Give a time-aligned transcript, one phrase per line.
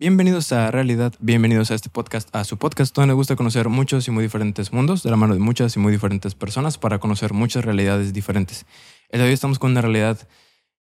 [0.00, 4.06] Bienvenidos a Realidad, bienvenidos a este podcast, a su podcast donde nos gusta conocer muchos
[4.06, 7.32] y muy diferentes mundos de la mano de muchas y muy diferentes personas para conocer
[7.32, 8.64] muchas realidades diferentes.
[9.08, 10.16] El de hoy estamos con una realidad,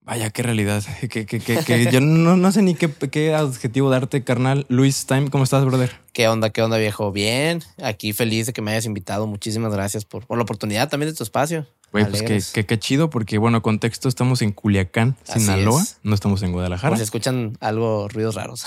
[0.05, 3.89] vaya, qué realidad, que, que, que, que yo no, no sé ni qué, qué adjetivo
[3.89, 4.65] darte, carnal.
[4.69, 5.91] Luis Time, ¿cómo estás, brother?
[6.13, 7.11] ¿Qué onda, qué onda, viejo?
[7.11, 9.27] Bien, aquí feliz de que me hayas invitado.
[9.27, 11.67] Muchísimas gracias por, por la oportunidad también de tu espacio.
[11.91, 15.97] Güey, pues qué, qué, qué chido, porque bueno, contexto, estamos en Culiacán, Así Sinaloa, es.
[16.03, 16.97] no estamos en Guadalajara.
[16.97, 18.65] si escuchan algo, ruidos raros.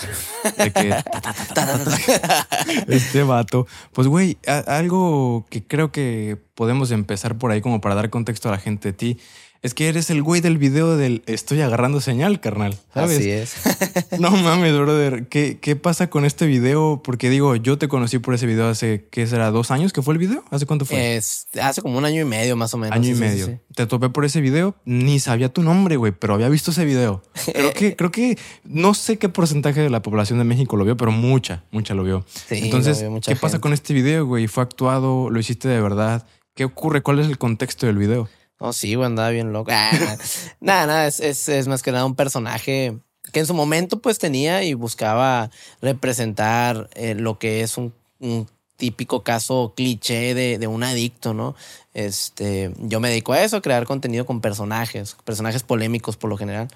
[0.57, 0.95] de que
[2.87, 3.67] este vato.
[3.93, 8.49] Pues, güey, a- algo que creo que podemos empezar por ahí como para dar contexto
[8.49, 9.17] a la gente de ti.
[9.61, 12.77] Es que eres el güey del video del estoy agarrando señal, carnal.
[12.93, 13.19] ¿Sabes?
[13.19, 13.55] Así es.
[14.19, 15.27] No mames, brother.
[15.27, 17.01] ¿Qué, ¿Qué pasa con este video?
[17.03, 19.51] Porque digo, yo te conocí por ese video hace, ¿qué será?
[19.51, 20.43] ¿Dos años que fue el video?
[20.49, 21.17] ¿Hace cuánto fue?
[21.17, 22.95] Es, hace como un año y medio más o menos.
[22.95, 23.45] Año y sí, medio.
[23.45, 23.73] sí, sí.
[23.75, 27.21] Te topé por ese video, ni sabía tu nombre, güey, pero había visto ese video.
[27.45, 30.95] Creo que, creo que no sé qué porcentaje de la población de México lo vio,
[30.95, 32.25] pero mucha, mucha lo vio.
[32.33, 34.47] Sí, Entonces, lo vio mucha ¿qué pasa con este video, güey?
[34.47, 35.29] ¿Fue actuado?
[35.29, 36.25] ¿Lo hiciste de verdad?
[36.55, 37.01] ¿Qué ocurre?
[37.01, 38.29] ¿Cuál es el contexto del video?
[38.59, 39.71] No, sí, güey, andaba bien loco.
[39.73, 39.91] Ah,
[40.59, 42.97] nada, nada, es, es, es más que nada un personaje
[43.31, 45.51] que en su momento pues tenía y buscaba
[45.81, 51.55] representar eh, lo que es un, un típico caso cliché de, de un adicto, ¿no?
[51.93, 56.37] Este, yo me dedico a eso, a crear contenido con personajes, personajes polémicos por lo
[56.37, 56.69] general.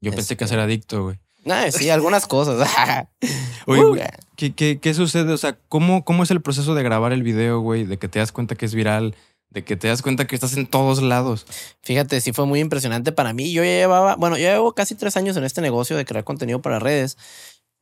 [0.00, 1.18] Yo pensé que Este- ser adicto, güey.
[1.44, 2.68] Nah, sí, algunas cosas.
[3.66, 4.02] Oye, güey,
[4.36, 5.32] ¿qué, qué, qué sucede?
[5.32, 7.84] O sea, ¿cómo, ¿cómo es el proceso de grabar el video, güey?
[7.84, 9.16] De que te das cuenta que es viral,
[9.52, 11.46] de que te das cuenta que estás en todos lados.
[11.82, 13.52] Fíjate, sí fue muy impresionante para mí.
[13.52, 16.62] Yo ya llevaba, bueno, yo llevo casi tres años en este negocio de crear contenido
[16.62, 17.18] para redes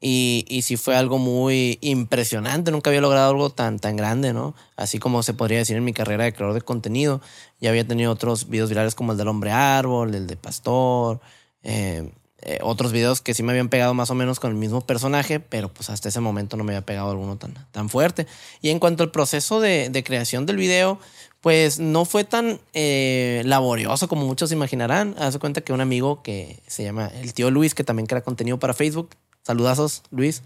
[0.00, 2.72] y, y sí fue algo muy impresionante.
[2.72, 4.54] Nunca había logrado algo tan, tan grande, ¿no?
[4.76, 7.20] Así como se podría decir en mi carrera de creador de contenido.
[7.60, 11.20] Ya había tenido otros videos virales como el del hombre árbol, el de pastor,
[11.62, 12.10] eh,
[12.42, 15.41] eh, otros videos que sí me habían pegado más o menos con el mismo personaje,
[15.41, 18.26] pero pues hasta ese momento no me había pegado alguno tan, tan fuerte.
[18.62, 20.98] Y en cuanto al proceso de, de creación del video,
[21.41, 25.15] pues no fue tan eh, laborioso como muchos imaginarán.
[25.19, 28.59] Haz cuenta que un amigo que se llama el tío Luis, que también crea contenido
[28.59, 29.10] para Facebook,
[29.42, 30.42] saludazos Luis,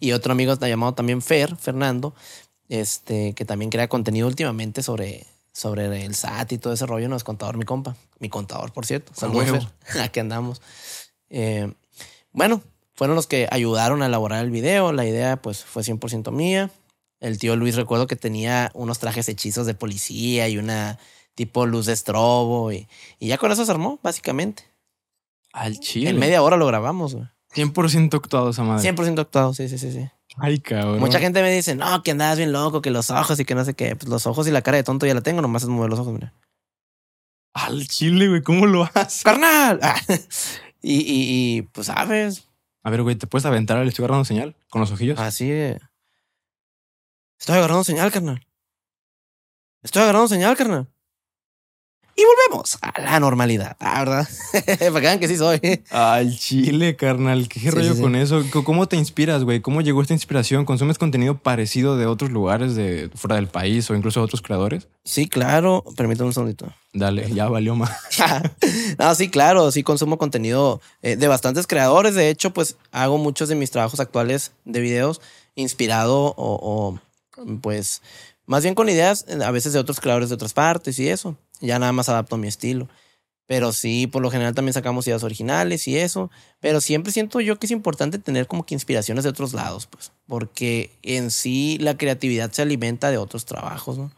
[0.00, 2.14] y otro amigo llamado también Fer, Fernando,
[2.68, 7.16] este, que también crea contenido últimamente sobre, sobre el SAT y todo ese rollo, no
[7.16, 9.12] es contador mi compa, mi contador, por cierto.
[9.14, 9.70] Saludos, huevo.
[9.84, 10.00] Fer.
[10.02, 10.60] Aquí andamos.
[11.30, 11.72] Eh,
[12.32, 12.62] bueno,
[12.94, 14.92] fueron los que ayudaron a elaborar el video.
[14.92, 16.70] La idea, pues, fue 100% mía.
[17.22, 20.98] El tío Luis, recuerdo que tenía unos trajes hechizos de policía y una
[21.36, 22.72] tipo luz de estrobo.
[22.72, 22.88] Y,
[23.20, 24.64] y ya con eso se armó, básicamente.
[25.52, 26.10] Al chile.
[26.10, 27.28] En media hora lo grabamos, güey.
[27.54, 28.92] 100% actuado esa madre.
[28.92, 30.10] 100% actuado, sí, sí, sí, sí.
[30.38, 30.98] Ay, cabrón.
[30.98, 33.64] Mucha gente me dice, no, que andabas bien loco, que los ojos y que no
[33.64, 33.94] sé qué.
[33.94, 36.00] Pues los ojos y la cara de tonto ya la tengo, nomás es mover los
[36.00, 36.34] ojos, mira.
[37.54, 39.22] Al chile, güey, ¿cómo lo haces?
[39.22, 39.78] ¡Carnal!
[39.80, 39.94] Ah.
[40.82, 42.48] y, y, y, pues, ¿sabes?
[42.82, 45.20] A ver, güey, ¿te puedes aventar al estoy agarrando señal con los ojillos?
[45.20, 45.78] Así de...
[47.42, 48.46] Estoy agarrando señal, carnal.
[49.82, 50.86] Estoy agarrando señal, carnal.
[52.14, 54.28] Y volvemos a la normalidad, ah, ¿verdad?
[54.52, 55.60] Para que vean que sí soy.
[55.90, 57.48] Al chile, carnal.
[57.48, 58.00] ¿Qué Sí, rollo sí, sí.
[58.00, 58.44] con eso?
[58.64, 59.60] ¿Cómo te inspiras, güey?
[59.60, 60.64] ¿Cómo llegó esta inspiración?
[60.64, 64.86] ¿Consumes contenido parecido de otros lugares de fuera del país o incluso de otros creadores?
[65.02, 65.82] Sí, claro.
[65.96, 66.72] Permítame un segundito.
[66.92, 67.90] Dale, ya valió más.
[69.00, 72.14] no, sí, claro, sí consumo contenido eh, de bastantes creadores.
[72.14, 75.20] De hecho, pues hago muchos de mis trabajos actuales de videos
[75.56, 77.00] inspirado o, o,
[77.60, 78.02] pues
[78.46, 81.36] más bien con ideas eh, a veces de otros creadores de otras partes y eso.
[81.60, 82.88] Ya nada más adapto a mi estilo.
[83.46, 86.30] Pero sí, por lo general también sacamos ideas originales y eso.
[86.60, 90.12] Pero siempre siento yo que es importante tener como que inspiraciones de otros lados, pues.
[90.26, 94.12] Porque en sí la creatividad se alimenta de otros trabajos, ¿no?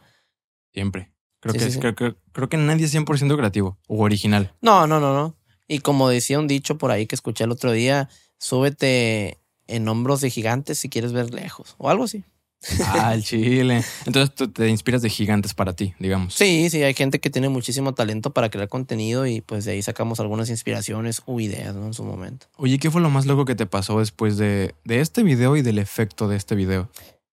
[0.73, 1.11] Siempre.
[1.39, 1.79] Creo, Sí, que sí, es- sí.
[1.79, 4.53] Creo, creo- creo que nadie es 100% creativo o original.
[4.61, 5.35] No, no, no, no.
[5.67, 10.21] Y como decía un dicho por ahí que escuché el otro día, súbete en hombros
[10.21, 12.23] de gigantes si quieres ver lejos o algo así.
[12.93, 13.83] Al chile.
[14.05, 16.33] Entonces tú te inspiras de gigantes para ti, digamos.
[16.33, 19.81] Sí, sí, hay gente que tiene muchísimo talento para crear contenido y pues de ahí
[19.81, 21.85] sacamos algunas inspiraciones u ideas, ¿no?
[21.85, 22.47] En su momento.
[22.57, 25.61] Oye, ¿qué fue lo más loco que te pasó después de, de este video y
[25.61, 26.89] del efecto de este video?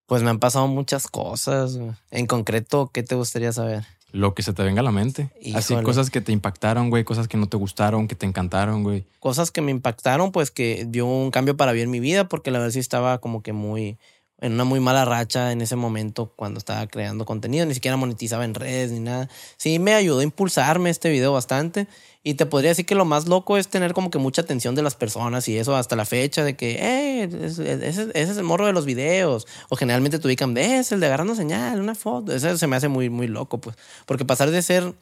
[0.07, 1.79] Pues me han pasado muchas cosas.
[2.11, 3.85] En concreto, ¿qué te gustaría saber?
[4.11, 5.31] Lo que se te venga a la mente.
[5.55, 9.07] Así, cosas que te impactaron, güey, cosas que no te gustaron, que te encantaron, güey.
[9.21, 12.59] Cosas que me impactaron, pues que dio un cambio para bien mi vida, porque la
[12.59, 13.97] verdad sí estaba como que muy,
[14.43, 18.45] en una muy mala racha en ese momento cuando estaba creando contenido, ni siquiera monetizaba
[18.45, 19.29] en redes ni nada.
[19.57, 21.87] Sí me ayudó a impulsarme este video bastante
[22.25, 24.83] y te podría decir que lo más loco es tener como que mucha atención de
[24.83, 28.73] las personas y eso hasta la fecha de que, eh, ese, es el morro de
[28.73, 32.33] los videos o generalmente te ubican, "Eh, es el de agarrando señal, una foto.
[32.35, 34.95] Eso se me hace muy, muy loco, pues, porque pasar de ser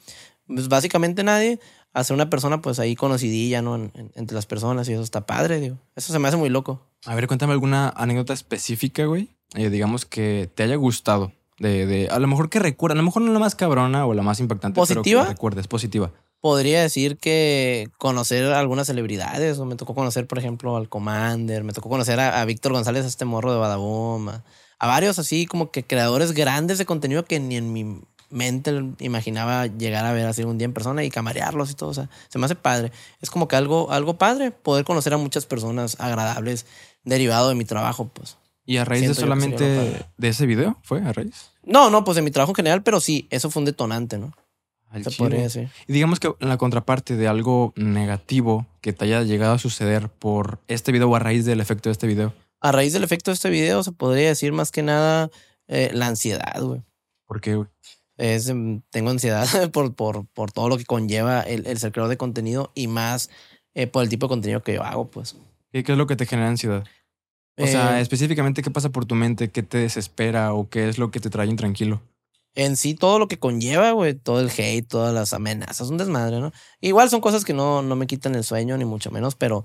[0.46, 1.60] pues, básicamente nadie
[1.92, 3.76] a ser una persona pues ahí conocidilla, ¿no?
[3.76, 5.78] En- en- entre las personas y eso está padre, digo.
[5.96, 6.89] Eso se me hace muy loco.
[7.06, 9.30] A ver, cuéntame alguna anécdota específica, güey.
[9.54, 11.32] Eh, digamos que te haya gustado.
[11.58, 14.14] De, de, a lo mejor que recuerda, a lo mejor no la más cabrona o
[14.14, 15.22] la más impactante, ¿Positiva?
[15.22, 16.10] pero que recuerdes, positiva.
[16.40, 21.62] Podría decir que conocer a algunas celebridades, o me tocó conocer, por ejemplo, al Commander,
[21.62, 24.44] me tocó conocer a, a Víctor González, a este morro de Badaboom, a,
[24.78, 28.00] a varios así como que creadores grandes de contenido que ni en mi
[28.30, 31.90] mente imaginaba llegar a ver así un día en persona y camarearlos y todo.
[31.90, 32.92] O sea, se me hace padre.
[33.20, 36.66] Es como que algo, algo padre poder conocer a muchas personas agradables
[37.04, 38.36] derivado de mi trabajo, pues.
[38.64, 40.78] ¿Y a raíz de solamente de ese video?
[40.82, 41.50] ¿Fue a raíz?
[41.64, 44.32] No, no, pues de mi trabajo en general, pero sí, eso fue un detonante, ¿no?
[44.90, 45.68] Al Se podría decir.
[45.86, 50.08] Y digamos que en la contraparte de algo negativo que te haya llegado a suceder
[50.08, 52.32] por este video o a raíz del efecto de este video.
[52.60, 55.30] A raíz del efecto de este video, se podría decir más que nada
[55.68, 56.82] eh, la ansiedad, güey.
[57.26, 57.68] ¿Por qué, güey?
[58.20, 62.10] Es, mm, tengo ansiedad por, por, por todo lo que conlleva el, el ser creador
[62.10, 63.30] de contenido y más
[63.74, 65.36] eh, por el tipo de contenido que yo hago, pues.
[65.72, 66.84] ¿Qué, qué es lo que te genera ansiedad?
[67.58, 69.50] O sea, Eh, específicamente, ¿qué pasa por tu mente?
[69.50, 72.02] ¿Qué te desespera o qué es lo que te trae intranquilo?
[72.54, 76.40] en sí todo lo que conlleva, güey, todo el hate, todas las amenazas, un desmadre,
[76.40, 76.52] ¿no?
[76.80, 79.64] Igual son cosas que no, no me quitan el sueño, ni mucho menos, pero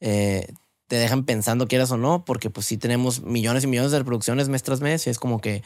[0.00, 0.46] eh,
[0.86, 4.48] te dejan pensando quieras o no, porque pues sí tenemos millones y millones de reproducciones
[4.48, 5.62] mes tras mes y es como que,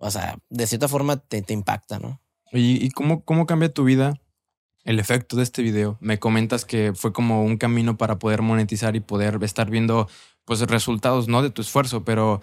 [0.00, 2.20] o sea, de cierta forma te, te impacta, ¿no?
[2.52, 4.18] ¿Y, y cómo, cómo cambia tu vida
[4.84, 5.98] el efecto de este video?
[6.00, 10.08] Me comentas que fue como un camino para poder monetizar y poder estar viendo
[10.46, 12.40] pues resultados, no de tu esfuerzo, pero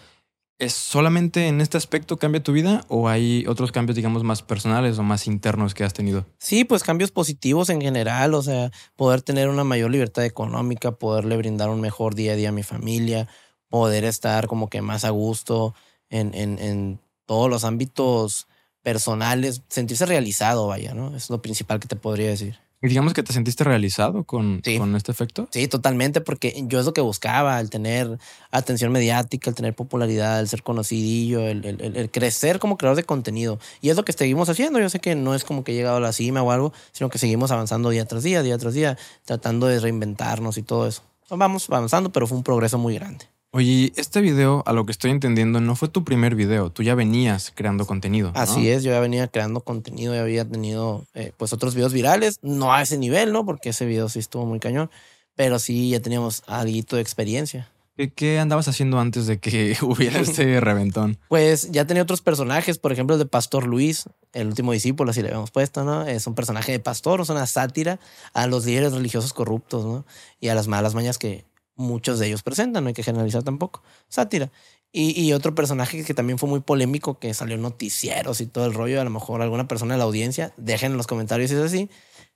[0.60, 5.00] ¿es solamente en este aspecto cambia tu vida o hay otros cambios, digamos, más personales
[5.00, 6.26] o más internos que has tenido?
[6.38, 11.38] Sí, pues cambios positivos en general, o sea, poder tener una mayor libertad económica, poderle
[11.38, 13.28] brindar un mejor día a día a mi familia,
[13.68, 15.74] poder estar como que más a gusto
[16.10, 18.48] en, en, en todos los ámbitos
[18.82, 21.16] personales, sentirse realizado, vaya, ¿no?
[21.16, 22.58] Es lo principal que te podría decir.
[22.80, 24.78] Y digamos que te sentiste realizado con, Sí.
[24.78, 25.48] con este efecto.
[25.52, 28.20] Sí, totalmente, porque yo es lo que buscaba, el tener
[28.52, 32.96] atención mediática, el tener popularidad, el ser conocidillo, el, el- el- el crecer como creador
[32.98, 33.58] de contenido.
[33.82, 34.80] Y es lo que seguimos haciendo.
[34.80, 37.10] Yo sé que no es como que he llegado a la cima o algo, sino
[37.10, 38.96] que seguimos avanzando día tras día, día tras día,
[39.26, 41.02] tratando de reinventarnos y todo eso.
[41.32, 43.26] Vamos avanzando, pero fue un progreso muy grande.
[43.58, 46.70] Oye, este video, a lo que estoy entendiendo, no fue tu primer video.
[46.70, 48.32] Tú ya venías creando contenido.
[48.32, 48.40] ¿no?
[48.40, 52.38] Así es, yo ya venía creando contenido, ya había tenido eh, pues otros videos virales,
[52.44, 53.48] no a ese nivel, ¿no?
[53.48, 54.92] Porque ese video sí estuvo muy cañón,
[55.36, 57.72] pero sí ya teníamos algo de experiencia.
[57.96, 61.18] ¿Qué, qué andabas haciendo antes de que hubiera este reventón?
[61.28, 65.24] Pues ya tenía otros personajes, por ejemplo el de Pastor Luis, el último discípulo, así
[65.24, 66.06] le habíamos puesto, ¿no?
[66.06, 68.00] Es un personaje de pastor, es una sátira
[68.36, 70.06] a los líderes religiosos corruptos, ¿no?
[70.40, 71.44] Y a las malas mañas que
[71.78, 73.82] muchos de ellos presentan, no hay que generalizar tampoco.
[74.10, 74.52] Sátira.
[74.92, 78.66] Y, y otro personaje que también fue muy polémico, que salió en noticieros y todo
[78.66, 81.56] el rollo, a lo mejor alguna persona de la audiencia, dejen en los comentarios si
[81.58, 81.90] es así,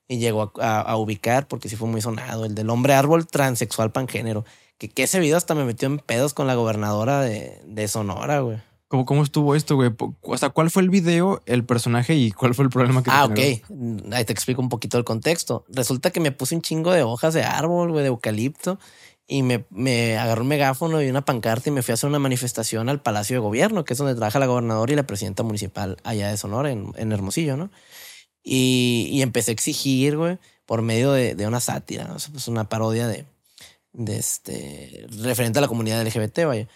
[0.07, 3.25] y llegó a, a- a ubicar, porque sí fue muy sonado, el del hombre árbol
[3.25, 4.43] transexual pangénero,
[4.77, 8.41] que, que ese video hasta me metió en pedos con la gobernadora de, de Sonora,
[8.41, 8.57] güey.
[8.89, 9.89] ¿Cómo, ¿Cómo estuvo esto, güey?
[10.21, 13.23] O sea, ¿cuál fue el video, el personaje y cuál fue el problema que Ah,
[13.23, 13.39] ok.
[14.11, 15.63] Ahí te explico un poquito el contexto.
[15.69, 18.79] Resulta que me puse un chingo de hojas de árbol, güey, de eucalipto,
[19.31, 22.19] y me, me agarró un megáfono y una pancarta y me fui a hacer una
[22.19, 25.95] manifestación al Palacio de Gobierno, que es donde trabaja la gobernadora y la presidenta municipal
[26.03, 27.71] allá de Sonora, en, en Hermosillo, ¿no?
[28.43, 32.17] Y, y empecé a exigir, güey, por medio de, de una sátira, ¿no?
[32.17, 33.25] Es una parodia de,
[33.93, 36.67] de este, referente a la comunidad LGBT, vaya.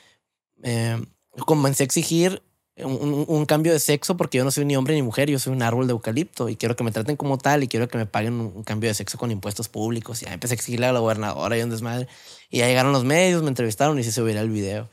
[0.64, 1.06] Eh,
[1.46, 2.42] comencé a exigir
[2.78, 5.54] un, un- cambio de sexo porque yo no soy ni hombre ni mujer, yo soy
[5.54, 8.06] un árbol de eucalipto y quiero que me traten como tal y quiero que me
[8.06, 10.22] paguen un, un cambio de sexo con impuestos públicos.
[10.22, 12.08] Y ya empecé a exigirle a la gobernadora y un desmadre.
[12.50, 14.90] Y ya llegaron los medios, me entrevistaron y se subiera el video.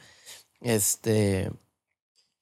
[0.60, 1.50] Este.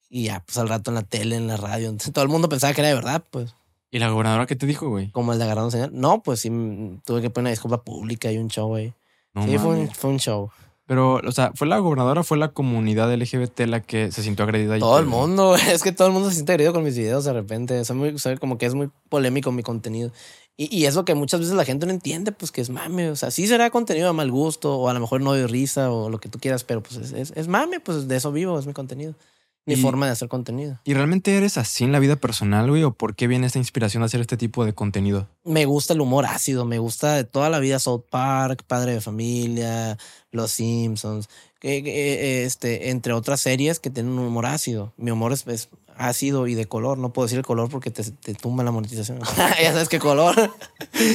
[0.09, 2.49] Y ya, pues al rato en la tele, en la radio, entonces, todo el mundo
[2.49, 3.55] pensaba que era de verdad, pues,
[3.93, 5.09] ¿Y la gobernadora qué te dijo, güey?
[5.11, 5.91] como el de agarrar un señor.
[5.91, 8.93] No, pues sí, mm, tuve que poner una disculpa pública y un show ahí.
[9.33, 10.49] No sí, fue un, fue un show.
[10.91, 14.43] Pero, o sea, ¿fue la gobernadora o fue la comunidad LGBT la que se sintió
[14.43, 14.77] agredida?
[14.77, 17.31] Todo el mundo, es que todo el mundo se siente agredido con mis videos de
[17.31, 17.85] repente.
[17.85, 20.11] Soy muy, soy como que es muy polémico mi contenido.
[20.57, 23.09] Y, y es lo que muchas veces la gente no entiende, pues que es mame.
[23.09, 25.89] O sea, sí será contenido de mal gusto, o a lo mejor no de risa,
[25.93, 28.59] o lo que tú quieras, pero pues es, es, es mame, pues de eso vivo,
[28.59, 29.15] es mi contenido.
[29.65, 30.79] Mi Y- forma de hacer contenido.
[30.83, 32.83] ¿Y realmente eres así en la vida personal, güey?
[32.83, 35.27] ¿O por qué viene esta inspiración de hacer este tipo de contenido?
[35.43, 39.01] Me gusta el humor ácido, me gusta de toda la vida South Park, Padre de
[39.01, 39.97] Familia,
[40.31, 44.93] Los Simpsons, que, este, entre otras series que tienen un humor ácido.
[44.97, 46.97] Mi humor es, es ácido y de color.
[46.97, 49.19] No puedo decir el color porque te, te tumba la monetización.
[49.61, 50.35] ya sabes qué color.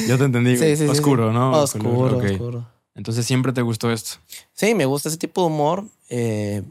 [0.07, 0.55] Yo te entendí.
[0.55, 1.33] Sí, sí, oscuro, sí.
[1.33, 1.51] ¿no?
[1.51, 2.23] Oscuro, Ok.
[2.31, 2.67] oscuro.
[2.95, 4.17] Entonces siempre te gustó esto.
[4.53, 5.83] Sí, me gusta ese tipo de humor.
[6.09, 6.63] eh,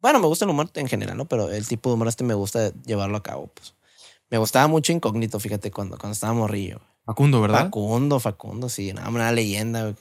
[0.00, 1.26] bueno, me gusta el humor en general, ¿no?
[1.26, 3.74] Pero el tipo de humor este me gusta llevarlo a cabo, pues.
[4.30, 6.80] Me gustaba mucho Incógnito, fíjate, cuando, cuando estaba morrillo.
[7.04, 7.64] Facundo, ¿verdad?
[7.64, 9.94] Facundo, Facundo, sí, nada, una leyenda.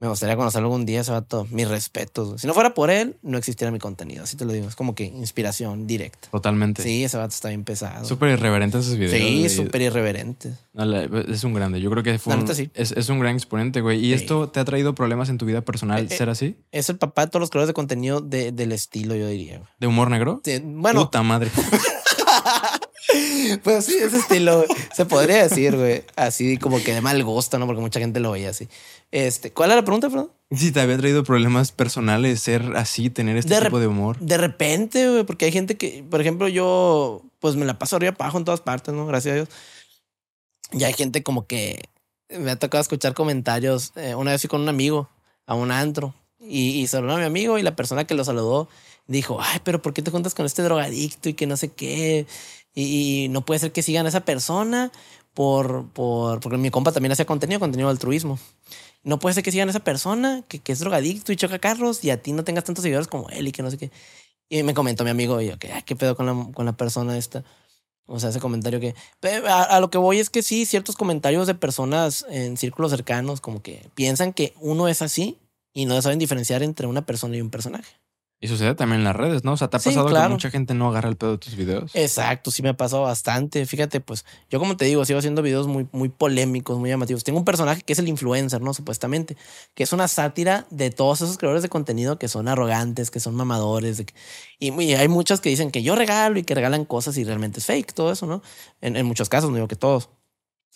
[0.00, 1.46] Me gustaría conocerlo algún día, ese vato.
[1.50, 2.40] Mis respetos.
[2.40, 4.24] Si no fuera por él, no existiera mi contenido.
[4.24, 4.66] Así te lo digo.
[4.66, 6.28] Es como que inspiración directa.
[6.30, 6.82] Totalmente.
[6.82, 8.06] Sí, ese vato está bien pesado.
[8.06, 9.12] Súper irreverente esos videos.
[9.12, 10.54] sí, súper irreverente.
[11.28, 11.82] Es un grande.
[11.82, 12.70] Yo creo que fue un- neta, sí.
[12.72, 13.98] es, es un gran exponente, güey.
[13.98, 14.12] ¿Y Sí.
[14.14, 16.56] esto te ha traído problemas en tu vida personal Eh, ser así?
[16.72, 19.58] Es el papá de todos los creadores de contenido de- del estilo, yo diría.
[19.58, 19.68] güey.
[19.78, 20.40] ¿De humor negro?
[20.44, 21.50] Sí, Bueno, Puta madre.
[23.62, 24.64] pues sí, ese estilo
[24.94, 26.04] se podría decir, güey.
[26.16, 27.66] Así como que de mal gusto, ¿no?
[27.66, 28.68] Porque mucha gente lo veía así.
[29.10, 30.30] Este, ¿Cuál era la pregunta, perdón?
[30.50, 34.18] Si te había traído problemas personales ser así, tener este De tipo de humor.
[34.18, 38.14] De repente, güey, porque hay gente que, por ejemplo, yo, pues me la paso arriba
[38.18, 39.06] abajo en todas partes, ¿no?
[39.06, 39.48] Gracias a Dios.
[40.72, 41.82] Y hay gente como que
[42.28, 43.92] me ha tocado escuchar comentarios.
[43.96, 45.08] eh, una vez fui con un amigo
[45.46, 48.68] a un antro y, y saludó a mi amigo y la persona que lo saludó
[49.06, 52.26] dijo, ay, pero ¿por qué te juntas con este drogadicto y que no sé qué?
[52.74, 54.92] Y, no puede ser que sigan a esa persona
[55.34, 58.38] por, por, porque mi compa también hacía contenido, contenido de altruismo.
[59.02, 62.04] No puede ser que sigan a esa persona que, que es drogadicto y choca carros
[62.04, 63.90] y a ti no tengas tantos seguidores como él y que no sé qué.
[64.48, 67.16] Y me comentó mi amigo y yo, que, ¿qué pedo con la, con la persona
[67.16, 67.44] esta?
[68.06, 68.94] O sea, ese comentario que...
[69.48, 73.40] A, a lo que voy es que sí, ciertos comentarios de personas en círculos cercanos
[73.40, 75.38] como que piensan que uno es así
[75.72, 78.00] y no saben diferenciar entre una persona y un personaje.
[78.40, 79.52] Y sucede también en las redes, ¿no?
[79.52, 81.56] O sea, ¿te ha Sí, pasado que mucha gente no agarra el pedo de tus
[81.56, 81.92] videos?
[81.94, 83.66] Exacto, sí me ha pasado bastante.
[83.66, 87.24] Fíjate, pues yo como te digo, sigo haciendo videos muy, muy polémicos, muy llamativos.
[87.24, 88.72] Tengo un personaje que es el influencer, ¿no?
[88.72, 89.36] Supuestamente,
[89.74, 93.34] que es una sátira de todos esos creadores de contenido que son arrogantes, que son
[93.34, 94.04] mamadores.
[94.60, 97.58] y, y hay muchos que dicen que yo regalo y que regalan cosas y realmente
[97.58, 98.40] es fake, todo eso, ¿no?
[98.80, 100.10] En, en muchos casos, no digo que todos.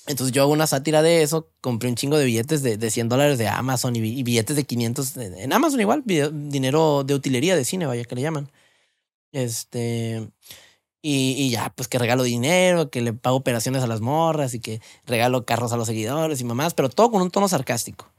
[0.06, 3.08] Entonces yo hago una sátira de eso, compré un chingo de billetes de, de 100
[3.08, 7.14] dólares de Amazon y, bi- y billetes de 500 de- en Amazon igual, dinero de
[7.14, 8.50] utilería de cine, vaya que le llaman.
[9.32, 10.28] Este,
[11.02, 14.60] y, y ya, pues que regalo dinero, que le pago operaciones a las morras y
[14.60, 18.12] que regalo carros a los seguidores y mamás, pero todo con un tono sarcástico.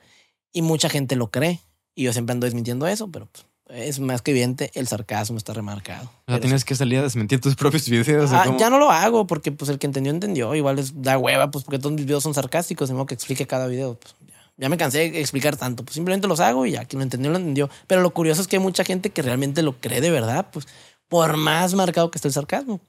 [0.51, 1.62] Y mucha gente lo cree.
[1.96, 5.54] Y yo siempre ando desmintiendo eso, pero pues, es más que evidente, el sarcasmo está
[5.54, 6.12] remarcado.
[6.28, 8.32] O sea, tienes que salir a desmentir tus propios videos.
[8.32, 10.54] ¿o Ah, ya no lo hago porque pues el que entendió, entendió.
[10.56, 13.48] Igual es da hueva, pues porque todos mis videos son sarcásticos, de modo que explique
[13.48, 13.96] cada video.
[13.96, 15.84] Pues, ya, ya me cansé de explicar tanto.
[15.84, 17.70] Pues simplemente los hago y ya, quien lo entendió, lo entendió.
[17.88, 20.68] Pero lo curioso es que hay mucha gente que realmente lo cree de verdad, pues
[21.08, 22.82] por más marcado que esté el sarcasmo.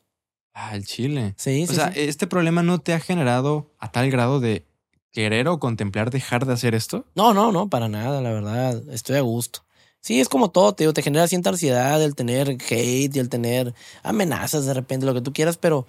[0.52, 1.34] Ah, el chile.
[1.36, 2.00] Sí, O sí, sea, sí.
[2.00, 4.64] ¿este problema no te ha generado a tal grado de
[5.12, 7.04] querer o contemplar dejar de hacer esto?
[7.14, 8.82] No, no, no, para nada, la verdad.
[8.90, 9.65] Estoy a gusto.
[10.06, 13.28] Sí, es como todo, te digo, te genera cierta ansiedad el tener hate y el
[13.28, 15.84] tener amenazas de repente, lo que tú quieras, pero,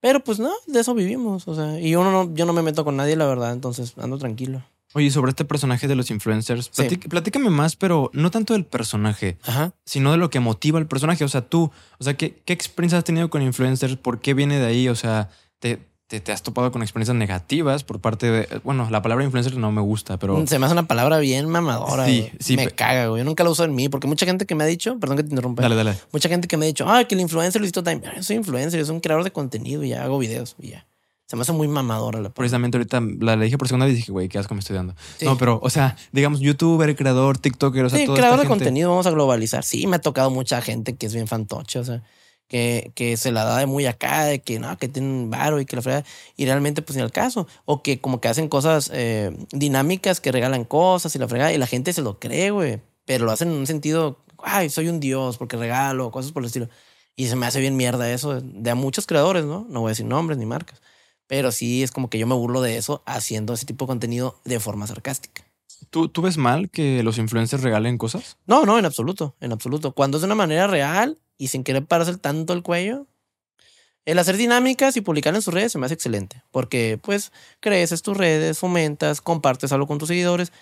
[0.00, 1.46] pero pues no, de eso vivimos.
[1.46, 4.18] O sea, y uno no, yo no me meto con nadie, la verdad, entonces ando
[4.18, 4.60] tranquilo.
[4.92, 6.96] Oye, sobre este personaje de los influencers, Sí.
[6.96, 9.72] platícame más, pero no tanto del personaje, Ajá.
[9.84, 11.22] sino de lo que motiva al personaje.
[11.22, 13.94] O sea, tú, o sea, ¿qué, qué experiencia has tenido con influencers?
[13.94, 14.88] ¿Por qué viene de ahí?
[14.88, 15.78] O sea, ¿te,
[16.10, 18.60] te, te has topado con experiencias negativas por parte de...
[18.64, 20.44] Bueno, la palabra influencer no me gusta, pero...
[20.46, 22.04] Se me hace una palabra bien mamadora.
[22.04, 22.32] Sí, güey.
[22.40, 23.20] sí, Me pe- caga, güey.
[23.20, 25.22] Yo nunca lo uso en mí, porque mucha gente que me ha dicho, perdón que
[25.22, 25.62] te interrumpa.
[25.62, 25.94] Dale, dale.
[26.12, 28.02] Mucha gente que me ha dicho, ay, que el influencer Luisito Time.
[28.16, 30.84] Yo soy influencer, yo soy un creador de contenido y ya hago videos y ya.
[31.26, 32.34] Se me hace muy mamadora la palabra.
[32.34, 34.74] Precisamente ahorita la, la dije por segunda vez y dije, güey, qué asco me estoy
[34.74, 34.96] dando.
[35.16, 35.24] Sí.
[35.26, 38.48] No, pero, o sea, digamos, youtuber, creador, tiktoker, o sea, Sí, creador esta de gente.
[38.48, 39.62] contenido, vamos a globalizar.
[39.62, 42.02] Sí, me ha tocado mucha gente que es bien fantoche, o sea,
[42.50, 45.66] que, que se la da de muy acá, de que no, que tienen varo y
[45.66, 46.04] que la frega,
[46.36, 47.46] y realmente pues ni al caso.
[47.64, 51.58] O que como que hacen cosas eh, dinámicas, que regalan cosas y la frega, y
[51.58, 52.80] la gente se lo cree, güey.
[53.04, 56.48] Pero lo hacen en un sentido, ay, soy un dios porque regalo, cosas por el
[56.48, 56.68] estilo.
[57.14, 59.64] Y se me hace bien mierda eso de a muchos creadores, ¿no?
[59.70, 60.82] No voy a decir nombres ni marcas.
[61.28, 64.40] Pero sí es como que yo me burlo de eso haciendo ese tipo de contenido
[64.44, 65.44] de forma sarcástica.
[65.90, 68.38] ¿Tú, ¿Tú ves mal que los influencers regalen cosas?
[68.46, 69.92] No, no, en absoluto, en absoluto.
[69.92, 73.06] Cuando es de una manera real y sin querer pararse tanto el cuello,
[74.04, 78.02] el hacer dinámicas y publicar en sus redes se me hace excelente, porque pues creces
[78.02, 80.52] tus redes, fomentas, compartes algo con tus seguidores,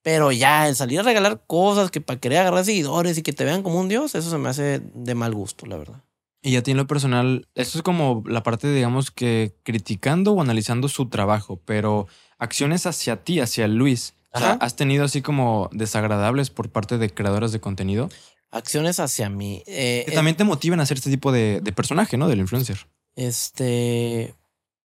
[0.00, 3.44] pero ya el salir a regalar cosas que para querer agarrar seguidores y que te
[3.44, 6.04] vean como un dios, eso se me hace de mal gusto, la verdad.
[6.40, 10.40] Y a ti en lo personal, esto es como la parte, digamos, que criticando o
[10.40, 12.06] analizando su trabajo, pero
[12.38, 14.14] acciones hacia ti, hacia Luis.
[14.32, 14.52] O sea.
[14.60, 18.08] ¿has tenido así como desagradables por parte de creadoras de contenido?
[18.50, 19.62] Acciones hacia mí.
[19.66, 22.28] eh, Que también te motiven a hacer este tipo de, de personaje, ¿no?
[22.28, 22.86] Del influencer.
[23.16, 24.34] Este,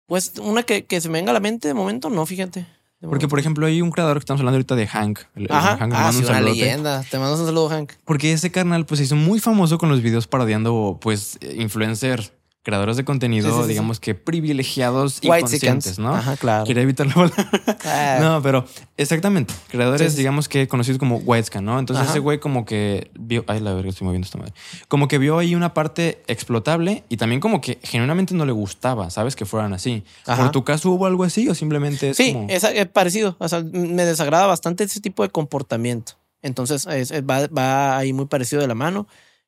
[0.06, 2.66] pues una que, que se me venga a la mente de momento, no, fíjate.
[3.00, 5.20] Porque, por ejemplo, hay un creador que estamos hablando ahorita de Hank.
[5.34, 7.02] El- el Ajá, Hank, ah, sí, un una leyenda.
[7.10, 7.92] Te mando un saludo, Hank.
[8.04, 12.30] Porque ese carnal pues se hizo muy famoso con los videos parodiando pues influencer
[12.62, 16.14] creadores de contenido, Sí, sí, sí, digamos que privilegiados y conscientes, ¿no?
[16.14, 16.64] Ajá, claro.
[16.64, 17.50] Quería evitar la palabra.
[17.84, 19.54] Ah, No, pero exactamente.
[19.68, 21.78] Creadores, digamos que conocidos como Whitescan, ¿no?
[21.78, 22.10] Entonces Ajá.
[22.12, 23.44] ese güey como que vio.
[23.46, 24.52] Ay, la verga, estoy moviendo esta madre.
[24.88, 29.08] Como que vio ahí una parte explotable y también como que genuinamente no le gustaba,
[29.10, 29.36] ¿sabes?
[29.36, 30.04] Que fueran así.
[30.26, 30.42] Ajá.
[30.42, 32.48] ¿Por tu caso hubo algo así o simplemente es Sí, como.
[32.50, 33.36] es, es parecido.
[33.38, 36.12] O sea, me desagrada bastante ese tipo de comportamiento.
[36.42, 39.06] Entonces, es- es- va, va ahí muy parecido de la mano.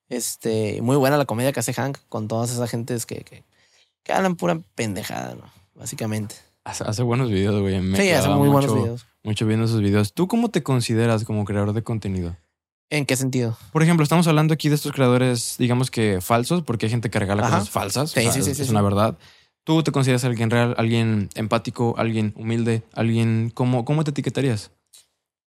[0.09, 3.45] Este, muy buena la comedia que hace Hank con todas esas gentes que, que,
[4.03, 5.45] que hablan pura pendejada, ¿no?
[5.75, 6.35] Básicamente.
[6.65, 7.81] Hace, hace buenos videos, güey.
[7.81, 9.07] Me sí, hace muy mucho, buenos videos.
[9.25, 10.13] Mucho viendo esos videos.
[10.13, 12.37] ¿Tú cómo te consideras como creador de contenido?
[12.91, 13.57] ¿En qué sentido?
[13.73, 17.19] Por ejemplo, estamos hablando aquí de estos creadores, digamos que falsos, porque hay gente que
[17.19, 17.59] regala Ajá.
[17.59, 18.11] cosas falsas.
[18.11, 19.17] Sí, o sea, sí, sí, es, es una verdad.
[19.65, 23.51] ¿Tú te consideras alguien real, alguien empático, alguien humilde, alguien...
[23.55, 24.73] ¿Cómo, cómo te etiquetarías?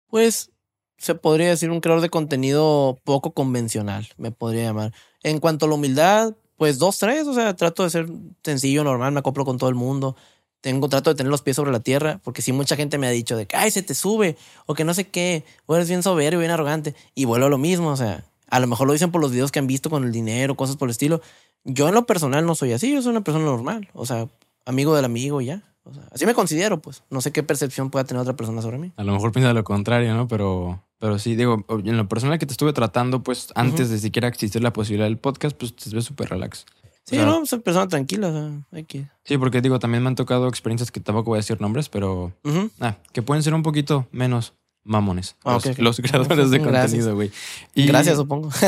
[0.08, 0.52] Pues
[0.98, 4.94] se podría decir un creador de contenido poco convencional, me podría llamar.
[5.24, 8.08] En cuanto a la humildad, pues dos, tres, o sea, trato de ser
[8.44, 10.16] sencillo, normal, me acoplo con todo el mundo.
[10.62, 13.12] Tengo, trato de tener los pies sobre la tierra, porque sí, mucha gente me ha
[13.12, 14.36] dicho de que, ay, se te sube,
[14.66, 17.58] o que no sé qué, o eres bien soberbio, bien arrogante, y vuelvo a lo
[17.60, 20.04] mismo, o sea, a lo mejor lo dicen por los videos que han visto con
[20.04, 21.22] el dinero, cosas por el estilo.
[21.66, 24.28] Yo en lo personal no soy así, yo soy una persona normal, o sea,
[24.66, 25.62] amigo del amigo ya.
[25.88, 27.04] O sea, así me considero, pues.
[27.10, 28.92] No sé qué percepción pueda tener otra persona sobre mí.
[28.98, 30.28] A lo mejor piensa lo contrario, ¿no?
[30.28, 34.28] Pero, pero sí, digo, en lo personal que te estuve tratando, pues antes de siquiera
[34.28, 36.66] existir la posibilidad del podcast, pues te ves súper relax.
[37.04, 39.08] Sí, O sea, no, soy persona tranquila, o sea, hay que...
[39.24, 42.34] Sí, porque digo, también me han tocado experiencias que tampoco voy a decir nombres, pero
[42.44, 42.72] Ujú.
[42.80, 45.36] ah, que pueden ser un poquito menos mamones.
[45.44, 45.80] Ah, los, ok, ok.
[45.80, 46.82] los creadores de Gracias.
[46.86, 47.32] contenido, güey.
[47.76, 48.50] Y Gracias, supongo.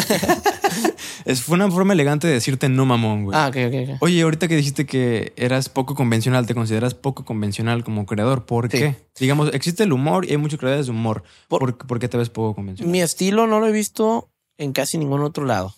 [1.28, 3.38] Es, fue una forma elegante de decirte no mamón, güey.
[3.38, 3.98] ah, ok, ok, ok.
[4.02, 8.46] Oye, ahorita que dijiste que eras poco convencional, te consideras poco convencional como creador.
[8.46, 8.78] ¿Por Sí.
[8.80, 8.96] qué?
[9.20, 11.24] Digamos, existe el humor y hay muchos creadores de humor.
[11.48, 12.92] Por- ¿Por, por qué te ves poco convencional?
[12.92, 15.74] Mi estilo no lo he visto en casi ningún otro lado.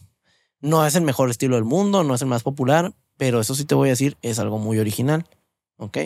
[0.61, 3.65] No es el mejor estilo del mundo, no es el más popular, pero eso sí
[3.65, 5.25] te voy a decir, es algo muy original,
[5.77, 5.97] ¿ok?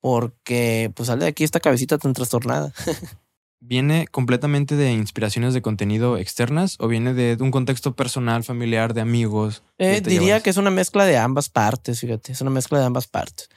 [0.00, 2.72] Porque, pues, sale de aquí esta cabecita tan trastornada.
[3.60, 9.00] ¿Viene completamente de inspiraciones de contenido externas o viene de un contexto personal, familiar, de
[9.00, 9.62] amigos?
[9.78, 10.42] Eh, diría llevas?
[10.44, 13.48] que es una mezcla de ambas partes, fíjate, es una mezcla de ambas partes.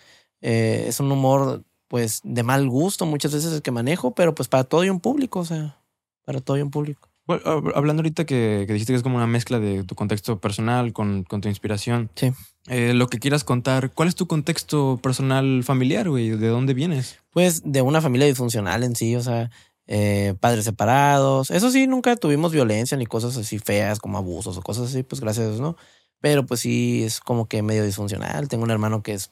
[0.41, 4.48] Eh, es un humor, pues, de mal gusto muchas veces el que manejo, pero pues
[4.48, 5.77] para todo y un público, o sea,
[6.25, 7.08] para todo y un público.
[7.27, 10.39] Bueno, hab- hablando ahorita que, que dijiste que es como una mezcla de tu contexto
[10.39, 12.10] personal con, con tu inspiración.
[12.15, 12.34] Sí.
[12.67, 16.32] Eh, lo que quieras contar, ¿cuál es tu contexto personal familiar, güey?
[16.32, 17.19] ¿De dónde vienes?
[17.30, 19.52] Pues de una familia disfuncional en sí, o sea,
[19.93, 21.51] eh, padres separados.
[21.51, 25.19] Eso sí, nunca tuvimos violencia ni cosas así feas como abusos o cosas así, pues
[25.19, 25.75] gracias ¿no?
[26.21, 28.47] Pero pues sí, es como que medio disfuncional.
[28.47, 29.32] Tengo un hermano que es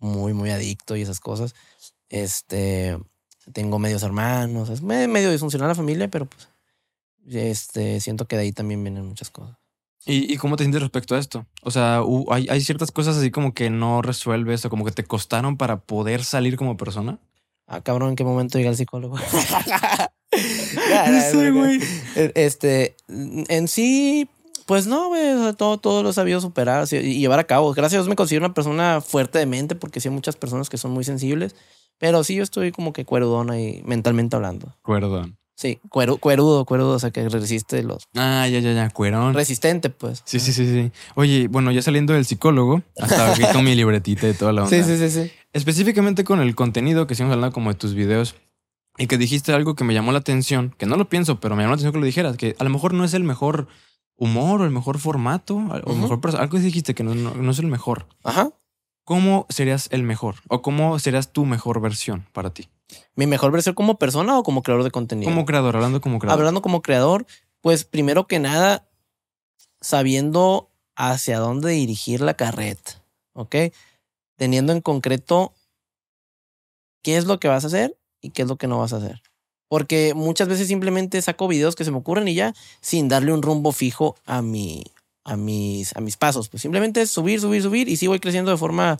[0.00, 1.54] muy, muy adicto y esas cosas.
[2.08, 2.98] Este,
[3.52, 6.48] tengo medios hermanos, es me- medio disfuncional la familia, pero pues,
[7.28, 9.56] este, siento que de ahí también vienen muchas cosas.
[10.04, 11.46] ¿Y, y cómo te sientes respecto a esto?
[11.62, 15.04] O sea, hay, hay ciertas cosas así como que no resuelves o como que te
[15.04, 17.20] costaron para poder salir como persona.
[17.66, 19.16] Ah, cabrón, ¿en qué momento llega el psicólogo?
[21.30, 21.80] Sí, güey.
[22.34, 24.28] Este, en sí,
[24.66, 27.44] pues no, güey, o sea, todo, todo lo he sabido superar así, y llevar a
[27.44, 27.72] cabo.
[27.74, 30.70] Gracias a Dios me considero una persona fuerte de mente, porque sí hay muchas personas
[30.70, 31.54] que son muy sensibles,
[31.98, 34.74] pero sí yo estoy como que cuerudona y mentalmente hablando.
[34.84, 35.36] Perdón.
[35.62, 38.08] Sí, cueru- cuerudo, cuerudo, o sea, que resiste los...
[38.16, 39.32] Ah, ya, ya, ya, cuerón.
[39.32, 40.22] Resistente, pues.
[40.24, 40.90] Sí, sí, sí, sí.
[41.14, 44.76] Oye, bueno, ya saliendo del psicólogo, hasta aquí con mi libretita y toda la onda.
[44.76, 45.30] Sí, sí, sí, sí.
[45.52, 48.34] Específicamente con el contenido que estamos hablando como de tus videos
[48.98, 51.62] y que dijiste algo que me llamó la atención, que no lo pienso, pero me
[51.62, 53.68] llamó la atención que lo dijeras, que a lo mejor no es el mejor
[54.16, 57.34] humor o el mejor formato, o el mejor perso- algo que dijiste que no, no-
[57.36, 58.06] no es el mejor.
[58.24, 58.50] Ajá.
[59.04, 60.36] ¿Cómo serías el mejor?
[60.48, 62.68] ¿O cómo serías tu mejor versión para ti?
[63.14, 65.30] ¿Mi mejor versión como persona o como creador de contenido?
[65.30, 66.38] Como creador, hablando como creador.
[66.38, 67.26] Hablando como creador,
[67.60, 68.88] pues primero que nada,
[69.80, 73.02] sabiendo hacia dónde dirigir la carreta,
[73.34, 73.56] ¿ok?
[74.36, 75.54] Teniendo en concreto
[77.02, 78.96] qué es lo que vas a hacer y qué es lo que no vas a
[78.96, 79.22] hacer.
[79.68, 83.42] Porque muchas veces simplemente saco videos que se me ocurren y ya, sin darle un
[83.42, 84.84] rumbo fijo a mi,
[85.24, 86.48] a mis, a mis pasos.
[86.48, 88.98] Pues simplemente es subir, subir, subir y sí voy creciendo de forma,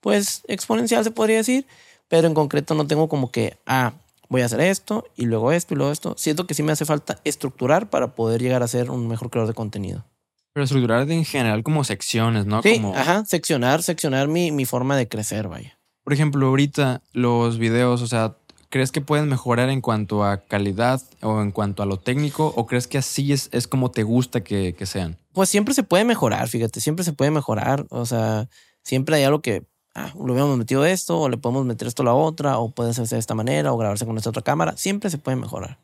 [0.00, 1.66] pues, exponencial se podría decir,
[2.08, 3.94] pero en concreto no tengo como que, ah,
[4.28, 6.14] voy a hacer esto y luego esto y luego esto.
[6.16, 9.48] Siento que sí me hace falta estructurar para poder llegar a ser un mejor creador
[9.48, 10.04] de contenido.
[10.52, 12.62] Pero estructurar en general como secciones, ¿no?
[12.62, 15.78] Sí, como, ajá, seccionar, seccionar mi, mi forma de crecer, vaya.
[16.02, 18.36] Por ejemplo, ahorita los videos, o sea,
[18.70, 22.54] ¿crees que pueden mejorar en cuanto a calidad o en cuanto a lo técnico?
[22.56, 25.18] ¿O crees que así es, es como te gusta que, que sean?
[25.32, 27.86] Pues siempre se puede mejorar, fíjate, siempre se puede mejorar.
[27.90, 28.48] O sea,
[28.82, 32.04] siempre hay algo que, ah, lo habíamos metido esto, o le podemos meter esto a
[32.04, 34.76] la otra, o puede hacerse de esta manera, o grabarse con esta otra cámara.
[34.76, 35.80] Siempre se puede mejorar.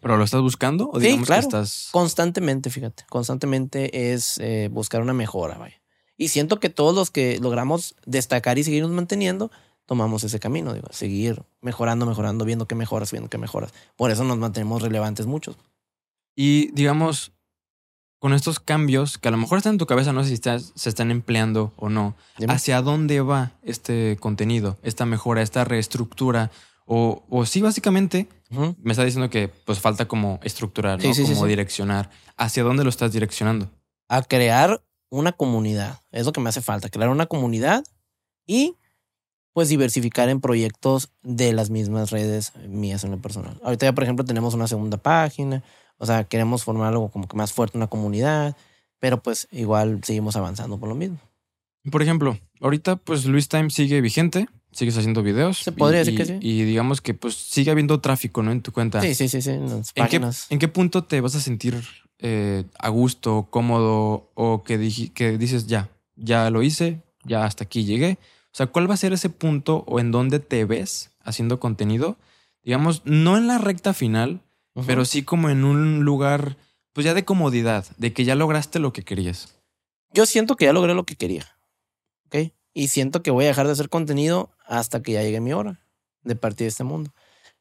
[0.00, 0.90] ¿Pero lo estás buscando?
[0.92, 1.40] ¿O Sí, digamos claro.
[1.42, 1.88] que estás.
[1.90, 5.80] Constantemente, fíjate, constantemente es eh, buscar una mejora, vaya.
[6.16, 9.50] Y siento que todos los que logramos destacar y seguirnos manteniendo,
[9.86, 13.72] tomamos ese camino, digo, seguir mejorando, mejorando, viendo qué mejoras, viendo qué mejoras.
[13.96, 15.56] Por eso nos mantenemos relevantes muchos.
[16.34, 17.32] Y digamos,
[18.26, 20.72] con estos cambios, que a lo mejor están en tu cabeza, no sé si estás,
[20.74, 22.52] se están empleando o no, Dime.
[22.52, 26.50] ¿hacia dónde va este contenido, esta mejora, esta reestructura?
[26.86, 28.26] O, o sí, básicamente,
[28.82, 31.14] me está diciendo que pues falta como estructurar, Sí, ¿no?
[31.14, 31.50] sí, sí, como sí.
[31.50, 32.10] direccionar.
[32.36, 33.70] ¿Hacia dónde lo estás direccionando?
[34.08, 36.00] A crear una comunidad.
[36.10, 37.84] Es lo que me hace falta, crear una comunidad
[38.44, 38.74] y
[39.52, 43.60] pues diversificar en proyectos de las mismas redes mías en lo personal.
[43.62, 45.62] Ahorita ya, por ejemplo, tenemos una segunda página,
[45.98, 48.56] o sea, queremos formar algo como que más fuerte, una comunidad,
[48.98, 51.18] pero pues igual seguimos avanzando por lo mismo.
[51.90, 55.58] Por ejemplo, ahorita pues Luis Time sigue vigente, sigues haciendo videos.
[55.58, 56.38] Se podría y- decir que sí.
[56.40, 58.50] Y digamos que pues sigue habiendo tráfico, ¿no?
[58.52, 59.00] En tu cuenta.
[59.00, 61.80] Sí, sí, sí, sí, en las ¿En qué, en qué punto te vas a sentir
[62.18, 67.64] eh, a gusto, cómodo o que, dij- que dices ya, ya lo hice, ya hasta
[67.64, 68.18] aquí llegué?
[68.46, 72.16] O sea, ¿cuál va a ser ese punto o en dónde te ves haciendo contenido?
[72.64, 74.40] Digamos, no en la recta final,
[74.84, 76.56] Pero sí como en un lugar,
[76.92, 79.54] pues ya de comodidad, de que ya lograste lo que querías.
[80.12, 81.46] Yo siento que ya logré lo que quería.
[82.26, 82.52] ¿Ok?
[82.74, 85.80] Y siento que voy a dejar de hacer contenido hasta que ya llegue mi hora
[86.24, 87.12] de partir de este mundo.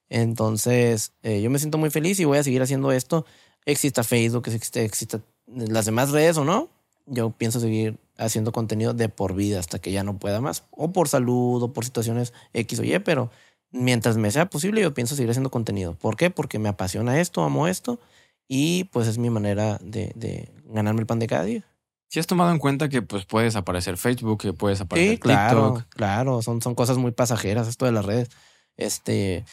[0.10, 3.26] Entonces, eh, yo me siento muy feliz y voy a seguir haciendo esto.
[3.66, 6.70] Exista Facebook, exista, exista las demás redes o no.
[7.06, 10.64] Yo pienso seguir haciendo contenido de por vida hasta que ya no pueda más.
[10.72, 13.32] O por salud o por situaciones X o Y, pero
[13.76, 15.94] mientras me sea posible, yo pienso seguir haciendo contenido.
[15.96, 16.30] ¿Por qué?
[16.30, 18.00] Porque me apasiona esto, amo esto
[18.48, 21.64] y pues es mi manera de, de ganarme el pan de cada día.
[22.08, 25.74] Si has tomado en cuenta que pues puedes aparecer Facebook, que puedes aparecer Sí, claro,
[25.74, 25.96] TikTok.
[25.96, 28.30] claro, son, son cosas muy pasajeras esto de las redes.
[28.78, 29.44] Este,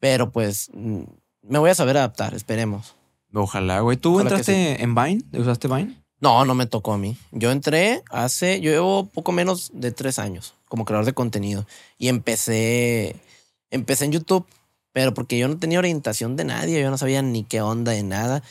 [0.00, 1.02] pero pues mm,
[1.42, 2.94] me voy a saber adaptar, esperemos.
[3.34, 3.96] Ojalá, güey.
[3.96, 5.22] ¿Tú Ojalá entraste en Vine?
[5.32, 6.00] ¿Usaste Vine?
[6.20, 7.16] No, no me tocó a mí.
[7.32, 11.66] Yo entré hace, yo llevo poco menos de tres años como creador de contenido
[11.98, 13.16] y empecé,
[13.70, 14.46] empecé en YouTube,
[14.92, 18.02] pero porque yo no tenía orientación de nadie, yo no sabía ni qué onda de
[18.02, 18.42] nada.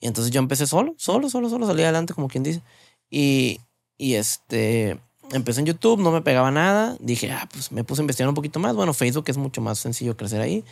[0.00, 2.60] Y entonces yo empecé solo, solo, solo, solo, salí adelante como quien dice.
[3.08, 3.60] Y,
[3.96, 4.98] y este,
[5.32, 6.96] empecé en YouTube, no me pegaba nada.
[7.00, 8.76] Dije, ah, pues me puse a investigar un poquito más.
[8.76, 10.64] Bueno, Facebook es mucho más sencillo crecer ahí.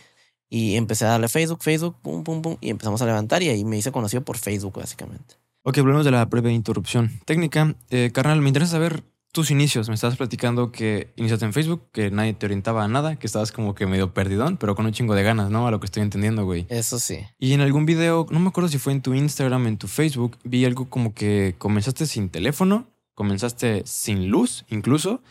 [0.51, 2.57] Y empecé a darle Facebook, Facebook, pum, pum, pum.
[2.61, 5.37] Y empezamos a levantar y ahí me hice conocido por Facebook, básicamente.
[5.63, 7.75] Ok, hablemos de la breve interrupción técnica.
[7.89, 9.89] Eh, carnal, me interesa saber tus inicios.
[9.89, 13.51] Me estabas platicando que iniciaste en Facebook, que nadie te orientaba a nada, que estabas
[13.51, 15.67] como que medio perdidón, pero con un chingo de ganas, ¿no?
[15.67, 16.67] A lo que estoy entendiendo, güey.
[16.69, 17.21] Eso sí.
[17.39, 20.39] Y en algún video, no me acuerdo si fue en tu Instagram, en tu Facebook,
[20.45, 25.23] vi algo como que comenzaste sin teléfono, comenzaste sin luz incluso,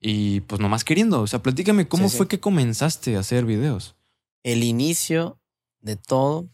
[0.00, 1.20] y pues nomás queriendo.
[1.20, 2.16] O sea, platícame cómo Sí, sí.
[2.18, 3.96] fue que comenzaste a hacer videos.
[4.44, 5.40] el inicio
[5.80, 6.48] de todo,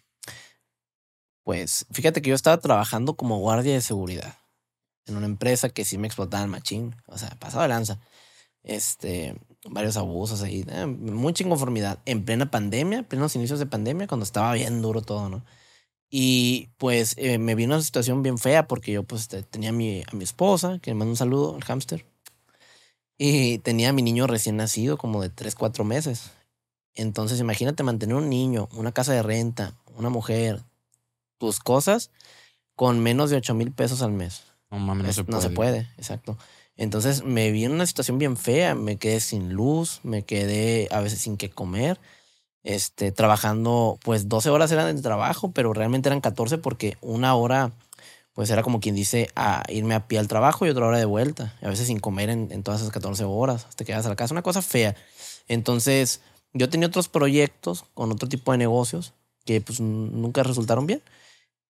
[1.42, 4.38] pues fíjate que yo estaba trabajando como guardia de seguridad
[5.06, 8.00] en una empresa que sí me explotaba el machín, o sea, pasaba de lanza.
[8.62, 9.36] Este,
[9.66, 14.52] varios abusos ahí, eh, mucha inconformidad en plena pandemia, plenos inicios de pandemia, cuando estaba
[14.54, 15.44] bien duro todo, ¿no?
[16.10, 19.72] Y pues eh, me vino una situación bien fea porque yo pues te- tenía a
[19.72, 22.06] mi, a mi esposa, que le mando un saludo, al hámster,
[23.18, 26.30] y tenía a mi niño recién nacido, como de 3, 4 meses.
[26.94, 30.62] Entonces, imagínate mantener un niño, una casa de renta, una mujer,
[31.38, 32.10] tus cosas,
[32.76, 34.44] con menos de 8 mil pesos al mes.
[34.74, 35.36] No mames, no, Es- se, puede.
[35.36, 36.36] no se puede, exacto.
[36.76, 41.00] Entonces me vi en una situación bien fea, me quedé sin luz, me quedé a
[41.00, 42.00] veces sin qué comer,
[42.64, 47.72] este, trabajando, pues 12 horas eran de trabajo, pero realmente eran 14 porque una hora,
[48.32, 51.04] pues era como quien dice, a irme a pie al trabajo y otra hora de
[51.04, 54.08] vuelta, a veces sin comer en, en todas esas 14 horas, hasta que llegas a
[54.08, 54.96] la casa, una cosa fea.
[55.46, 56.22] Entonces
[56.54, 59.12] yo tenía otros proyectos con otro tipo de negocios
[59.44, 61.02] que pues nunca resultaron bien.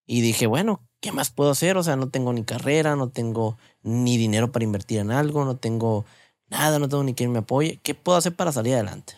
[0.06, 1.76] Y dije, bueno, ¿qué más puedo hacer?
[1.76, 5.54] O sea, no tengo ni carrera, no tengo ni dinero para invertir en algo, no
[5.54, 6.06] tengo
[6.48, 7.78] nada, no tengo ni quien me apoye.
[7.82, 9.12] ¿Qué puedo hacer para salir adelante?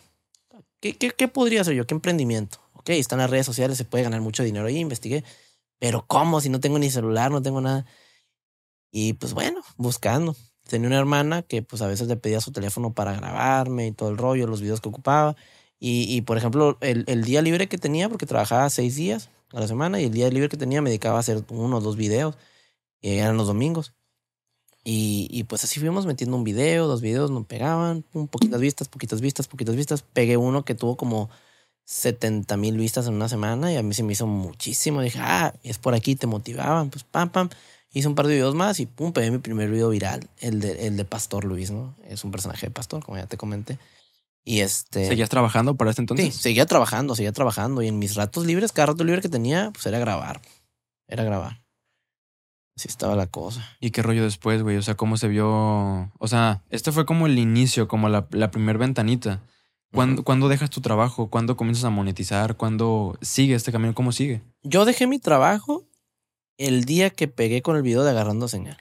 [0.81, 1.87] ¿Qué, qué, qué podría hacer yo?
[1.87, 2.59] ¿Qué emprendimiento?
[2.73, 5.23] Ok, están las redes sociales, se puede ganar mucho dinero ahí, investigué.
[5.79, 6.41] Pero ¿cómo?
[6.41, 7.87] Si no tengo ni celular, no tengo nada.
[8.91, 10.35] Y pues bueno, buscando.
[10.67, 14.09] Tenía una hermana que pues a veces le pedía su teléfono para grabarme y todo
[14.09, 15.37] el rollo, los videos que ocupaba.
[15.79, 19.61] Y, y por ejemplo, el, el día libre que tenía, porque trabajaba seis días a
[19.61, 21.97] la semana, y el día libre que tenía me dedicaba a hacer uno o dos
[21.97, 22.37] videos.
[23.01, 23.95] Y eran los domingos.
[24.85, 28.89] Y, y pues así fuimos metiendo un video, dos videos, no pegaban, pum, poquitas vistas,
[28.89, 30.03] poquitas vistas, poquitas vistas.
[30.03, 31.31] Pegué uno que tuvo como
[31.87, 35.01] 70 mil vistas en una semana y a mí se me hizo muchísimo.
[35.01, 37.49] Dije, ah, es por aquí, te motivaban, pues pam, pam.
[37.93, 40.87] Hice un par de videos más y pum, pegué mi primer video viral, el de,
[40.87, 41.95] el de Pastor Luis, ¿no?
[42.07, 43.79] Es un personaje de Pastor, como ya te comenté.
[44.49, 45.09] Y este...
[45.09, 46.37] ¿Seguías trabajando para este Sí, entonces?
[46.37, 47.83] seguía trabajando, seguía trabajando.
[47.83, 50.41] Y en mis ratos libres, cada rato libre que tenía, pues era grabar.
[51.09, 51.65] Era grabar.
[52.77, 53.69] Así estaba la cosa.
[53.81, 54.77] ¿Y qué rollo después, güey?
[54.77, 55.49] O sea, ¿cómo se vio?
[55.49, 59.43] O sea, este fue como el inicio, como la, la primer ventanita.
[59.93, 60.25] ¿Cuándo, Ujú.
[60.25, 61.29] ¿Cuándo dejas tu trabajo?
[61.29, 62.57] ¿Cuándo comienzas a monetizar?
[62.57, 63.95] ¿Cuándo sigue este camino?
[63.95, 64.43] ¿Cómo sigue?
[64.63, 65.89] Yo dejé mi trabajo
[66.57, 68.77] el día que pegué con el video de agarrando señal.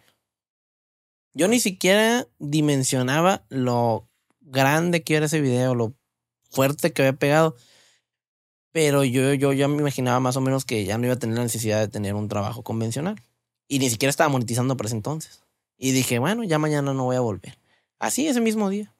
[1.33, 4.07] Yo ni siquiera dimensionaba lo
[4.45, 5.93] grande que era ese video, lo
[6.49, 7.55] fuerte que había pegado.
[8.71, 11.37] Pero yo, yo ya me imaginaba más o menos que ya no iba a tener
[11.37, 13.21] la necesidad de tener un trabajo convencional.
[13.67, 15.43] Y ni siquiera estaba monetizando por ese entonces.
[15.77, 17.57] Y dije, bueno, ya mañana no voy a volver.
[17.99, 18.93] Así ese mismo día.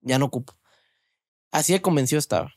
[0.00, 0.54] Ya no ocupo.
[1.50, 2.54] Así de convencido estaba.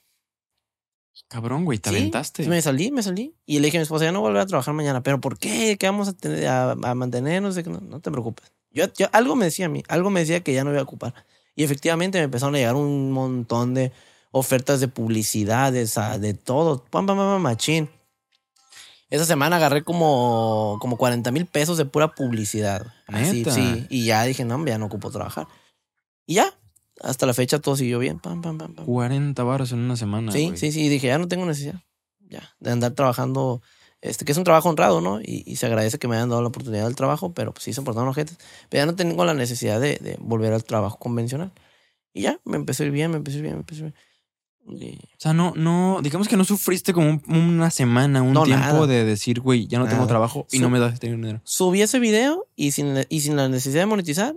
[1.27, 2.47] Cabrón, güey, te Sí, aventaste.
[2.47, 3.35] Me salí, me salí.
[3.45, 5.03] Y le dije a mi esposa, ya no volver a trabajar mañana.
[5.03, 5.77] ¿Pero por qué?
[5.77, 7.55] ¿Qué vamos a, tener, a, a mantenernos?
[7.67, 8.51] No, no te preocupes.
[8.71, 10.83] Yo, yo- algo me decía a mí, algo me decía que ya no iba a
[10.83, 11.13] ocupar.
[11.55, 13.91] Y efectivamente me empezaron a llegar un montón de
[14.31, 16.83] ofertas de publicidades, a- de todo.
[16.85, 17.89] Pam, pam, pam, machín.
[19.09, 22.93] Esa semana agarré como, como 40 mil pesos de pura publicidad.
[23.07, 23.85] Así, sí.
[23.89, 25.47] Y ya dije, no, ya no ocupo trabajar.
[26.25, 26.45] Y ya,
[27.01, 28.19] hasta la fecha todo siguió bien.
[28.19, 28.85] Pam, pam, pam, pam.
[28.85, 30.31] 40 baros en una semana.
[30.31, 30.57] Sí, güey.
[30.57, 30.87] sí, sí.
[30.87, 31.81] Dije, ya no tengo necesidad.
[32.29, 33.61] Ya, de andar trabajando.
[34.01, 35.21] Este, que es un trabajo honrado, ¿no?
[35.21, 37.73] Y, y se agradece que me hayan dado la oportunidad del trabajo, pero pues sí
[37.73, 38.37] se portaron ojetes.
[38.69, 41.51] Pero ya no tengo la necesidad de, de volver al trabajo convencional.
[42.13, 43.87] Y ya, me empezó a ir bien, me empezó a ir bien, me empezó a
[43.87, 44.91] ir bien.
[44.93, 48.43] Y- O sea, no, no, digamos que no sufriste como un- una semana, un No,
[48.43, 48.87] tiempo nada.
[48.87, 50.07] de decir, güey, ya no tengo Nada.
[50.07, 51.41] trabajo y Su- no me das este dinero.
[51.43, 54.35] Subí ese video y sin, y sin la necesidad de monetizar,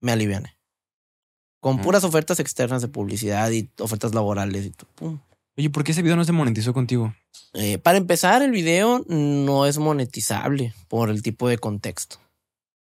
[0.00, 0.56] me aliviané.
[1.60, 1.82] Con Mm.
[1.82, 5.20] puras ofertas externas de publicidad y ofertas laborales y todo.
[5.56, 7.14] Oye, ¿por qué ese video no se monetizó contigo?
[7.54, 12.18] Eh, para empezar, el video no es monetizable por el tipo de contexto.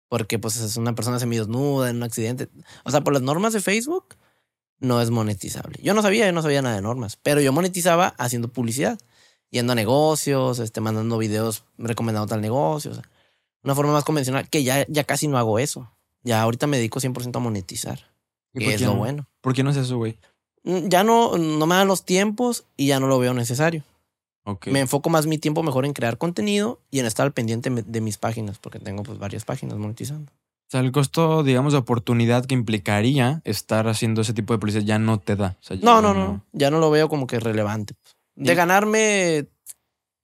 [0.09, 2.49] Porque pues es una persona semidesnuda en un accidente.
[2.85, 4.17] O sea, por las normas de Facebook,
[4.81, 5.79] no es monetizable.
[5.83, 7.17] Yo no sabía, yo no sabía nada de normas.
[7.23, 8.99] Pero yo monetizaba haciendo publicidad.
[9.51, 12.91] Yendo a negocios, este, mandando videos recomendando tal negocio.
[12.91, 13.05] o sea,
[13.63, 15.91] una forma más convencional, que ya, ya casi no hago eso.
[16.23, 17.99] Ya ahorita me dedico 100% a monetizar.
[18.53, 18.99] ¿Y Que por es qué lo no?
[18.99, 19.27] bueno.
[19.41, 20.19] ¿Por qué no es eso, güey?
[20.65, 23.85] Mm, Ya no, no me dan los tiempos y ya no lo veo necesario.
[24.67, 28.01] Me enfoco más mi tiempo mejor en crear contenido y en estar al pendiente de
[28.01, 30.31] mis páginas, porque tengo pues varias páginas monetizando.
[30.33, 34.85] O sea, el costo, digamos, de oportunidad que implicaría estar haciendo ese tipo de publicidad
[34.85, 35.57] ya no te da.
[35.61, 37.95] O sea, ya No, no, no, ya no lo veo como que relevante.
[38.35, 39.47] De Y- ganarme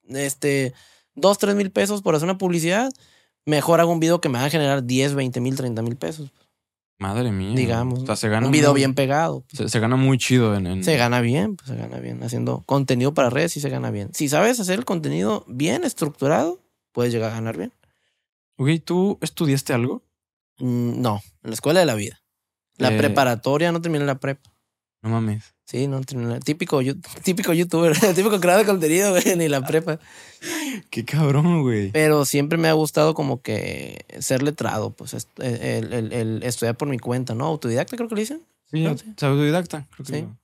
[0.09, 0.75] este
[1.15, 2.91] dos, tres mil pesos por hacer una publicidad,
[3.47, 6.31] mejor hago un video que me va a generar 10, 20 mil, 30 mil pesos.
[6.99, 7.55] Madre mía.
[7.57, 9.45] Digamos, O sea, se gana Un video muy- bien pegado.
[9.53, 10.67] Se, se gana muy chido en.
[10.67, 12.23] en- Se gana bien, pues se gana bien.
[12.23, 14.11] Haciendo contenido para redes sí se gana bien.
[14.15, 16.61] Si sabes hacer el contenido bien estructurado,
[16.93, 17.73] puedes llegar a ganar bien.
[18.57, 20.03] Ok, ¿tú estudiaste algo?
[20.59, 22.21] Mm, No, en la escuela de la vida.
[22.77, 22.99] La Eh.
[22.99, 24.51] preparatoria no terminé la prepa.
[25.03, 25.54] No mames.
[25.67, 26.01] Sí, no
[26.45, 26.81] Típico,
[27.25, 29.99] típico youtuber, típico creador de contenido, güey, ni la prepa.
[30.91, 31.91] Qué cabrón, güey.
[31.91, 36.77] Pero siempre me ha gustado como que ser letrado, pues est- el, el- el estudiar
[36.77, 37.47] por mi cuenta, ¿no?
[37.47, 38.43] Autodidacta creo que le dicen.
[38.71, 39.15] Sí, creo que sí.
[39.27, 40.23] autodidacta, creo que Sí.
[40.23, 40.37] lo-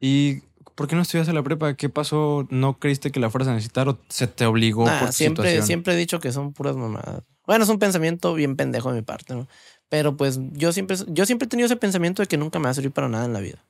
[0.00, 0.42] ¿Y
[0.74, 1.74] por qué no estudiaste la prepa?
[1.74, 2.46] ¿Qué pasó?
[2.50, 5.44] ¿No creíste que la fueras a necesitar o se te obligó Nah, por tu siempre,
[5.44, 5.66] situación?
[5.66, 7.22] siempre he dicho que son puras mamadas.
[7.46, 9.46] Bueno, es un pensamiento bien pendejo de mi parte, ¿no?
[9.90, 12.70] Pero pues yo siempre, yo siempre he tenido ese pensamiento de que nunca me va
[12.70, 13.62] a servir para nada en la vida.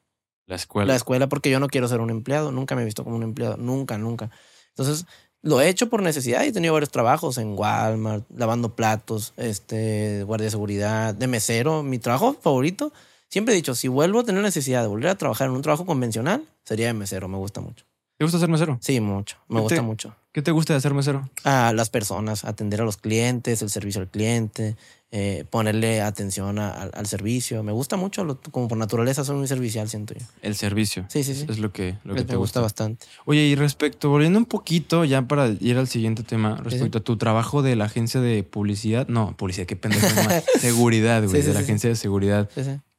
[0.47, 0.93] La escuela.
[0.93, 2.53] la escuela porque yo no quiero ser un empleado.
[2.53, 3.57] Nunca me he visto como un empleado.
[3.57, 4.31] Nunca, nunca.
[4.71, 5.07] Entonces,
[5.43, 10.23] lo he hecho por necesidad y he tenido varios trabajos en Walmart, lavando platos, este,
[10.25, 11.83] guardia de seguridad, de mesero.
[11.83, 12.93] Mi trabajo favorito,
[13.29, 15.87] siempre he dicho, si vuelvo a tener necesidad de volver a trabajar en un trabajo
[15.87, 17.29] convencional, sería de mesero.
[17.29, 17.85] Me gusta mucho.
[18.19, 18.79] ¿Te gusta ser mesero?
[18.81, 19.37] Sí, mucho.
[19.49, 20.15] Me ¿Qué gusta mucho.
[20.35, 21.31] ¿Qué te gusta de ser mesero?
[21.44, 24.77] A las personas, atender a los clientes, el servicio al cliente,
[25.12, 27.62] eh, ponerle atención a- al, al servicio.
[27.62, 30.27] Me gusta mucho, lo- como por naturaleza soy muy servicial, siento yo.
[30.42, 31.07] El servicio.
[31.09, 31.47] Sí, sí, sí.
[31.49, 32.61] Es lo que, lo que me te gusta gusta.
[32.62, 33.07] bastante.
[33.27, 37.16] Oye, y respecto, volviendo un poquito ya para ir al siguiente tema, respecto a tu
[37.16, 40.05] trabajo de la agencia de publicidad, no, publicidad, qué pendejo,
[40.59, 42.51] seguridad, güey, Sí, sí, de la agencia de seguridad.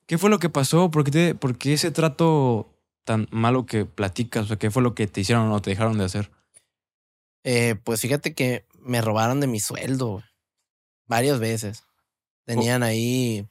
[0.08, 0.90] ¿Qué fue lo que pasó?
[0.90, 2.70] ¿Por qué, te- por qué ese trato
[3.04, 4.46] tan malo que platicas?
[4.46, 6.32] O sea, ¿qué fue lo que te hicieron o te dejaron de hacer?
[7.48, 10.24] Eh, pues fíjate que me robaron de mi sueldo
[11.06, 11.84] varias veces.
[12.44, 13.48] Tenían ahí.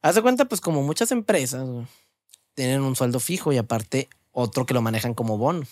[0.00, 1.68] Haz de cuenta, pues como muchas empresas
[2.54, 5.66] tienen un sueldo fijo y aparte otro que lo manejan como bono.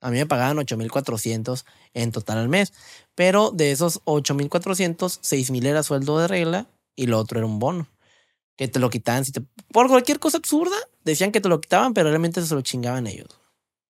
[0.00, 2.72] A mí me pagaban 8400 en total al mes,
[3.14, 7.86] pero de esos 8400, 6000 era sueldo de regla y lo otro era un bono.
[8.56, 10.76] Que te lo quitaban si te, por cualquier cosa absurda.
[11.04, 13.41] Decían que te lo quitaban, pero realmente se lo chingaban ellos.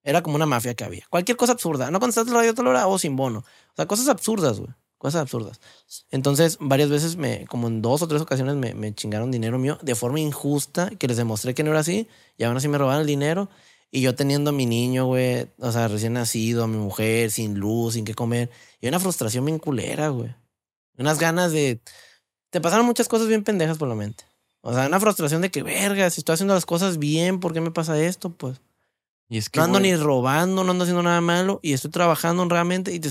[0.05, 1.07] Era como una mafia que había.
[1.11, 1.91] Cualquier cosa absurda.
[1.91, 3.41] No contestaste el radio tal hora o sin bono.
[3.41, 4.73] O sea, cosas absurdas, güey.
[4.99, 5.61] Cosas absurdas.
[6.11, 9.79] Entonces, varias veces, me, como en dos o tres ocasiones, me, me chingaron dinero mío
[9.83, 13.01] de forma injusta, que les demostré que no era así, y aún así me robaron
[13.01, 13.49] el dinero.
[13.91, 17.59] Y yo teniendo a mi niño, güey, o sea, recién nacido, a mi mujer, sin
[17.59, 18.51] luz, sin qué comer.
[18.81, 20.35] Y una frustración bien culera, güey.
[20.97, 21.81] Unas ganas de.
[22.51, 24.25] Te pasaron muchas cosas bien pendejas por la mente.
[24.63, 27.61] O sea, una frustración de que, verga, si estoy haciendo las cosas bien, ¿por qué
[27.61, 28.31] me pasa esto?
[28.31, 28.61] Pues.
[29.29, 32.43] Y es que, no ando ni robando, no ando haciendo nada malo y estoy trabajando
[32.43, 33.09] honradamente y, te,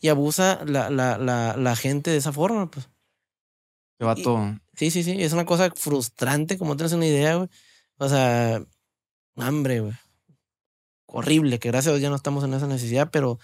[0.00, 2.88] y abusa la, la, la, la gente de esa forma, pues.
[3.98, 4.56] qué vato.
[4.74, 5.22] Sí, sí, sí.
[5.22, 7.48] Es una cosa frustrante, como tienes una idea, güey.
[7.98, 8.62] O sea,
[9.36, 9.92] hambre, güey.
[11.06, 13.38] Horrible, que gracias a Dios ya no estamos en esa necesidad, pero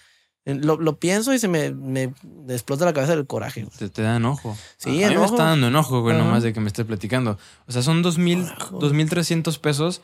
[0.45, 2.13] eh, lo, lo pienso y se me, me
[2.49, 3.77] explota la cabeza del coraje, güey.
[3.77, 4.57] Te, te da enojo.
[4.77, 5.35] Sí, a, a mí me enojo.
[5.35, 6.25] está dando enojo, güey, Ajá.
[6.25, 7.37] nomás de que me esté platicando.
[7.67, 8.79] O sea, son dos mil, Carajo.
[8.79, 10.01] dos mil trescientos pesos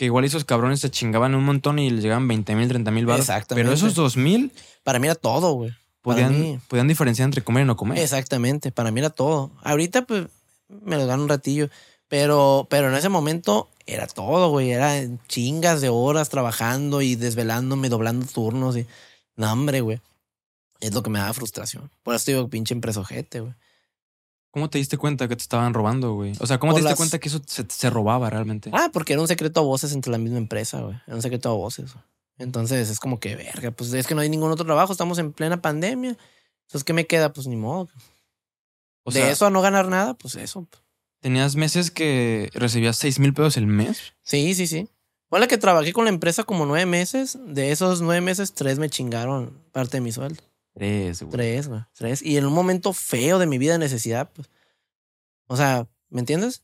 [0.00, 3.04] que igual esos cabrones se chingaban un montón y les llegaban 20 mil, 30 mil
[3.04, 3.20] baros.
[3.20, 3.66] Exactamente.
[3.66, 4.50] Pero esos dos mil
[4.82, 5.72] Para mí era todo, güey.
[6.00, 7.98] Podían, podían diferenciar entre comer y no comer.
[7.98, 9.50] Exactamente, para mí era todo.
[9.62, 10.28] Ahorita, pues,
[10.68, 11.68] me lo gano un ratillo.
[12.08, 14.70] Pero, pero en ese momento era todo, güey.
[14.70, 18.86] Era chingas de horas trabajando y desvelándome, doblando turnos y.
[19.36, 20.00] No, hombre, güey.
[20.80, 21.90] Es lo que me daba frustración.
[22.02, 23.52] Por eso digo, pinche empresa ojete, güey.
[24.52, 26.32] ¿Cómo te diste cuenta que te estaban robando, güey?
[26.40, 28.70] O sea, ¿cómo Por te diste las- cuenta que eso se, se robaba realmente?
[28.72, 30.96] Ah, porque era un secreto a voces entre la misma empresa, güey.
[31.06, 31.92] Era un secreto a voces.
[32.38, 34.92] Entonces es como que, verga, pues es que no hay ningún otro trabajo.
[34.92, 36.16] Estamos en plena pandemia.
[36.66, 37.32] Entonces, ¿qué me queda?
[37.32, 37.88] Pues ni modo.
[39.04, 40.66] o de sea, eso a no ganar nada, pues eso.
[41.20, 44.14] tenías meses que recibías 6 mil pesos el mes.
[44.22, 44.88] Sí, sí, sí.
[45.28, 47.38] Hola que trabajé con la empresa como nueve meses.
[47.46, 50.42] De esos nueve meses, tres me chingaron parte de mi sueldo.
[50.74, 51.30] Tres, güey.
[51.32, 51.80] Tres, güey.
[51.94, 52.22] Tres.
[52.22, 54.48] Y en un momento feo de mi vida de necesidad, pues.
[55.48, 56.62] O sea, ¿me entiendes?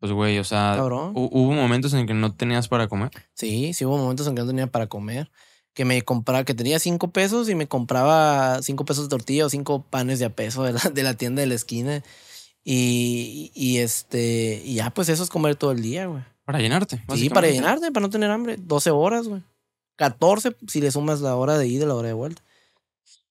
[0.00, 1.14] Pues, güey, o sea, Cabrón.
[1.14, 3.10] hu- hubo momentos en que no tenías para comer.
[3.34, 5.30] Sí, sí hubo momentos en que no tenía para comer.
[5.74, 9.48] Que me compraba, que tenía cinco pesos y me compraba cinco pesos de tortilla o
[9.48, 12.02] cinco panes de a peso de la, de la tienda de la esquina.
[12.64, 16.22] Y, y este, y ya, pues eso es comer todo el día, güey.
[16.44, 17.02] Para llenarte.
[17.14, 18.56] Sí, para llenarte, para no tener hambre.
[18.58, 19.42] 12 horas, güey.
[19.96, 22.42] 14 si le sumas la hora de ida y la hora de vuelta.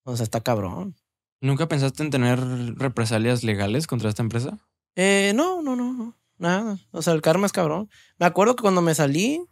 [0.03, 0.95] O sea, está cabrón.
[1.41, 2.39] ¿Nunca pensaste en tener
[2.77, 4.57] represalias legales contra esta empresa?
[4.95, 6.15] Eh, no, no, no, no.
[6.37, 6.77] Nada.
[6.91, 7.89] O sea, el karma es cabrón.
[8.17, 9.43] Me acuerdo que cuando me salí,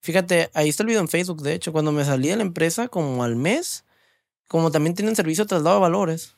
[0.00, 2.88] fíjate, ahí está el video en Facebook, de hecho, cuando me salí de la empresa,
[2.88, 3.84] como al mes,
[4.48, 6.36] como también tienen servicio de traslado de valores,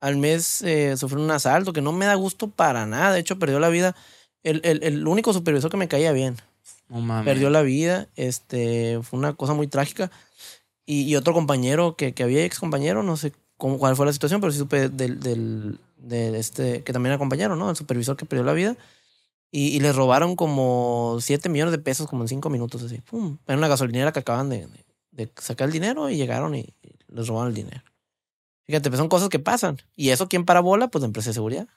[0.00, 3.12] al mes eh, sufrí un asalto que no me da gusto para nada.
[3.12, 3.94] De hecho, perdió la vida.
[4.42, 6.36] El, el, el único supervisor que me caía bien.
[6.88, 7.24] Mames.
[7.24, 8.08] perdió la vida.
[8.16, 10.10] Este, fue una cosa muy trágica.
[10.84, 14.12] Y, y otro compañero que, que había ex compañero, no sé cómo, cuál fue la
[14.12, 17.70] situación, pero sí supe del, del, del este, que también era compañero, ¿no?
[17.70, 18.76] El supervisor que perdió la vida.
[19.50, 22.98] Y, y les robaron como 7 millones de pesos, como en 5 minutos, así.
[23.02, 23.38] ¡Pum!
[23.46, 26.96] Era una gasolinera que acaban de, de, de sacar el dinero y llegaron y, y
[27.08, 27.82] les robaron el dinero.
[28.64, 29.76] Fíjate, pues son cosas que pasan.
[29.94, 30.88] Y eso, ¿quién parabola?
[30.88, 31.68] Pues la empresa de seguridad.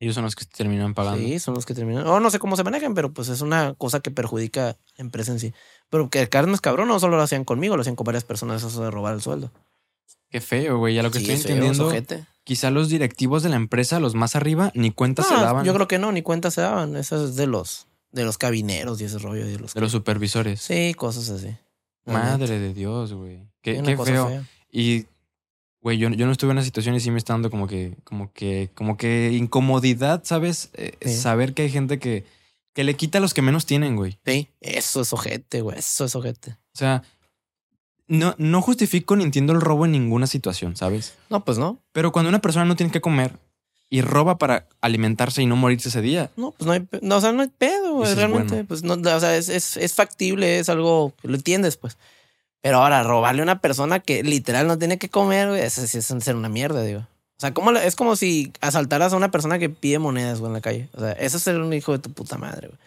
[0.00, 1.18] Ellos son los que te terminan pagando.
[1.18, 2.06] Sí, son los que terminan.
[2.06, 5.04] O no sé cómo se manejan, pero pues es una cosa que perjudica a la
[5.04, 5.52] empresa en sí.
[5.90, 8.24] Pero que el carne es cabrón, no solo lo hacían conmigo, lo hacían con varias
[8.24, 9.50] personas, eso de robar el sueldo.
[10.30, 10.98] Qué feo, güey.
[10.98, 11.92] A lo que Sí, estoy entendiendo,
[12.44, 15.74] quizá los directivos de la empresa, los más arriba, ni cuenta se No, daban Yo
[15.74, 16.96] creo que no, ni cuenta se daban.
[16.96, 19.46] Eso es de los, de los cabineros y ese rollo.
[19.46, 20.60] De los, de los supervisores.
[20.60, 21.56] Sí, cosas así.
[22.04, 23.48] Madre de Dios, güey.
[23.62, 24.28] Qué, qué feo.
[24.28, 24.44] fea.
[24.70, 25.06] Y,
[25.80, 27.96] güey, yo, yo no estuve en esa situación y sí me está dando como que,
[28.04, 30.70] como que, como que incomodidad, ¿sabes?
[30.74, 31.14] Eh, Sí.
[31.16, 32.24] Saber que hay gente que,
[32.74, 34.18] que le quita a los que menos tienen, güey.
[34.24, 35.78] Sí, eso es ojete, güey.
[35.78, 36.52] Eso es ojete.
[36.52, 37.02] O sea,
[38.06, 41.14] no, no justifico ni entiendo el robo en ninguna situación, ¿sabes?
[41.30, 41.78] No, pues no.
[41.92, 43.32] Pero cuando una persona no tiene que comer
[43.90, 47.20] y roba para alimentarse y no morirse ese día, No, pues no hay, no, o
[47.20, 48.52] sea, no hay pedo, güey, realmente.
[48.54, 48.68] bueno.
[48.68, 51.96] Pues no, o sea, es, es, es factible, es algo que lo entiendes, pues.
[52.60, 55.98] Pero ahora, robarle a una persona que literal no tiene que comer, güey, eso sí
[55.98, 57.00] es ser una mierda, digo.
[57.00, 60.50] O sea, ¿cómo le- es como si asaltaras a una persona que pide monedas, güey,
[60.50, 60.88] en la calle.
[60.94, 62.78] O sea, eso es ser un hijo de tu puta madre, güey.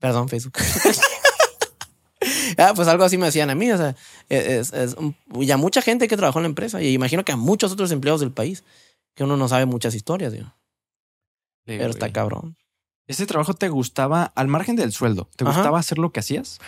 [0.00, 0.54] Perdón, Facebook.
[2.58, 3.94] ah, pues algo así me hacían a mí, o sea,
[4.28, 7.32] es, es un- y a mucha gente que trabajó en la empresa, y imagino que
[7.32, 8.64] a muchos otros empleados del país,
[9.14, 10.52] que uno no sabe muchas historias, digo.
[11.64, 12.56] Pero está cabrón.
[13.06, 15.28] ¿Ese trabajo te gustaba al margen del sueldo?
[15.36, 15.52] ¿Te Ajá.
[15.54, 16.58] gustaba hacer lo que hacías?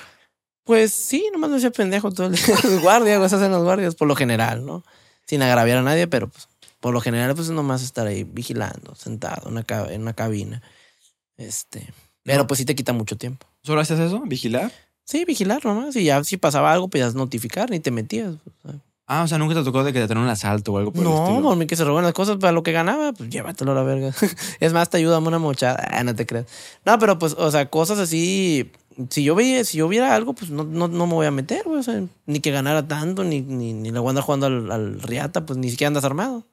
[0.69, 2.45] Pues sí, nomás me hacía pendejo todo el día.
[2.63, 4.85] Los guardias, esas hacen los guardias, por lo general, ¿no?
[5.27, 6.47] Sin agraviar a nadie, pero pues,
[6.79, 10.61] por lo general, pues nomás estar ahí vigilando, sentado en una, ca- en una cabina.
[11.39, 11.91] Este.
[12.23, 12.47] Pero No.
[12.47, 13.47] pues sí te quita mucho tiempo.
[13.63, 14.21] ¿Solo hacías eso?
[14.27, 14.71] ¿Vigilar?
[15.05, 15.97] Sí, vigilar nomás.
[15.97, 18.35] Y ya si pasaba algo, podías notificar, ni te metías.
[19.07, 21.03] Ah, o sea, nunca te tocó de que te tengan un asalto o algo por
[21.03, 21.43] el No, estilo.
[21.43, 23.83] por mí que se roban las cosas para lo que ganaba, pues llévatelo a la
[23.85, 24.13] verga.
[24.61, 25.83] es más, te ayuda a una mochada.
[25.91, 26.45] Ah, no te creas.
[26.85, 28.71] No, pero pues, o sea, cosas así.
[29.11, 31.62] Si yo veía, si yo viera algo, pues no, no, no me voy a meter,
[31.64, 31.79] güey.
[31.79, 34.70] O sea, ni que ganara tanto, ni, ni, ni le voy a andar jugando al,
[34.72, 36.45] al riata, pues ni siquiera andas armado.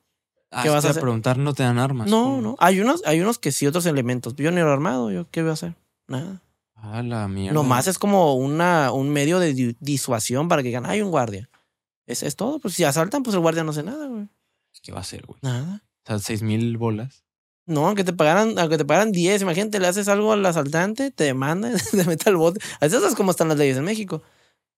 [0.52, 1.02] Ah, ¿Qué vas a hacer?
[1.02, 2.08] preguntar, no te dan armas.
[2.10, 2.42] No, ¿Cómo?
[2.42, 2.56] no.
[2.60, 4.36] Hay unos, hay unos que sí, otros elementos.
[4.36, 5.74] Yo ni era armado, yo, ¿qué voy a hacer?
[6.08, 6.42] Nada.
[6.76, 7.54] Ah, la mierda.
[7.56, 11.50] Nomás es como una, un medio de di- disuasión para que digan, hay un guardia.
[12.06, 12.60] Es, es todo.
[12.60, 14.28] Pues si asaltan, pues el guardia no hace nada, güey.
[14.84, 15.40] ¿Qué va a hacer, güey?
[15.42, 15.84] Nada.
[16.04, 17.25] O sea, seis mil bolas.
[17.68, 21.24] No, aunque te pagaran, aunque te pagaran 10, imagínate, le haces algo al asaltante, te
[21.24, 22.60] demanda, te mete al bote.
[22.80, 24.22] Así es como están las leyes en México.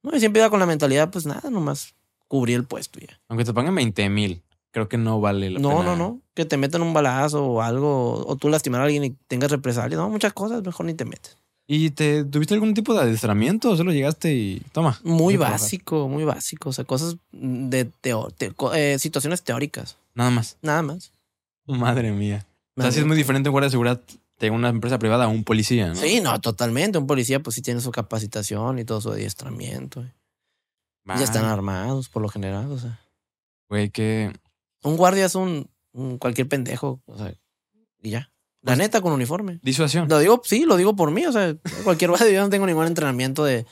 [0.04, 1.96] No, y siempre iba con la mentalidad, pues nada, nomás
[2.28, 3.20] cubrí el puesto ya.
[3.30, 5.84] Aunque te paguen 20 mil, creo que no vale la No, pena.
[5.84, 6.22] no, no.
[6.34, 10.00] Que te metan un balazo o algo, o tú lastimar a alguien y tengas represalias.
[10.00, 11.36] No, muchas cosas, mejor ni te metes.
[11.70, 14.98] ¿Y te tuviste algún tipo de adiestramiento o solo llegaste y toma?
[15.04, 15.60] Muy a trabajar?
[15.60, 16.70] básico, muy básico.
[16.70, 19.98] O sea, cosas de teo te- eh, situaciones teóricas.
[20.16, 20.56] Nada más.
[20.62, 21.12] Nada más.
[21.66, 22.46] Madre mía.
[22.78, 24.02] O sea, sí es muy diferente un guardia de seguridad
[24.40, 25.96] de una empresa privada a un policía, ¿no?
[25.96, 26.98] Sí, no, totalmente.
[27.00, 30.06] Un policía, pues sí tiene su capacitación y todo su adiestramiento.
[31.06, 32.72] Ya están armados, por lo general.
[32.72, 33.00] O sea,
[33.70, 34.32] Güey, que...
[34.84, 37.02] un guardia es un, un cualquier pendejo.
[37.06, 37.34] O sea,
[38.02, 38.32] y ya.
[38.62, 39.60] La Pues- neta, con uniforme.
[39.64, 40.08] Disuasión.
[40.10, 41.26] Lo digo, sí, lo digo por mí.
[41.26, 43.66] O sea, cualquier guardia, yo no tengo ningún entrenamiento de,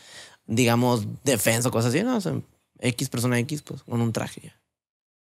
[0.48, 2.04] digamos, defensa o cosas así.
[2.04, 2.40] No, o sea,
[2.80, 4.60] X persona X, pues con un traje ya.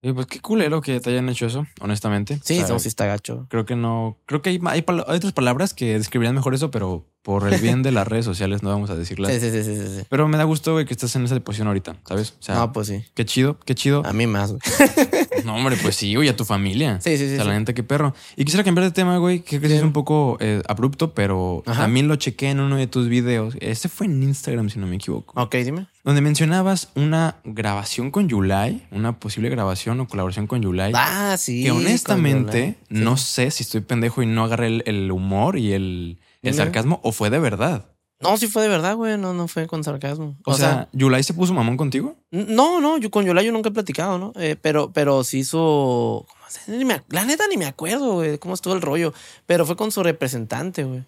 [0.01, 2.39] Y pues qué culero que te hayan hecho eso, honestamente.
[2.43, 3.47] Sí, O sea, no, sí está gacho.
[3.49, 4.17] Creo que no.
[4.27, 7.59] Creo que hay, hay, pala- hay otras palabras que describirían mejor eso, pero por el
[7.59, 9.31] bien de las redes sociales no vamos a decirlas.
[9.33, 10.03] Sí, sí, sí, sí, sí.
[10.09, 12.35] Pero me da gusto, güey, que estás en esa posición ahorita, ¿sabes?
[12.39, 13.03] O sea, No, pues sí.
[13.15, 14.03] qué chido, qué chido.
[14.05, 14.61] A mí más, güey.
[15.45, 16.99] No, hombre, pues sí, güey, a tu familia.
[17.01, 17.35] Sí, sí, O sí.
[17.35, 17.49] sea, sí.
[17.49, 18.13] la neta, qué perro.
[18.35, 21.63] Y quisiera cambiar de tema, güey, que creo que es un poco eh, abrupto, pero
[21.65, 21.83] Ajá.
[21.83, 23.55] también lo chequé en uno de tus videos.
[23.61, 25.39] Este fue en Instagram, si no me equivoco.
[25.41, 25.87] Ok, dime.
[26.07, 30.93] Donde mencionabas una grabación con Yulai, una posible grabación o colaboración con Yulai.
[30.95, 31.65] Ah, sí.
[31.65, 32.77] que honestamente.
[32.79, 32.85] Sí.
[32.91, 36.17] no sé si estoy pendejo y no agarré el, el humor y el,
[36.53, 37.91] sarcasmo o fue de verdad.
[38.21, 39.17] No, sí fue de verdad, güey.
[39.17, 40.37] No, no fue con sarcasmo.
[40.45, 42.15] O, sea, ¿Yulai se puso mamón contigo?
[42.31, 44.31] no, no, yo con Yola yo nunca he platicado, ¿no?
[44.37, 46.25] Eh, pero, pero sí hizo.
[46.25, 49.13] ¿cómo se- ni me la neta ni me acuerdo, güey, cómo estuvo el rollo.
[49.45, 51.03] Pero fue con su representante, güey.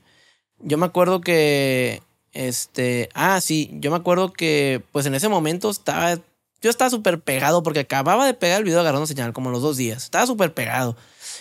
[0.59, 2.01] Yo me acuerdo que.
[2.33, 3.09] Este.
[3.13, 3.69] Ah, sí.
[3.73, 6.19] Yo me acuerdo que, pues en ese momento estaba.
[6.61, 9.77] Yo estaba súper pegado porque acababa de pegar el video agarrando señal, como los dos
[9.77, 10.03] días.
[10.03, 10.97] Estaba súper pegado.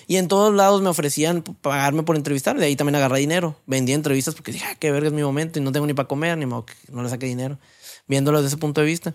[0.07, 2.57] Y en todos lados me ofrecían pagarme por entrevistar.
[2.57, 3.57] De ahí también agarré dinero.
[3.67, 6.09] Vendía entrevistas porque dije, ah, qué verga es mi momento y no tengo ni para
[6.09, 7.59] comer, ni modo que no le saqué dinero.
[8.07, 9.15] Viéndolo desde ese punto de vista.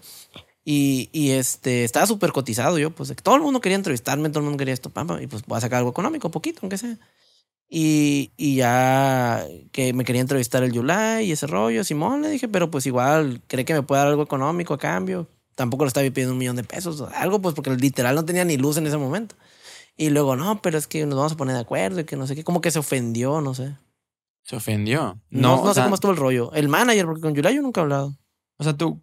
[0.66, 4.46] Y, y este, estaba súper cotizado yo, pues todo el mundo quería entrevistarme, todo el
[4.46, 6.98] mundo quería esto, pam, pam, y pues voy a sacar algo económico, poquito, aunque sea.
[7.76, 12.48] Y, y ya que me quería entrevistar el Yulai y ese rollo, Simón le dije,
[12.48, 15.28] pero pues igual, ¿cree que me puede dar algo económico a cambio?
[15.56, 18.46] Tampoco le estaba pidiendo un millón de pesos, o algo, pues porque literal no tenía
[18.46, 19.36] ni luz en ese momento.
[19.98, 22.28] Y luego, no, pero es que nos vamos a poner de acuerdo y que no
[22.28, 23.76] sé qué, como que se ofendió, no sé.
[24.44, 25.20] Se ofendió.
[25.32, 26.54] No, no, sé sea, cómo estuvo el rollo.
[26.54, 28.16] El manager, porque con Yulai yo nunca he hablado.
[28.64, 29.02] O sea, tú,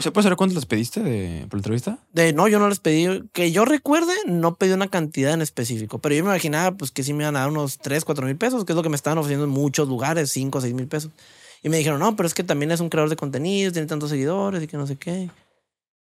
[0.00, 1.98] ¿se puede saber cuánto les pediste de, por la entrevista?
[2.12, 5.98] De no, yo no les pedí, que yo recuerde, no pedí una cantidad en específico,
[5.98, 8.36] pero yo me imaginaba pues que sí me iban a dar unos 3, 4 mil
[8.36, 11.10] pesos, que es lo que me estaban ofreciendo en muchos lugares, 5, 6 mil pesos.
[11.62, 14.10] Y me dijeron, no, pero es que también es un creador de contenidos, tiene tantos
[14.10, 15.30] seguidores y que no sé qué.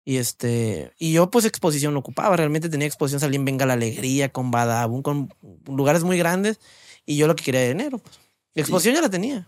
[0.03, 3.73] Y este, y yo pues exposición lo ocupaba, realmente tenía exposición, salí en Venga la
[3.73, 5.29] Alegría, con Badabun, con
[5.67, 6.59] lugares muy grandes,
[7.05, 8.19] y yo lo que quería era dinero, pues.
[8.55, 9.47] Exposición ya la tenía.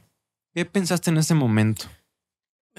[0.54, 1.88] ¿Qué pensaste en ese momento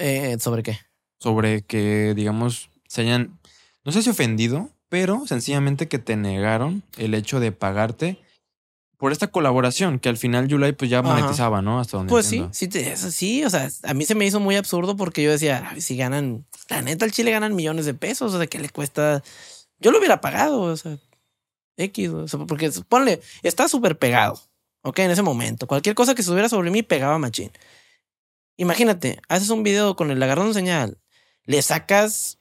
[0.00, 0.78] Eh, ¿Sobre qué?
[1.22, 3.38] sobre que, digamos, se hayan,
[3.84, 8.18] no sé si ofendido, pero sencillamente que te negaron el hecho de pagarte
[8.96, 11.08] por esta colaboración que al final Yulai pues ya Ajá.
[11.08, 11.78] monetizaba, ¿no?
[11.78, 12.54] Hasta donde Pues sí, entiendo.
[12.54, 15.68] sí, eso sí, o sea, a mí se me hizo muy absurdo porque yo decía,
[15.70, 18.70] "Ay, si ganan, la neta al Chile ganan millones de pesos, o sea, ¿qué le
[18.70, 19.22] cuesta?
[19.78, 20.96] Yo lo hubiera pagado, o sea,
[21.76, 24.40] X, o sea, porque ponle, está súper pegado,
[24.82, 27.50] ok, en ese momento, cualquier cosa que subiera sobre mí pegaba machín.
[28.60, 30.98] Imagínate, haces un video con el agarrón señal,
[31.46, 32.38] le sacas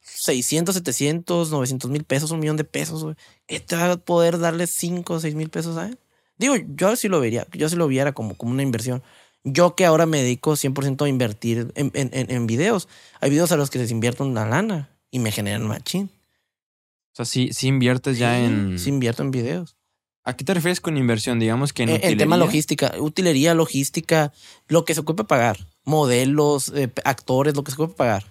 [0.00, 3.14] 600, 700, 900 mil pesos, un millón de pesos, güey.
[3.46, 5.98] ¿Este va a poder darle 5 o 6 mil pesos a él?
[6.38, 9.02] Digo, yo sí lo vería, yo sí lo viera como, como una inversión.
[9.44, 12.88] Yo que ahora me dedico 100% a invertir en, en, en, en videos.
[13.20, 16.10] Hay videos a los que les invierto una lana y me generan machín.
[17.12, 18.78] O sea, sí, sí inviertes ya Sí, en...
[18.78, 19.76] Sí, invierto en videos.
[20.28, 21.38] ¿A qué te refieres con inversión?
[21.38, 24.30] Digamos que en En, en tema logística, utilería, logística,
[24.66, 25.56] lo que se ocupe pagar.
[25.84, 28.24] Modelos, eh, actores, lo que se ocupe pagar.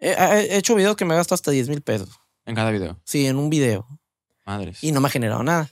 [0.00, 2.10] He, he hecho videos que me gasto hasta 10 mil pesos.
[2.44, 3.00] En cada video.
[3.04, 3.86] Sí, en un video.
[4.44, 4.84] Madres.
[4.84, 5.70] y no me ha generado nada.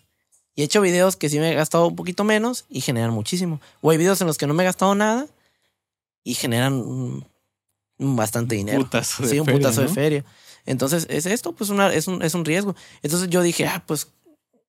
[0.54, 3.60] Y he hecho videos que sí me he gastado un poquito menos y generan muchísimo.
[3.82, 5.26] O hay videos en los que no me he gastado nada
[6.24, 7.26] y generan
[7.98, 8.78] bastante dinero.
[8.78, 9.88] Putazo de sí, un feria, putazo ¿no?
[9.88, 10.24] de feria.
[10.64, 12.74] Entonces, es esto, pues una, es, un, es un riesgo.
[13.02, 14.08] Entonces yo dije, ah, pues,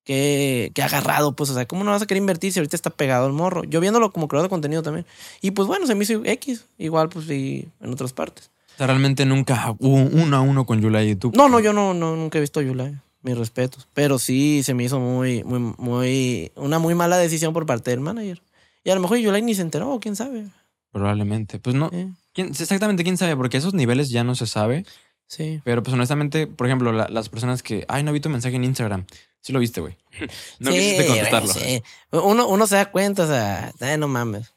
[0.08, 2.89] qué, qué agarrado, pues, o sea, ¿cómo no vas a querer invertir si ahorita está
[2.89, 3.66] pegado el morro?
[3.66, 5.05] Yo viéndolo como creador de contenido también.
[5.41, 8.49] Y pues bueno, se me hizo X, igual, pues, y en otras partes.
[8.76, 11.32] O sea, realmente nunca hubo uno a uno con Yulai y tú.
[11.36, 12.95] No, no, yo no, no nunca he visto a Yulai.
[13.24, 13.88] Mis respetos.
[13.93, 17.99] Pero sí se me hizo muy, muy, muy, una muy mala decisión por parte del
[17.99, 18.41] manager.
[18.86, 20.45] Y a lo mejor Yulai ni se enteró, quién sabe.
[20.91, 21.60] Probablemente.
[21.60, 21.89] Pues no.
[21.91, 22.08] Eh.
[22.34, 24.86] ¿Quién- exactamente quién sabe, porque esos niveles ya no se sabe.
[25.28, 25.60] Sí.
[25.66, 28.64] Pero pues honestamente, por ejemplo, la- las personas que, ay, no vi tu mensaje en
[28.64, 29.05] Instagram.
[29.48, 29.95] Sí lo viste, güey.
[30.60, 31.54] No sí, quisiste contestarlo.
[31.54, 31.84] güey, sí.
[32.12, 34.54] Uno, uno se da cuenta, o sea, no mames.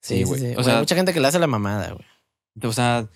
[0.00, 0.56] Sí, güey.
[0.56, 2.04] O O sea, mucha gente que le hace la mamada, güey.
[2.68, 3.06] O sea,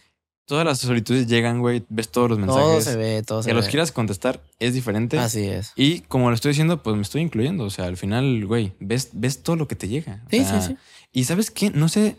[0.44, 2.62] todas las solicitudes llegan, güey, ves todos los mensajes.
[2.64, 3.60] Todo se ve, todo se que ve.
[3.60, 5.18] los quieras contestar es diferente.
[5.18, 5.72] Así es.
[5.74, 7.64] Y como lo estoy diciendo, pues me estoy incluyendo.
[7.64, 10.22] O sea, al final, güey, ves, ves todo lo que te llega.
[10.26, 10.76] O Sí, sea, sí, sí.
[11.10, 12.16] Y sabes qué, no sé,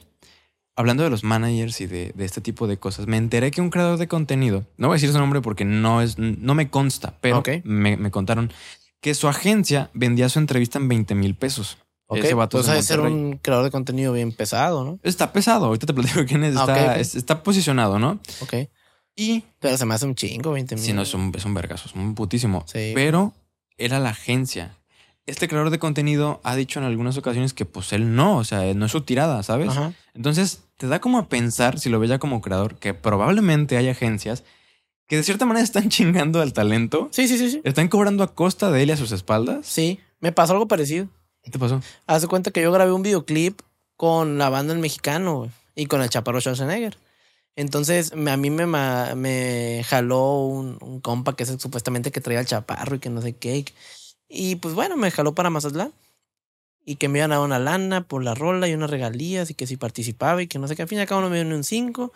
[0.76, 3.70] hablando de los managers y de, de este tipo de cosas, me enteré que un
[3.70, 7.18] creador de contenido, no voy a decir su nombre porque no es, no me consta,
[7.22, 7.50] pero Ok.
[7.64, 8.52] me, me contaron
[9.02, 11.78] que su agencia vendía su entrevista en 20 mil pesos.
[12.08, 14.99] Ok, Ese vato pues debe ser un creador de contenido bien pesado, ¿no?
[15.02, 16.97] Está pesado, ahorita te platico quién es, Ah, está, ok, ok.
[16.97, 18.20] es- está posicionado, ¿no?
[18.41, 18.54] Ok.
[19.16, 20.84] Y Pero se me hace un chingo, 20 mil.
[20.84, 22.64] si no, es un, es un vergazo, es un putísimo.
[22.68, 22.91] Sí.
[22.95, 23.34] Pero
[23.78, 24.78] era la agencia.
[25.26, 28.74] Este creador de contenido ha dicho en algunas ocasiones que pues él no, o sea,
[28.74, 29.70] no es su tirada, ¿sabes?
[29.70, 29.93] Ajá.
[30.14, 33.88] Entonces te da como a pensar, si lo ves ya como creador, que probablemente hay
[33.88, 34.43] agencias
[35.12, 37.62] que de cierta manera están chingando al talento, Sí, sí, sí, sí.
[37.66, 39.68] están cobrando a costa de él y a sus espaldas.
[39.68, 41.09] Sí, me pasó algo parecido.
[41.43, 41.82] ¿Qué te pasó?
[42.07, 43.59] Haz de cuenta que yo grabé un videoclip
[43.97, 46.97] con la banda El Mexicano y con el Chaparro Schwarzenegger.
[47.57, 52.39] Entonces a mí me, me jaló un, un compa que es el supuestamente que traía
[52.39, 53.66] el chaparro y que no sé qué.
[54.30, 55.91] Y pues bueno, me jaló para Mazatlán.
[56.86, 59.55] Y que me iban a dar una lana por la rola y unas regalías y
[59.55, 60.84] que si participaba y que no sé qué.
[60.84, 62.14] Al fin y al cabo no me dio ni un 5.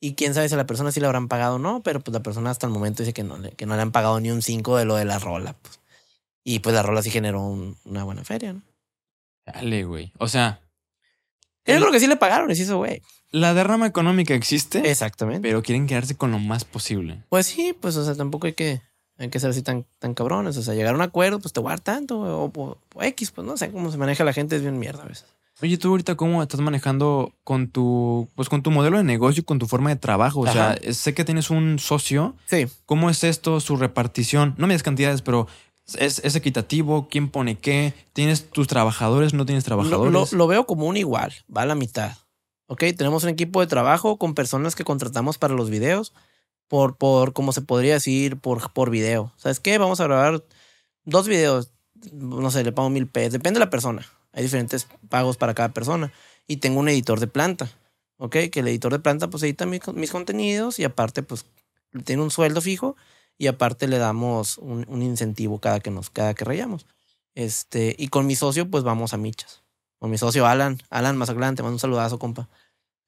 [0.00, 1.82] Y quién sabe si a la persona sí le habrán pagado o no.
[1.82, 3.92] Pero pues la persona hasta el momento dice que no le, que no le han
[3.92, 5.54] pagado ni un 5 de lo de la rola.
[5.60, 5.80] Pues.
[6.44, 8.62] Y pues la rola sí generó un- una buena feria, ¿no?
[9.46, 10.12] Dale, güey.
[10.18, 10.60] O sea,
[11.66, 13.02] Yo El- creo que sí le pagaron, es eso, güey.
[13.30, 15.46] la derrama económica existe, Exactamente.
[15.46, 17.22] pero quieren quedarse con lo más posible.
[17.28, 18.80] Pues sí, pues, o sea, tampoco hay que,
[19.18, 20.56] hay que ser así tan, tan cabrones.
[20.56, 22.78] O sea, llegar a un acuerdo, pues te voy a dar tanto, güey, o, o-
[22.94, 25.26] o X, pues no sé cómo se maneja la gente, es bien mierda a veces.
[25.60, 29.44] Oye, tú ahorita cómo estás manejando con tu, pues con tu modelo de negocio, y
[29.44, 30.40] con tu forma de trabajo.
[30.40, 30.76] O Ajá.
[30.76, 32.36] sea, sé que tienes un socio.
[32.46, 32.66] Sí.
[32.86, 34.54] ¿Cómo es esto, su repartición?
[34.56, 35.48] No me das cantidades, pero
[35.98, 37.08] ¿es, es equitativo?
[37.10, 37.92] ¿Quién pone qué?
[38.12, 39.34] ¿Tienes tus trabajadores?
[39.34, 40.12] ¿No tienes Lo, trabajadores?
[40.32, 42.12] lo- lo veo como un igual, va a la mitad.
[42.68, 46.12] Ok, tenemos un equipo de trabajo con personas que contratamos para los videos,
[46.68, 49.32] por, por como se podría decir, por, por video.
[49.38, 49.78] ¿Sabes qué?
[49.78, 50.44] Vamos a grabar
[51.04, 51.72] dos videos,
[52.12, 54.06] no sé, le pago mil pesos, depende de la persona.
[54.38, 56.12] Hay diferentes pagos para cada persona.
[56.46, 57.68] Y tengo un editor de planta,
[58.18, 58.36] ¿ok?
[58.52, 61.44] Que el editor de planta pues edita mis, mis contenidos y aparte pues
[62.04, 62.94] tiene un sueldo fijo
[63.36, 66.86] y aparte le damos un, un incentivo cada que nos, cada que rayamos.
[67.34, 69.64] Este, y con mi socio pues vamos a michas.
[69.98, 72.48] Con mi socio Alan, Alan Mazatlán, te mando un saludazo, compa.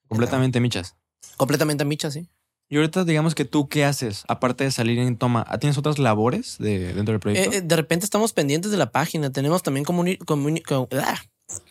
[0.08, 0.96] Completamente, michas.
[1.36, 2.26] Completamente a michas, sí.
[2.72, 4.24] Y ahorita digamos que tú, ¿qué haces?
[4.28, 7.50] Aparte de salir en toma, ¿tienes otras labores de, dentro del proyecto?
[7.52, 9.30] Eh, eh, de repente estamos pendientes de la página.
[9.32, 11.20] Tenemos también comuni- comuni- com- ah,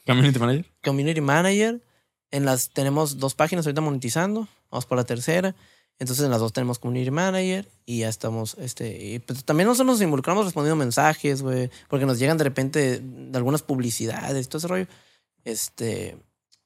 [0.06, 0.66] ¿Community manager?
[0.84, 1.82] community manager.
[2.32, 4.48] En las tenemos dos páginas ahorita monetizando.
[4.70, 5.56] Vamos por la tercera.
[6.00, 9.96] Entonces en las dos tenemos community manager y ya estamos, este, y pues también nosotros
[9.96, 14.68] nos involucramos respondiendo mensajes, güey, porque nos llegan de repente de algunas publicidades, todo ese
[14.70, 14.88] rollo.
[15.44, 16.18] Este,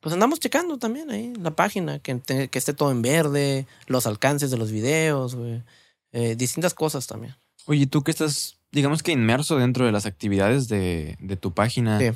[0.03, 4.05] pues andamos checando también ahí la página, que, te- que esté todo en verde, los
[4.05, 5.63] alcances de los videos, güey,
[6.11, 7.35] eh, distintas cosas también.
[7.65, 11.97] Oye, tú que estás, digamos que inmerso dentro de las actividades de, de tu página.
[11.99, 12.11] Sí.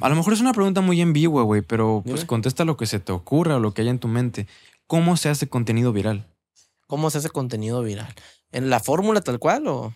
[0.00, 2.26] A lo mejor es una pregunta muy ambigua, güey, pero pues Dime.
[2.26, 4.46] contesta lo que se te ocurra o lo que haya en tu mente.
[4.86, 6.26] ¿Cómo se hace contenido viral?
[6.86, 8.14] ¿Cómo se hace contenido viral?
[8.50, 9.94] ¿En la fórmula tal cual o...?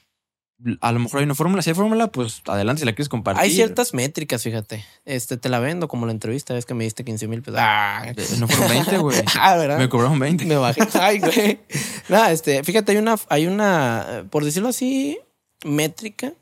[0.81, 1.61] A lo mejor hay una fórmula.
[1.61, 3.43] Si hay fórmula, pues adelante si la quieres compartir.
[3.43, 4.85] Hay ciertas métricas, fíjate.
[5.05, 7.61] Este, te la vendo como la entrevista, ves que me diste 15 mil pesos.
[7.63, 9.23] Ah, Eh, No fueron 20, güey.
[9.39, 9.79] ah, ¿verdad?
[9.79, 10.47] Me cobraron 20.
[10.47, 10.81] Me bajé.
[10.99, 11.61] Ay, güey.
[12.09, 15.19] Nada, este, fíjate, hay una, hay una, por decirlo así,
[15.65, 16.33] métrica.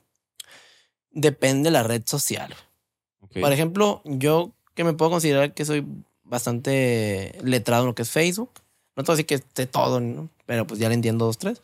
[1.11, 2.55] Depende de la red social.
[3.41, 5.85] Por ejemplo, yo que me puedo considerar que soy
[6.23, 8.51] bastante letrado en lo que es Facebook.
[8.97, 10.29] No te voy a decir que esté todo, ¿no?
[10.47, 11.63] pero pues ya le entiendo dos, tres.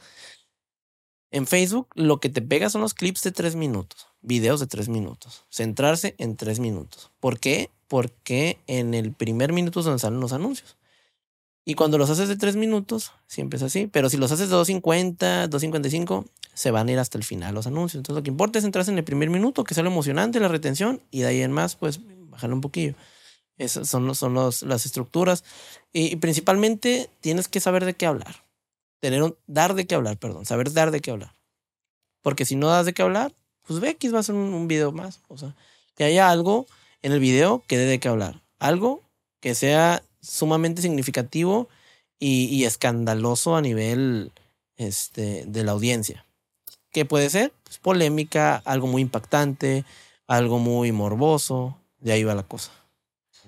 [1.31, 4.89] En Facebook, lo que te pega son los clips de tres minutos, videos de tres
[4.89, 5.45] minutos.
[5.49, 7.11] Centrarse en tres minutos.
[7.21, 7.71] ¿Por qué?
[7.89, 10.77] Porque en el primer minuto es donde salen los anuncios.
[11.65, 13.87] Y cuando los haces de tres minutos, siempre es así.
[13.87, 16.25] Pero si los haces de 2.50, 2.55,
[16.55, 18.01] se van a ir hasta el final los anuncios.
[18.01, 20.49] Entonces lo que importa es centrarse en el primer minuto, que sea lo emocionante, la
[20.49, 22.95] retención, y de ahí en más, pues bajarle un poquillo.
[23.57, 25.45] Esas son, son los- las estructuras.
[25.93, 28.43] Y principalmente tienes que saber de qué hablar.
[29.01, 30.47] Tener un, dar de qué hablar, perdón.
[30.47, 31.35] Saber dar de qué hablar.
[32.23, 33.35] Porque si no das de qué hablar,
[33.67, 35.21] pues ve que va a ser un, un video más.
[35.29, 35.57] O sea,
[35.97, 36.67] que haya algo
[37.03, 38.43] en el video que dé de qué hablar.
[38.59, 39.03] Algo
[39.41, 41.69] que sea sumamente significativo
[42.19, 44.33] y, y escandaloso a nivel
[44.77, 46.27] este, de la audiencia.
[46.93, 47.53] ¿Qué puede ser?
[47.65, 49.85] Pues polémica, algo muy impactante,
[50.27, 51.77] algo muy morboso.
[52.01, 52.73] De ahí va la cosa.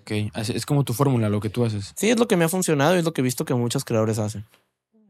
[0.00, 1.92] Ok, es como tu fórmula, lo que tú haces.
[1.96, 3.84] Sí, es lo que me ha funcionado y es lo que he visto que muchos
[3.84, 4.44] creadores hacen.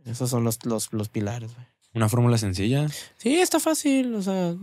[0.07, 1.67] Esos son los, los, los pilares, güey.
[1.95, 2.87] Una fórmula sencilla.
[3.19, 4.15] Sí, está fácil.
[4.15, 4.55] O sea,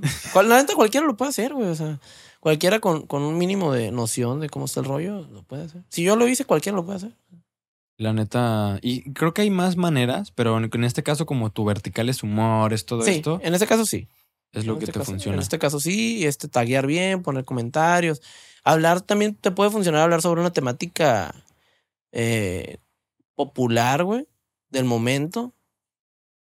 [0.44, 1.68] la neta cualquiera lo puede hacer, güey.
[1.70, 2.00] O sea,
[2.40, 5.84] cualquiera con, con un mínimo de noción de cómo está el rollo lo puede hacer.
[5.90, 7.12] Si yo lo hice, cualquiera lo puede hacer.
[7.98, 8.80] La neta.
[8.82, 12.24] Y creo que hay más maneras, pero en, en este caso, como tu vertical es
[12.24, 14.08] humor, es todo sí, esto, en este caso sí.
[14.54, 15.36] es lo En que este te caso- funciona.
[15.36, 18.22] En este caso sí, este, taguear bien, poner comentarios.
[18.64, 21.36] Hablar también te puede funcionar hablar sobre una temática
[22.12, 22.78] eh,
[23.36, 24.28] popular, güey,
[24.70, 25.54] del momento,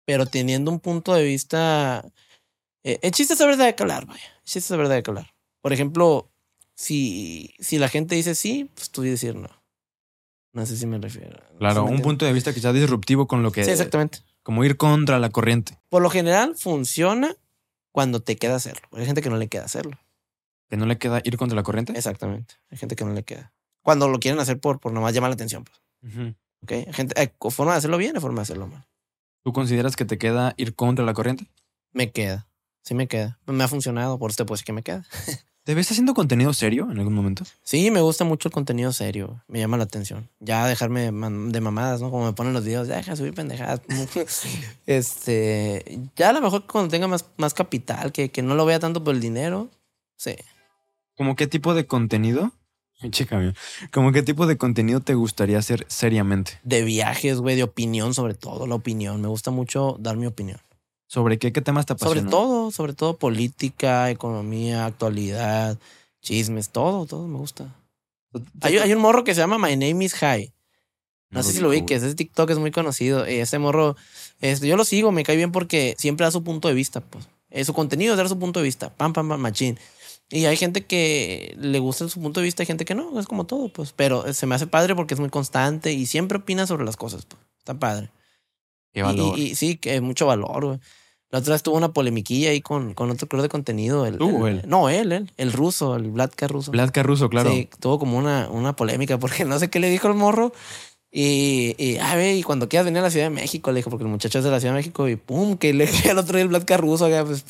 [0.04, 2.04] pero teniendo un punto de vista.
[2.82, 4.20] eh, el chiste es saber de hablar, vaya.
[4.38, 5.34] El chiste es saber de hablar.
[5.60, 6.30] Por ejemplo,
[6.74, 9.50] si, si la gente dice sí, pues tú decir no.
[10.52, 11.38] No sé si me refiero.
[11.58, 13.64] Claro, ¿Sí me un punto de vista quizás disruptivo con lo que.
[13.64, 14.20] Sí, exactamente.
[14.42, 15.78] Como ir contra la corriente.
[15.88, 17.36] Por lo general funciona
[17.92, 18.88] cuando te queda hacerlo.
[18.92, 19.98] Hay gente que no le queda hacerlo.
[20.70, 21.92] Que no le queda ir contra la corriente.
[21.92, 22.54] Exactamente.
[22.70, 23.52] Hay gente que no le queda.
[23.82, 26.34] Cuando lo quieren hacer por, por nomás llamar la atención, pues.
[26.66, 28.86] Hay gente, hay forma de hacerlo bien y forma de hacerlo mal.
[29.44, 31.46] ¿Tú consideras que te queda ir contra la corriente?
[31.92, 32.48] Me queda.
[32.82, 33.38] Sí me queda.
[33.46, 35.04] Me ha funcionado, por eso te puedo decir que me queda.
[35.68, 37.44] ¿Te ves haciendo contenido serio en algún momento?
[37.62, 39.44] Sí, me gusta mucho el contenido serio.
[39.48, 40.30] Me llama la atención.
[40.40, 42.10] Ya dejarme de mamadas, ¿no?
[42.10, 43.82] Como me ponen los videos, ya deja de subir pendejadas.
[44.86, 48.78] este, ya a lo mejor cuando tenga más, más capital, que, que no lo vea
[48.78, 49.68] tanto por el dinero.
[50.16, 50.36] Sí.
[51.18, 52.52] ¿Cómo qué tipo de contenido?
[53.10, 53.54] Chécame.
[53.92, 56.58] ¿Cómo qué tipo de contenido te gustaría hacer seriamente?
[56.62, 59.20] De viajes, güey, de opinión sobre todo, la opinión.
[59.20, 60.60] Me gusta mucho dar mi opinión.
[61.06, 61.52] ¿Sobre qué?
[61.52, 62.30] ¿Qué temas te Sobre apasionan?
[62.30, 65.78] todo, sobre todo política, economía, actualidad,
[66.20, 67.74] chismes, todo, todo me gusta.
[68.60, 70.52] Hay, hay un morro que se llama My Name is High.
[71.30, 73.24] No, sé si lo vi, que ese TikTok es muy conocido.
[73.26, 73.96] Ese morro,
[74.40, 77.28] este, yo lo sigo, me cae bien porque siempre da su punto de vista, pues.
[77.50, 78.90] Eh, su contenido es dar su punto de vista.
[78.94, 79.78] Pam, pam, pam, machín.
[80.30, 83.26] Y hay gente que le gusta su punto de vista, hay gente que no, es
[83.26, 83.92] como todo, pues.
[83.92, 86.96] Pero eh, se me hace padre porque es muy constante y siempre opina sobre las
[86.96, 87.40] cosas, pues.
[87.58, 88.10] Está padre.
[88.92, 89.38] Qué Y- valor.
[89.38, 90.78] Y, y sí, que mucho valor, güey.
[91.30, 94.06] La otra vez tuvo una polemiquilla ahí con, con otro creador de contenido.
[94.06, 94.64] El, ¿Tú el- él?
[94.66, 95.30] No, él, él.
[95.36, 96.72] El ruso, el Vladka ruso.
[96.72, 97.50] Vladka Russo, claro.
[97.50, 100.52] Sí, tuvo como una, una polémica porque no sé qué le dijo el morro.
[101.20, 103.90] Y, y, a ver, y cuando quieras venir a la Ciudad de México, le dijo,
[103.90, 106.18] porque el muchacho es de la Ciudad de México, y pum, que le dije al
[106.18, 107.44] otro día el Vladka ruso, acá, pues,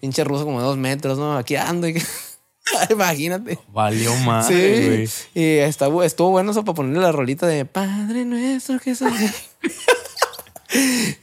[0.00, 1.36] pinche ruso como de dos metros, ¿no?
[1.36, 1.86] Aquí ando.
[1.88, 2.02] Y,
[2.90, 3.58] imagínate.
[3.68, 4.54] Valió más, Sí.
[4.54, 5.08] güey.
[5.34, 9.12] Y estuvo, estuvo bueno eso para ponerle la rolita de Padre nuestro que soy.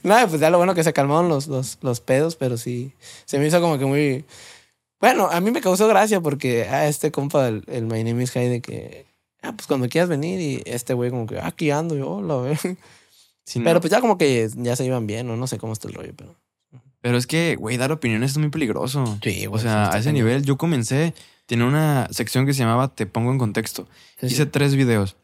[0.04, 2.92] Nada, pues ya lo bueno que se calmaron los, los, los pedos, pero sí,
[3.24, 4.24] se me hizo como que muy...
[5.00, 8.30] Bueno, a mí me causó gracia porque a este compa, el, el My Name is
[8.30, 9.06] High, de que,
[9.42, 12.36] ah, pues cuando quieras venir y este güey como que, ah, aquí ando yo, la
[12.36, 12.58] ve.
[13.42, 13.64] Sí, no.
[13.64, 15.94] Pero pues ya como que ya se iban bien, o no sé cómo está el
[15.94, 16.36] rollo, pero...
[17.00, 19.18] Pero es que, güey, dar opiniones es muy peligroso.
[19.24, 21.14] Sí, O sea, a ese nivel yo comencé,
[21.46, 23.88] tiene una sección que se llamaba Te pongo en contexto.
[24.22, 25.16] Hice tres videos.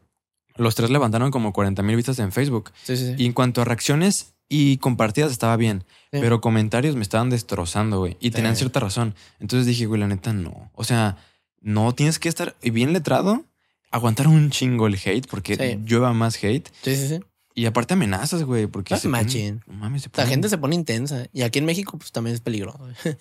[0.56, 2.72] Los tres levantaron como 40 mil vistas en Facebook.
[2.82, 3.14] Sí, sí, sí.
[3.18, 5.84] Y en cuanto a reacciones y compartidas estaba bien.
[6.10, 6.18] Sí.
[6.20, 8.16] Pero comentarios me estaban destrozando, güey.
[8.18, 8.60] Y tenían Sí.
[8.60, 9.14] cierta razón.
[9.38, 10.72] Entonces dije, güey, la neta no.
[10.74, 11.18] O sea,
[11.60, 13.44] no tienes que estar bien letrado,
[13.97, 15.78] aguantar un chingo el hate, porque Sí.
[15.84, 16.68] llueva más hate.
[16.82, 17.20] Sí, sí, sí.
[17.55, 20.59] Y aparte amenazas, güey, porque Ah, se ponen- no mames, se La ponen- gente se
[20.59, 21.26] pone intensa.
[21.32, 22.78] Y aquí en México, pues también es peligroso.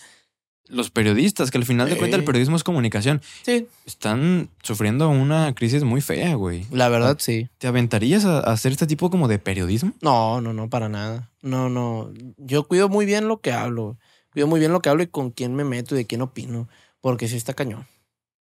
[0.67, 5.53] Los periodistas, que al final de cuentas el periodismo es comunicación, Sí, están sufriendo una
[5.53, 6.65] crisis muy fea, güey.
[6.71, 7.49] la verdad, sí.
[7.59, 9.93] ¿Te aventarías a hacer este tipo como de periodismo?
[10.01, 11.30] No, no, no, para nada.
[11.43, 12.11] No, no.
[12.38, 13.97] Yo cuido muy bien lo que hablo.
[14.34, 16.67] Cuido muy bien lo que hablo y con quién me meto y de quién opino.
[16.99, 17.82] Porque sí está cañón.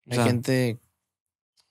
[0.07, 0.79] O Hay sea, gente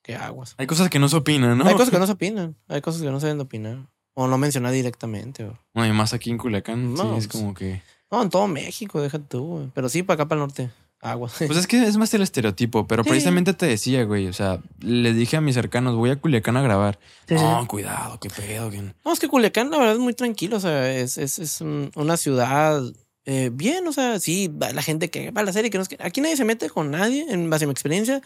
[0.05, 0.53] que aguas.
[0.57, 1.65] Hay cosas que no se opinan, ¿no?
[1.65, 2.55] Hay cosas que no se opinan.
[2.67, 3.87] Hay cosas que no se deben de opinar.
[4.13, 5.43] O no mencionar directamente.
[5.45, 7.81] o- No, y más aquí en Culiacán, No, sí, es pues- como que...
[8.11, 9.71] No, en todo México, déjate tú, güey.
[9.73, 10.69] Pero sí, para acá, para el norte.
[11.01, 11.33] Aguas.
[11.47, 13.09] Pues es que es más el estereotipo, pero Sí.
[13.09, 16.61] precisamente te decía, güey, o sea, le dije a mis cercanos, voy a Culiacán a
[16.61, 16.97] grabar.
[17.27, 17.33] Sí.
[17.35, 18.69] No, cuidado, qué pedo.
[18.69, 20.57] que- No, es que Culiacán, la verdad, es muy tranquilo.
[20.57, 22.81] O sea, es, es, es un- una ciudad
[23.25, 23.87] eh, bien.
[23.87, 25.97] O sea, sí, la gente que va a la serie, que no es que.
[25.99, 28.21] Aquí nadie se mete con nadie, en base a mi experiencia.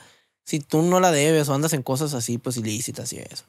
[0.49, 3.43] Si tú no la debes o andas en cosas así, pues ilícitas y eso.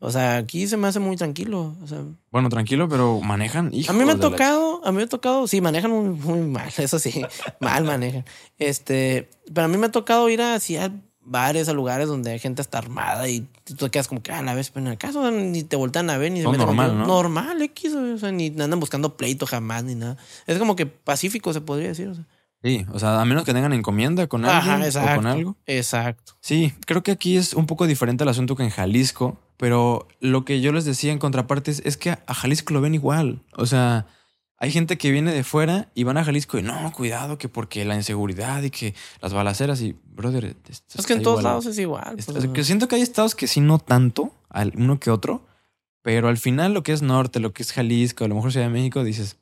[0.00, 1.76] O sea, aquí se me hace muy tranquilo.
[1.82, 4.96] O sea, Bueno, tranquilo, pero manejan, hijo a mí me ha la- tocado, a mí
[4.96, 7.22] me ha tocado, sí, manejan muy, muy mal, eso sí,
[7.60, 8.24] mal manejan.
[8.58, 10.90] Este, pero a mí me ha tocado ir así a
[11.22, 14.42] bares, a lugares donde hay gente hasta armada y tú te quedas como que, ah,
[14.42, 16.48] la vez, pero en el caso o sea, ni te voltean a ver, ni se
[16.48, 16.98] meten normal.
[16.98, 17.06] ¿no?
[17.06, 20.16] Normal, X, o sea, ni andan buscando pleito jamás, ni nada.
[20.46, 22.08] Es como que pacífico, se podría decir.
[22.08, 22.24] O sea.
[22.62, 25.56] Sí, o sea, a menos que tengan encomienda con alguien Ajá, o con algo.
[25.66, 26.34] Exacto.
[26.40, 30.44] Sí, creo que aquí es un poco diferente el asunto que en Jalisco, pero lo
[30.44, 33.42] que yo les decía en contrapartes es que a Jalisco lo ven igual.
[33.56, 34.06] O sea,
[34.58, 37.86] hay gente que viene de fuera y van a Jalisco y no, cuidado, que porque
[37.86, 41.44] la inseguridad y que las balaceras y, brother, Es que en todos igual.
[41.44, 42.18] lados es igual.
[42.18, 44.34] Es- pues, es que siento que hay estados que sí no tanto,
[44.76, 45.46] uno que otro,
[46.02, 48.66] Pero al final lo que es norte, lo que es Jalisco, a lo mejor Ciudad
[48.66, 49.36] de México, dices,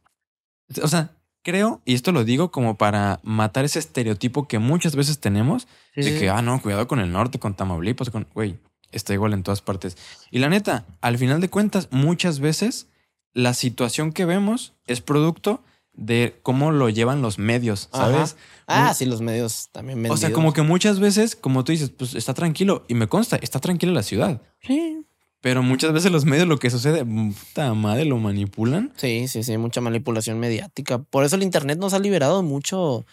[0.83, 1.13] o sea,
[1.43, 6.03] creo, y esto lo digo como para matar ese estereotipo que muchas veces tenemos Sí,
[6.03, 8.59] de sí, que, ah, no, cuidado con el norte, con Tamaulipas, con, güey,
[8.93, 9.97] está igual en todas partes.
[10.31, 12.89] Y la neta, al final de cuentas, muchas veces
[13.35, 15.63] la situación que vemos es producto
[15.93, 18.37] de cómo lo llevan los medios, ¿sabes?
[18.69, 20.21] Ah, sí, los medios también O vendidos.
[20.21, 22.85] sea, como que muchas veces, como tú dices, pues está tranquilo.
[22.87, 24.41] Y me consta, está tranquila la ciudad.
[24.63, 25.05] Sí,
[25.41, 28.93] Pero muchas veces los medios lo que sucede, puta madre, lo manipulan.
[28.97, 30.99] sí, sí, sí, mucha manipulación mediática.
[30.99, 33.07] Por eso el Internet nos ha liberado mucho,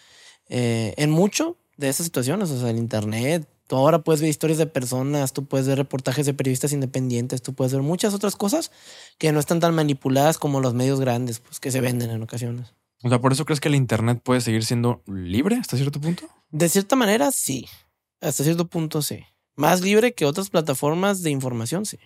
[0.48, 2.50] eh, en mucho de esas situaciones.
[2.50, 6.26] O sea, el Internet, tú ahora puedes ver historias de personas, tú puedes ver reportajes
[6.26, 8.72] de periodistas independientes, tú puedes ver muchas otras cosas
[9.18, 12.74] que no están tan manipuladas como los medios grandes, pues que se venden en ocasiones.
[13.02, 16.26] O sea, ¿por eso crees que el Internet puede seguir siendo libre hasta cierto punto?
[16.50, 17.66] De cierta manera, sí.
[18.20, 19.20] Hasta cierto punto, sí.
[19.54, 21.98] Más libre que otras plataformas de información, sí.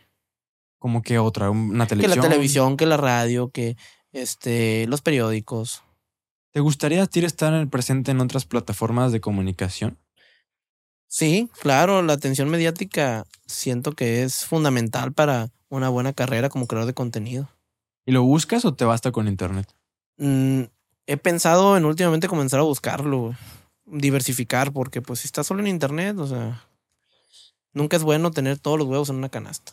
[0.81, 2.17] Como que otra, una Que televisión.
[2.17, 3.77] la televisión, que la radio, que
[4.11, 5.85] este, los periódicos.
[6.53, 9.99] ¿Te gustaría a ti estar en el presente en otras plataformas de comunicación?
[11.07, 16.87] Sí, claro, la atención mediática siento que es fundamental para una buena carrera como creador
[16.87, 17.49] de contenido.
[18.07, 19.73] ¿Y lo buscas o te basta con Internet?
[20.17, 20.63] Mm,
[21.07, 23.35] he pensado en últimamente comenzar a buscarlo,
[23.85, 26.65] diversificar, porque pues si estás solo en internet, o sea,
[27.73, 29.73] nunca es bueno tener todos los huevos en una canasta.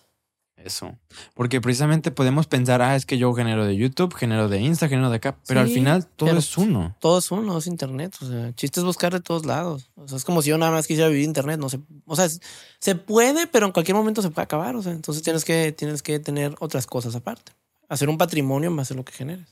[0.58, 0.98] Eso.
[1.34, 5.10] Porque precisamente podemos pensar, ah, es que yo genero de YouTube, genero de Insta, genero
[5.10, 5.38] de acá.
[5.48, 6.96] Pero al final todo es uno.
[7.00, 9.92] Todo es uno, es internet, o sea, el chiste es buscar de todos lados.
[9.96, 12.26] O sea, es como si yo nada más quisiera vivir internet, no sé, o sea,
[12.26, 12.42] es-
[12.80, 16.02] se puede, pero en cualquier momento se puede acabar, o sea, entonces tienes que tienes
[16.02, 17.52] que tener otras cosas aparte.
[17.88, 19.48] Hacer un patrimonio en base a lo que generes.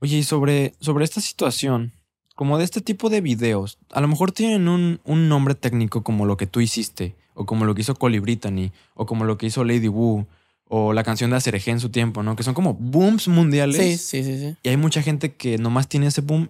[0.00, 1.92] Oye, y sobre, sobre esta situación,
[2.34, 6.26] como de este tipo de videos, a lo mejor tienen un, un nombre técnico como
[6.26, 9.46] lo que tú hiciste, o como lo que hizo Colly Brittany, o como lo que
[9.46, 10.26] hizo Lady Wu,
[10.68, 12.34] o la canción de Acerejé en su tiempo, ¿no?
[12.36, 13.76] Que son como booms mundiales.
[13.80, 14.56] Sí, sí, sí, sí.
[14.62, 16.48] Y hay mucha gente que nomás tiene ese boom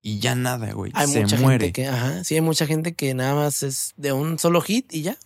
[0.00, 0.92] y ya nada, güey.
[0.94, 1.66] Hay Se mucha muere.
[1.66, 4.92] gente que, ajá, sí, hay mucha gente que nada más es de un solo hit
[4.94, 5.16] y ya.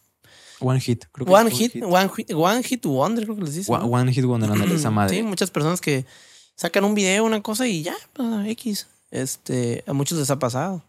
[0.60, 1.04] One hit.
[1.12, 3.74] Creo que One es hit, one hit, one hit wonder, creo que les dicen.
[3.74, 3.90] One, ¿no?
[3.90, 5.16] one hit wonder, ándale, esa madre.
[5.16, 6.06] Sí, muchas personas que
[6.54, 8.86] sacan un video, una cosa y ya, pues, X.
[9.10, 10.82] Este, a muchos les ha pasado.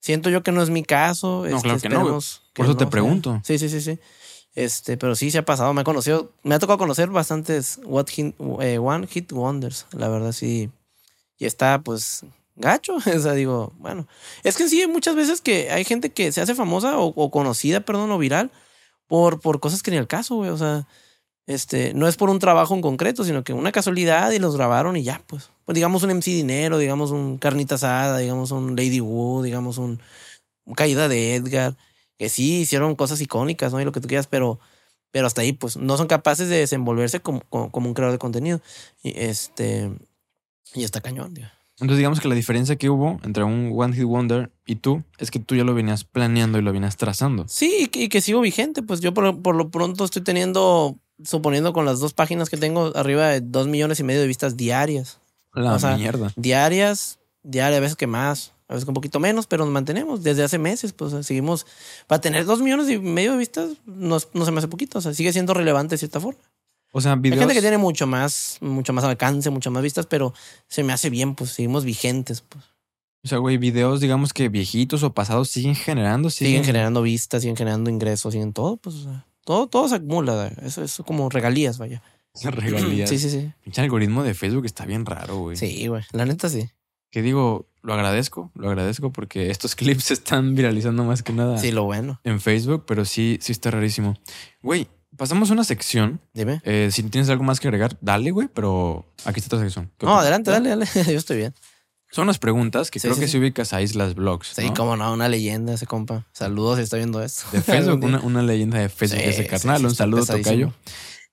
[0.00, 1.46] Siento yo que no es mi caso.
[1.46, 2.04] este, claro que no,
[2.54, 2.90] Por eso te sea.
[2.90, 3.40] pregunto.
[3.44, 3.98] Sí, sí, sí, sí.
[4.58, 5.72] Este, pero sí se ha pasado.
[5.72, 9.86] Me ha conocido, me ha tocado conocer bastantes what hit- eh, One Hit Wonders.
[9.92, 10.68] La verdad, sí.
[11.38, 12.24] Y está, pues,
[12.56, 12.96] gacho.
[13.16, 14.08] O sea, digo, bueno.
[14.42, 17.80] Es que sí, muchas veces que hay gente que se hace famosa o, o conocida,
[17.80, 18.50] perdón, o viral
[19.06, 20.50] por, por cosas que ni al caso, güey.
[20.50, 20.88] O sea,
[21.46, 24.96] este, no es por un trabajo en concreto, sino que una casualidad y los grabaron
[24.96, 25.50] y ya, pues.
[25.66, 30.00] Pues digamos un MC Dinero, digamos un Carnita Asada, digamos un Lady Wu, digamos un,
[30.64, 31.76] un Caída de Edgar,
[32.18, 33.80] que sí hicieron cosas icónicas, ¿no?
[33.80, 34.58] Y lo que tú quieras, pero,
[35.10, 38.18] pero hasta ahí, pues, no son capaces de desenvolverse como, como, como un creador de
[38.18, 38.60] contenido.
[39.02, 39.90] Y este,
[40.74, 41.46] y está cañón, tío.
[41.80, 45.30] Entonces, digamos que la diferencia que hubo entre un One Hit Wonder y tú es
[45.30, 47.46] que tú ya lo venías planeando y lo venías trazando.
[47.46, 50.98] Sí, y que, y que sigo vigente, pues yo por, por lo pronto estoy teniendo,
[51.22, 54.56] suponiendo con las dos páginas que tengo, arriba de dos millones y medio de vistas
[54.56, 55.20] diarias.
[55.54, 56.32] La O sea, mierda.
[56.34, 60.44] diarias, diarias, a veces que más, a veces un poquito menos, pero nos mantenemos desde
[60.44, 61.66] hace meses, pues seguimos,
[62.06, 65.02] para tener dos millones y medio de vistas, no, no se me hace poquito, o
[65.02, 66.40] sea, sigue siendo relevante de cierta forma.
[66.92, 67.40] O sea, Hay videos.
[67.40, 70.32] gente que tiene mucho más, mucho más alcance, mucho más vistas, pero
[70.68, 72.64] se me hace bien, pues seguimos vigentes, pues.
[73.24, 77.42] O sea, güey, videos, digamos que viejitos o pasados siguen generando, siguen, Siguen generando vistas,
[77.42, 81.28] siguen generando ingresos, siguen todo, pues, o sea, todo, todo se acumula, eso es como
[81.28, 82.02] regalías, vaya.
[82.42, 83.08] regalías.
[83.08, 83.50] Sí, sí, sí.
[83.64, 85.56] Pinche algoritmo de Facebook está bien raro, güey.
[85.56, 86.68] Sí, güey, la neta sí.
[87.10, 91.58] Que digo, lo agradezco, lo agradezco porque estos clips se están viralizando más que nada
[91.58, 92.20] Sí, lo bueno.
[92.24, 94.14] en Facebook, pero sí, sí está rarísimo.
[94.62, 96.20] Güey, pasamos a una sección.
[96.34, 96.60] Dime.
[96.64, 99.90] Eh, si tienes algo más que agregar, dale, güey, pero aquí está otra sección.
[99.98, 100.22] ¿Qué No, opinas?
[100.22, 100.86] adelante, dale, dale.
[101.12, 101.54] Yo estoy bien.
[102.10, 103.32] Son unas preguntas que Sí, creo sí, que sí.
[103.32, 104.48] si ubicas a Islas Blogs.
[104.56, 104.74] Sí, ¿no?
[104.74, 106.26] cómo no, una leyenda ese compa.
[106.32, 107.44] Saludos si está viendo esto.
[107.52, 109.84] De Facebook, una, una leyenda de Facebook ese carnal.
[109.84, 110.24] Un saludo.
[110.24, 110.72] Tocayo.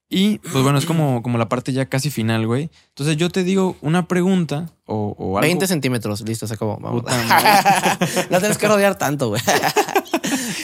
[0.07, 2.69] Y pues bueno, es como, como la parte ya casi final, güey.
[2.89, 5.47] Entonces yo te digo una pregunta o, o algo.
[5.47, 6.77] 20 centímetros, listo, se acabó.
[6.79, 7.01] Vamos.
[7.01, 7.97] Puta
[8.29, 9.41] no tienes que rodear tanto, güey.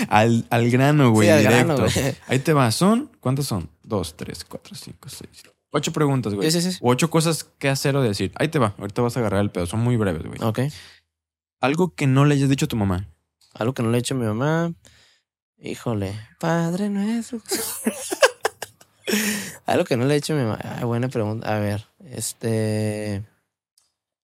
[0.09, 1.75] al, al grano, güey, Sí, al directo.
[1.75, 2.15] grano, güey.
[2.27, 2.71] Ahí te va.
[2.71, 3.69] Son, ¿cuántos son?
[3.83, 5.43] Dos, tres, cuatro, cinco, seis.
[5.71, 6.51] Ocho preguntas, güey.
[6.51, 6.77] Sí, sí, sí.
[6.81, 8.31] O ocho cosas que hacer o decir.
[8.35, 8.75] Ahí te va.
[8.77, 9.65] Ahorita vas a agarrar el pedo.
[9.65, 10.37] Son muy breves, güey.
[10.43, 10.59] Ok.
[11.61, 13.07] Algo que no le hayas dicho a tu mamá.
[13.53, 14.73] Algo que no le he hecho a mi mamá.
[15.57, 16.13] Híjole.
[16.39, 17.41] Padre nuestro.
[19.65, 20.59] Algo que no le he hecho a mi mamá.
[20.63, 21.55] Ay, buena pregunta.
[21.55, 23.23] A ver, este.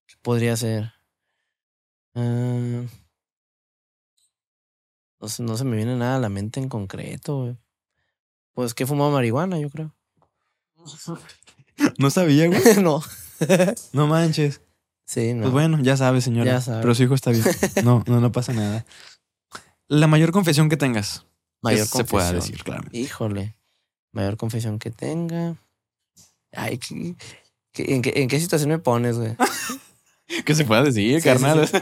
[0.05, 0.93] ¿Qué podría ser?
[2.15, 2.83] Ah,
[5.19, 7.57] no, sé, no se me viene nada a la mente en concreto, güey.
[8.53, 9.93] Pues que he fumado marihuana, yo creo.
[11.99, 12.61] No sabía, güey.
[12.81, 13.03] no.
[13.93, 14.61] No manches.
[15.05, 15.43] Sí, no.
[15.43, 16.53] Pues bueno, ya sabes, señora.
[16.53, 16.81] Ya sabe.
[16.81, 17.43] Pero su hijo está bien.
[17.83, 18.83] No, no, no pasa nada.
[19.87, 21.25] La mayor confesión que tengas.
[21.61, 22.51] Mayor que se pueda confesión.
[22.51, 22.89] decir, claro.
[22.91, 23.56] Híjole.
[24.17, 25.55] Mayor confesión que tenga.
[26.51, 27.15] Ay, ¿qué-
[27.71, 29.35] qué- en, qué, ¿en qué situación me pones, güey?
[30.45, 31.67] Que se pueda decir, Sí, carnal.
[31.67, 31.77] sí,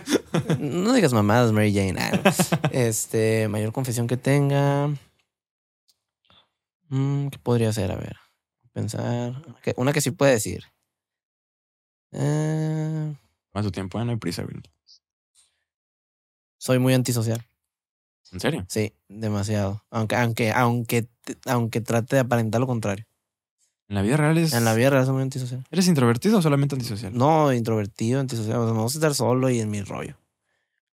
[0.60, 1.96] No digas mamadas, Mary Jane.
[1.98, 2.70] Ah, no.
[2.72, 4.90] Este, mayor confesión que tenga.
[6.90, 7.92] Mm, ¿Qué podría ser?
[7.92, 8.18] A ver.
[8.74, 9.42] Pensar.
[9.78, 10.64] Una que sí puede decir.
[12.12, 13.16] Eh,
[13.54, 14.58] Más tu tiempo, eh, no hay prisa, güey.
[16.60, 17.44] soy muy antisocial.
[18.32, 18.66] ¿En serio?
[18.70, 19.84] Sí, demasiado.
[19.92, 21.08] Aunque, aunque, aunque,
[21.46, 23.06] aunque trate de aparentar lo contrario.
[23.88, 24.54] En la vida real es.
[24.54, 25.64] En la vida real soy muy antisocial.
[25.70, 27.16] ¿Eres introvertido o solamente antisocial?
[27.16, 28.58] No, introvertido, antisocial.
[28.58, 30.18] O sea, me gusta estar solo y en mi rollo.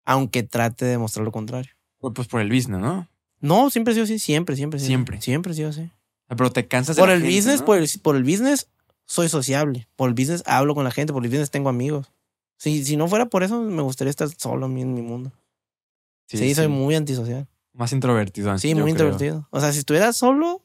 [0.04, 1.72] Aunque trate de mostrar lo contrario.
[2.00, 3.08] Pues pues por el business, ¿no?
[3.40, 4.20] No, siempre he sido así.
[4.20, 4.80] Siempre, siempre.
[4.80, 5.22] Siempre.
[5.22, 5.90] Siempre he sido así.
[6.28, 7.66] Ah, Pero te cansas de Por la el gente, business, ¿no?
[7.66, 8.68] por, el, por el business,
[9.06, 9.88] soy sociable.
[9.96, 11.14] Por el business hablo con la gente.
[11.14, 12.12] Por el business tengo amigos.
[12.58, 15.32] Si, si no fuera por eso, me gustaría estar solo a mí en mi mundo.
[16.38, 17.48] Sí, soy muy antisocial.
[17.74, 18.58] Más introvertido.
[18.58, 18.90] Sí, muy creo.
[18.90, 19.48] introvertido.
[19.52, 20.64] O sea, si estuviera solo,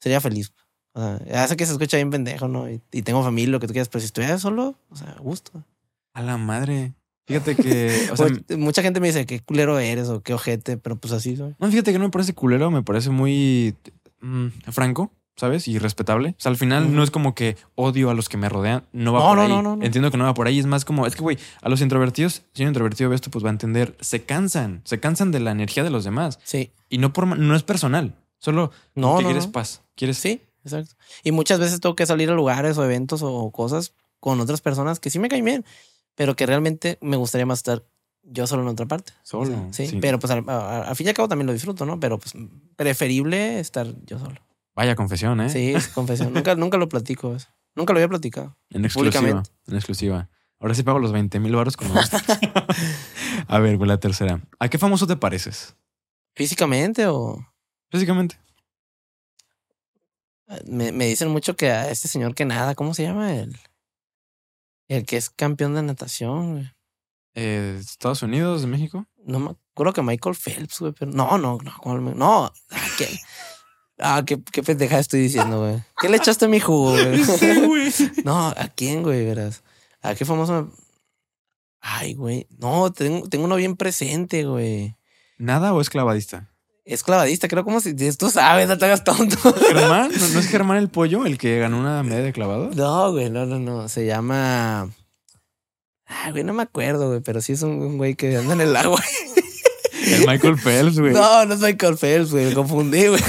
[0.00, 0.52] sería feliz.
[0.92, 2.68] O sea, sé que se escucha bien pendejo, ¿no?
[2.70, 5.64] Y, y tengo familia, lo que tú quieras, pero si estuviera solo, o sea, gusto.
[6.12, 6.94] A la madre.
[7.26, 8.08] Fíjate que.
[8.10, 11.36] O sea, mucha gente me dice qué culero eres o qué ojete, pero pues así
[11.36, 11.54] soy.
[11.58, 13.76] no, fíjate que no me parece culero, me parece muy
[14.20, 15.66] mm, franco, ¿sabes?
[15.68, 16.30] Y respetable.
[16.38, 18.84] O sea, al final no es como que odio a los que me rodean.
[18.92, 19.48] No va No, por no, ahí.
[19.48, 19.84] no, no, no.
[19.84, 20.58] Entiendo que no va por ahí.
[20.58, 23.42] Es más como, es que, güey, a los introvertidos, si un introvertido ve esto, pues
[23.42, 23.96] va a entender.
[24.00, 24.82] Se cansan.
[24.84, 26.38] Se cansan de la energía de los demás.
[26.44, 26.72] Sí.
[26.90, 28.14] Y no por no es personal.
[28.38, 29.82] Solo No, que quieres paz.
[29.96, 30.18] Quieres.
[30.18, 30.94] Sí, exacto.
[31.24, 35.00] Y muchas veces tengo que salir a lugares o eventos o cosas con otras personas
[35.00, 35.64] que sí me caen bien,
[36.14, 37.84] pero que realmente me gustaría más estar
[38.22, 39.12] yo solo en otra parte.
[39.22, 39.68] Solo.
[39.70, 39.98] Sí, sí.
[40.00, 41.98] pero pues al, a- al fin y al cabo también lo disfruto, ¿no?
[42.00, 42.34] Pero pues
[42.76, 44.36] preferible estar yo solo.
[44.78, 45.50] Vaya confesión, ¿eh?
[45.50, 46.32] Sí, es confesión.
[46.32, 47.48] nunca, nunca lo platico eso.
[47.74, 48.56] Nunca lo había platicado.
[48.70, 49.42] En exclusiva.
[49.66, 50.30] En exclusiva.
[50.60, 51.88] Ahora sí pago los 20 mil baros con
[53.48, 54.40] A ver, güey, la tercera.
[54.60, 55.74] ¿A qué famoso te pareces?
[56.36, 57.44] Físicamente o...
[57.90, 58.38] Físicamente.
[60.64, 63.34] Me, me dicen mucho que a este señor que nada, ¿cómo se llama?
[63.34, 63.58] El,
[64.86, 66.70] el que es campeón de natación, güey.
[67.34, 69.06] Eh, Estados Unidos, México.
[69.24, 72.52] No me acuerdo que Michael Phelps, güey, pero no, no, no, ¿cuál me- no.
[72.96, 73.08] ¿qué,
[73.98, 75.82] ah, qué, qué pendeja estoy diciendo, güey.
[76.00, 77.22] ¿Qué le echaste a mi jugo, güey?
[77.66, 77.92] güey.
[78.24, 79.62] no, ¿a quién, güey, verás?
[80.02, 80.70] ¿A qué famoso me...
[81.80, 82.46] Ay, güey.
[82.58, 84.96] No, tengo, tengo uno bien presente, güey.
[85.38, 86.50] ¿Nada o es clavadista?
[86.84, 89.36] Es clavadista, creo como si tú sabes, no te hagas tonto.
[89.68, 90.10] ¿Germán?
[90.18, 92.70] ¿No, no es Germán el pollo el que ganó una medalla de clavado?
[92.74, 93.88] No, güey, no, no, no.
[93.88, 94.90] Se llama.
[96.06, 98.62] Ay, güey, no me acuerdo, güey, pero sí es un, un güey que anda en
[98.62, 99.02] el agua.
[100.02, 101.12] El Michael Phelps, güey.
[101.12, 103.22] No, no es Michael Phelps, güey, me confundí, güey.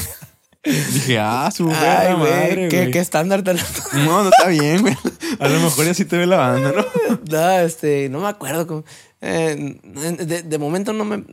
[0.64, 3.58] Dije, ah, su Ay, güey, madre, ¿qué, estándar tan.
[3.94, 4.96] No, no está bien, güey.
[5.40, 6.86] A lo mejor ya sí te ve la banda, ¿no?
[7.32, 8.68] No, este, no me acuerdo.
[8.68, 8.84] cómo-
[9.22, 11.24] eh, de, de momento no me.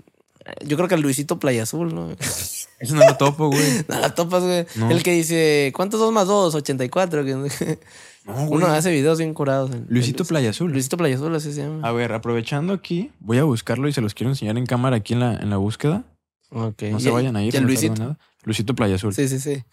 [0.64, 2.10] Yo creo que el Luisito Playa Azul, ¿no?
[2.78, 3.84] Eso no lo topo, güey.
[3.88, 4.66] No la topas, güey.
[4.76, 4.90] No.
[4.90, 6.54] El que dice, ¿cuántos dos más dos?
[6.54, 7.24] 84.
[7.24, 7.78] Que
[8.26, 9.70] No, uno hace videos bien curados.
[9.72, 10.70] el- Luisito el- Playa Azul.
[10.72, 11.86] Luisito Playa Azul, así se llama.
[11.88, 15.14] A ver, aprovechando aquí, voy a buscarlo y se los quiero enseñar en cámara aquí
[15.14, 16.04] en la, en la búsqueda.
[16.50, 16.82] Ok.
[16.92, 17.54] No se vayan a ir.
[17.60, 17.94] no Luisito.
[17.94, 18.18] nada.
[18.46, 19.12] Luisito Playa Azul.
[19.12, 19.64] Sí, sí, sí.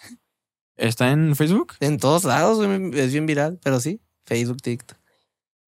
[0.76, 1.74] ¿Está en Facebook?
[1.80, 4.02] En todos lados, güey, es bien viral, pero sí.
[4.26, 4.98] Facebook, TikTok.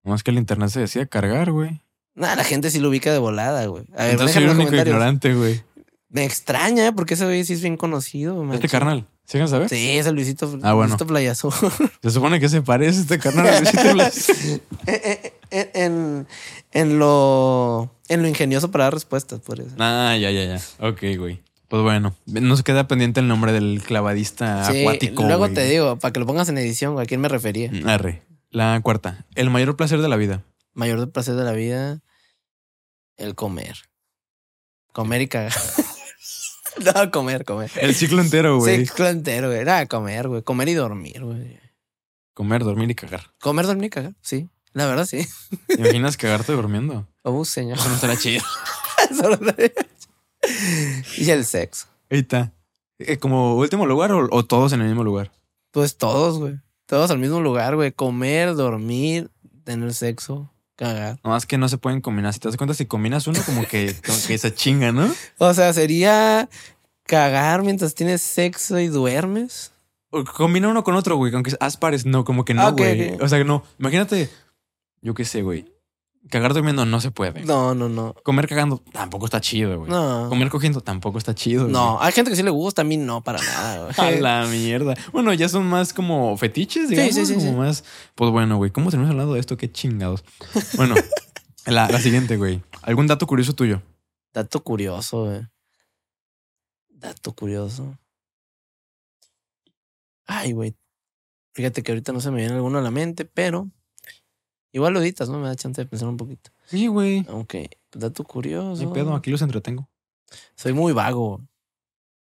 [0.05, 1.81] Es que el internet se decía cargar, güey.
[2.15, 3.85] Nada, la gente sí lo ubica de volada, güey.
[3.95, 5.61] A ver, Entonces soy el único ignorante, güey.
[6.09, 6.93] Me extraña, ¿eh?
[6.93, 8.41] porque ese güey sí es bien conocido.
[8.43, 8.69] Este machín.
[8.69, 9.07] carnal.
[9.25, 9.69] ¿Siguen saber?
[9.69, 10.89] Sí, es el Luisito, Ah, bueno.
[10.89, 11.51] Luisito Playa Azul.
[12.01, 14.61] Se supone que se parece este carnal a Luisito Playa Azul.
[15.51, 16.27] en, en,
[16.71, 19.71] en lo, en lo ingenioso para dar respuestas, por eso.
[19.79, 20.87] Ah, ya, ya, ya.
[20.87, 21.41] Ok, güey.
[21.67, 25.23] Pues bueno, nos queda pendiente el nombre del clavadista Sí, acuático.
[25.23, 25.53] luego güey.
[25.53, 27.71] te digo, para que lo pongas en edición, ¿a quién me refería?
[27.85, 28.23] Arre.
[28.51, 29.25] La cuarta.
[29.35, 30.43] El mayor placer de la vida.
[30.73, 32.01] Mayor placer de la vida,
[33.17, 33.77] el comer.
[34.93, 35.53] Comer y cagar.
[36.95, 37.71] no, comer, comer.
[37.75, 38.85] El ciclo entero, güey.
[38.85, 39.59] Ciclo entero, güey.
[39.59, 40.41] Era comer, güey.
[40.43, 41.59] Comer y dormir, güey.
[42.33, 43.31] Comer, dormir y cagar.
[43.41, 44.13] Comer, dormir y cagar.
[44.21, 45.25] Sí, la verdad sí.
[45.67, 47.07] ¿Te imaginas cagarte durmiendo?
[47.27, 47.79] Oh, señor.
[47.79, 48.43] Eso no será chido.
[49.19, 49.39] Solo-
[51.17, 51.87] y el sexo.
[52.09, 52.51] Ahí está.
[52.99, 55.31] Eh, ¿Como último lugar o, o todos en el mismo lugar?
[55.71, 56.59] Pues todos, güey.
[56.85, 57.91] Todos al mismo lugar, güey.
[57.91, 59.29] Comer, dormir,
[59.63, 61.19] tener sexo, cagar.
[61.23, 62.33] No, es que no se pueden combinar.
[62.33, 65.11] Si te das cuenta, si combinas uno, como que, como que se chinga, ¿no?
[65.39, 66.47] O sea, sería
[67.03, 69.71] cagar mientras tienes sexo y duermes.
[70.11, 71.33] O combina uno con otro, güey.
[71.33, 73.17] Aunque haz pares, no, como que no, Ah, güey.
[73.19, 73.63] O sea, no.
[73.79, 74.29] Imagínate,
[75.01, 75.65] yo qué sé, güey.
[76.29, 77.45] Cagar durmiendo no se puede.
[77.45, 78.15] No, no, no.
[78.23, 79.91] Comer cagando tampoco está chido, güey.
[79.91, 80.27] No.
[80.27, 81.67] Comer cogiendo tampoco está chido.
[81.67, 83.93] No, hay gente que sí le gusta, a mí no, para nada, güey.
[84.17, 84.95] A la mierda.
[85.11, 87.13] Bueno, ya son más como fetiches, digamos.
[87.13, 87.51] sí, sí, como sí.
[87.51, 87.83] más.
[88.15, 88.71] Pues bueno, güey.
[88.71, 89.55] ¿Cómo tenemos hablando de esto?
[89.55, 90.23] Qué chingados.
[90.77, 90.95] Bueno,
[91.67, 92.61] la, la siguiente, güey.
[92.81, 93.83] ¿Algún dato curioso tuyo?
[94.33, 95.47] Dato curioso, güey.
[96.89, 97.97] Dato curioso.
[100.25, 100.75] Ay, güey.
[101.53, 103.69] Fíjate que ahorita no se me viene alguno a la mente, pero
[104.75, 105.39] igual lo editas, ¿no?
[105.39, 106.51] Me da chance de pensar un poquito.
[106.65, 107.25] Sí, güey.
[107.29, 107.55] Ok,
[107.93, 108.81] dato curioso.
[108.81, 109.89] Hay pedo, aquí los entretengo.
[110.55, 111.41] Soy muy vago.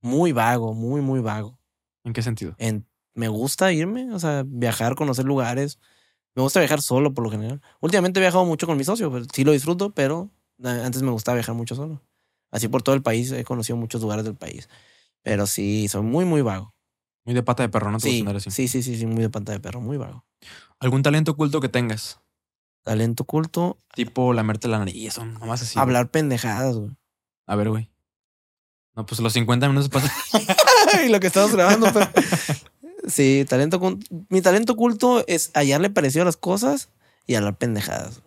[0.01, 1.59] Muy vago, muy, muy vago.
[2.05, 2.55] ¿En qué sentido?
[2.59, 5.81] En, me gusta irme, o sea, viajar, conocer lugares.
[6.37, 7.61] Me gusta viajar solo por lo general.
[7.81, 10.31] Últimamente he viajado mucho con mi socio, pues, sí lo disfruto, pero
[10.63, 12.01] antes me gustaba viajar mucho solo.
[12.53, 14.69] Así por todo el país, he conocido muchos lugares del país.
[15.23, 16.75] Pero sí, soy muy, muy vago.
[17.25, 17.99] Muy de pata de perro, ¿no?
[17.99, 18.51] Te Sí, así.
[18.51, 20.25] sí, sí, sí, sí, muy de panta de perro, muy vago.
[20.79, 22.21] ¿Algún talento oculto que tengas?
[22.89, 25.75] Talento oculto, Tipo lamerte la nariz, son nomás así.
[25.75, 25.83] güey.
[25.83, 26.91] hablar pendejadas, güey.
[27.47, 27.91] A ver, güey.
[28.97, 30.11] No, pues los 50 minutos pasan.
[31.05, 32.09] y lo que estamos grabando, pero...
[33.07, 36.89] Sí, talento ocul- mi talento oculto es hallarle parecido a las cosas
[37.27, 38.23] y hablar pendejadas.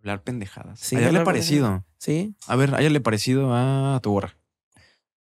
[0.00, 0.78] Hablar pendejadas.
[0.78, 1.84] Sí, Hallarle hablar parecido.
[1.98, 4.36] Sí, A ver, hayale parecido a tu gorra.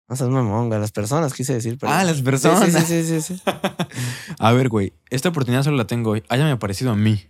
[0.07, 1.78] no seas mamón, güey, a las personas quise decir.
[1.80, 1.91] Pero...
[1.91, 2.72] Ah, las Sí, personas.
[2.72, 3.41] Sí, sí, sí, sí, sí.
[4.39, 4.93] A ver, güey.
[5.09, 6.24] Esta oportunidad solo la tengo hoy.
[6.30, 7.26] Háyame parecido a mí.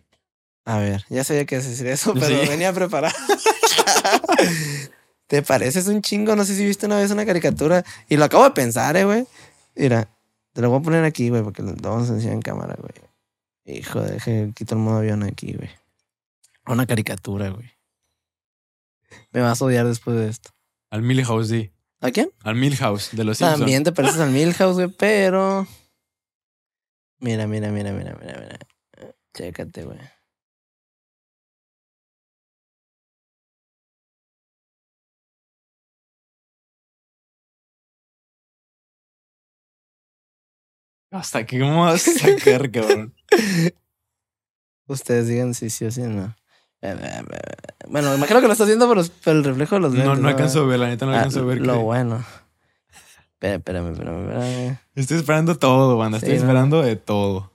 [0.65, 2.47] A ver, ya sabía que decir eso, pero Sí.
[2.47, 3.15] venía preparado.
[5.27, 6.35] ¿Te pareces un chingo?
[6.35, 9.25] No sé si viste una vez una caricatura y lo acabo de pensar, eh, güey.
[9.75, 10.09] Mira,
[10.53, 12.93] te lo voy a poner aquí, güey, porque lo vamos a enseñar en cámara, güey.
[13.77, 15.69] Hijo, deje, quito el modo avión aquí, güey.
[16.65, 17.71] Una caricatura, güey.
[19.31, 20.49] Me vas a odiar después de esto.
[20.89, 21.71] Al Milhouse, sí.
[22.01, 22.31] ¿A quién?
[22.43, 23.59] Al Milhouse de los Simpsons.
[23.59, 25.67] También te pareces al Milhouse, güey, pero.
[27.19, 28.59] Mira, mira, mira, mira, mira, mira.
[29.35, 29.99] Chécate, güey.
[41.11, 43.13] Hasta que cómo vas a sacar, cabrón.
[44.87, 46.35] Ustedes digan si sí o si no.
[47.87, 50.19] Bueno, imagino que lo está haciendo por, los- por el reflejo de los No, lentes.
[50.19, 51.59] no alcanzo a ver, la neta no Ah, alcanzo a ver.
[51.61, 52.25] Lo que- bueno.
[53.41, 53.91] Espérame, espérame,
[54.29, 54.77] espérame.
[54.95, 56.17] Estoy esperando todo, banda.
[56.17, 56.43] Estoy Sí, no.
[56.43, 57.51] esperando de todo.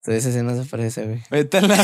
[0.00, 1.22] Entonces ese no se parece, güey.
[1.30, 1.76] Vete a la...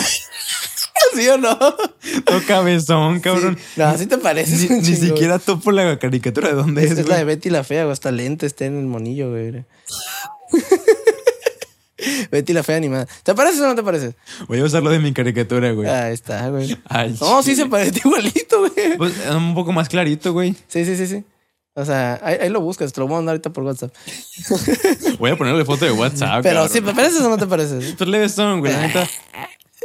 [1.15, 1.57] ¿Sí o no?
[1.59, 3.57] todo cabezón, cabrón.
[3.57, 3.81] Sí.
[3.81, 4.71] No, sí te pareces.
[4.71, 7.25] Ni, ni siquiera topo la caricatura de dónde es, Es la de.
[7.25, 7.93] Betty la Fea, güey.
[7.93, 9.53] Hasta lente está en el monillo, güey.
[12.31, 13.07] Betty la Fea animada.
[13.23, 14.15] ¿Te pareces o no te pareces?
[14.47, 15.89] Voy a usar lo de mi caricatura, güey.
[15.89, 16.79] Ahí está, güey.
[16.89, 18.97] Ay, No, sí se parece igualito, güey.
[18.97, 20.55] Pues es un poco más clarito, güey.
[20.69, 21.25] Sí, sí, sí, sí.
[21.75, 23.95] O sea, ahí, ahí lo buscas, te lo voy a mandar ahorita por WhatsApp.
[25.21, 26.43] Voy a ponerle foto de WhatsApp.
[26.43, 27.95] Pero sí, ¿te pareces o no te pareces?
[27.97, 28.73] Pues leves son, güey.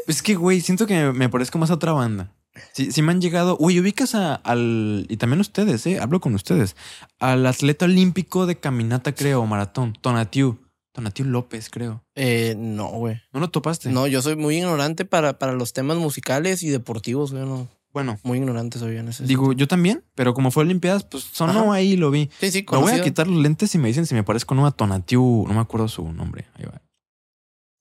[0.08, 2.32] Es que, güey, siento que me parezco más a otra banda.
[2.74, 3.56] Sí, sí me han llegado.
[3.58, 5.06] Güey, ubicas a- al.
[5.10, 6.00] Y también ustedes, ¿eh?
[6.00, 6.76] Hablo con ustedes.
[7.20, 9.94] Al atleta olímpico de caminata, creo, o maratón.
[10.00, 10.60] Tonatiu.
[10.92, 12.04] Tonatiu López, creo.
[12.14, 13.20] Eh, no, güey.
[13.32, 13.90] ¿No lo topaste?
[13.90, 17.44] No, yo soy muy ignorante para, para los temas musicales y deportivos, güey.
[17.44, 21.24] No, Bueno, muy ignorante soy en ese digo, yo también, pero como fue Olimpiadas, pues
[21.24, 21.74] sonó Ajá.
[21.74, 22.30] ahí, lo vi.
[22.40, 23.04] Sí, sí, Me voy a conocido.
[23.06, 25.46] quitar los lentes y me dicen si me parezco no a Tonatiu.
[25.48, 26.46] No me acuerdo su nombre.
[26.56, 26.80] Ahí va.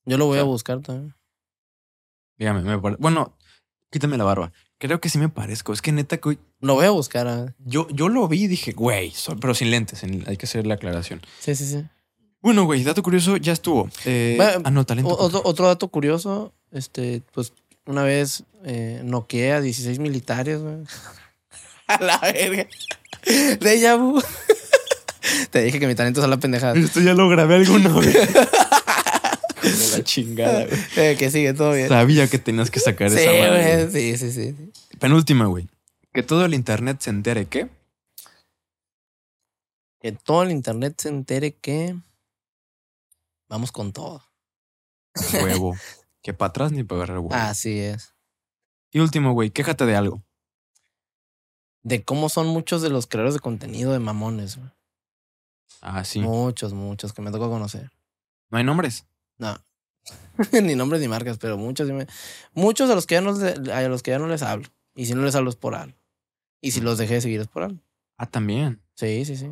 [0.05, 1.13] Yo lo voy O sea, a buscar también.
[2.43, 3.37] Dígame, me pare- Bueno,
[3.89, 4.51] quítame la barba.
[4.77, 5.71] Creo que sí me parezco.
[5.71, 7.25] Es que neta, que Lo voy a buscar.
[7.27, 7.55] ah.
[7.59, 10.03] yo, yo lo vi y dije, güey, so- pero sin lentes.
[10.03, 11.21] hay que hacer la aclaración.
[11.39, 11.85] Sí, sí, sí.
[12.41, 13.89] Bueno, güey, dato curioso, ya estuvo.
[14.03, 15.15] Eh, ah, no, talento.
[15.17, 17.53] Otro dato curioso, este, pues
[17.85, 20.79] una vez eh, noqueé a 16 militares, güey.
[21.87, 22.67] A la verga.
[23.25, 24.21] De vu.
[25.51, 26.73] Te dije que mi talento es a la pendejada.
[26.77, 28.15] Esto ya lo grabé alguna vez.
[29.63, 30.79] de la chingada, güey.
[30.97, 31.87] Eh, que sigue todo bien.
[31.89, 33.85] Sabía que tenías que sacar Sí, esa madre.
[33.87, 33.91] güey.
[33.91, 34.55] Sí, sí, sí.
[34.57, 34.97] sí.
[34.99, 35.67] Penúltima, güey.
[36.13, 37.69] Que todo el internet se entere que.
[39.99, 41.95] Que todo el internet se entere que
[43.47, 44.21] vamos con todo.
[45.33, 45.75] Huevo.
[46.21, 47.33] que para atrás ni para agarrar huevo.
[47.35, 48.13] Así es.
[48.91, 50.23] Y último, güey, quéjate de algo.
[51.83, 54.57] De cómo son muchos de los creadores de contenido de mamones.
[54.57, 54.69] güey.
[55.81, 56.19] Ah, sí.
[56.19, 57.91] Muchos, muchos que me tocó conocer.
[58.49, 59.05] No hay nombres.
[59.37, 59.57] No.
[60.63, 61.89] ni nombres ni marcas, pero muchos.
[62.53, 64.67] Muchos a los que ya no, a los que ya no les hablo.
[64.95, 65.97] Y si no les hablo es por algo.
[66.61, 67.79] Y si los dejé de seguir es por algo.
[68.17, 68.81] Ah, también.
[68.95, 69.51] Sí, sí, sí.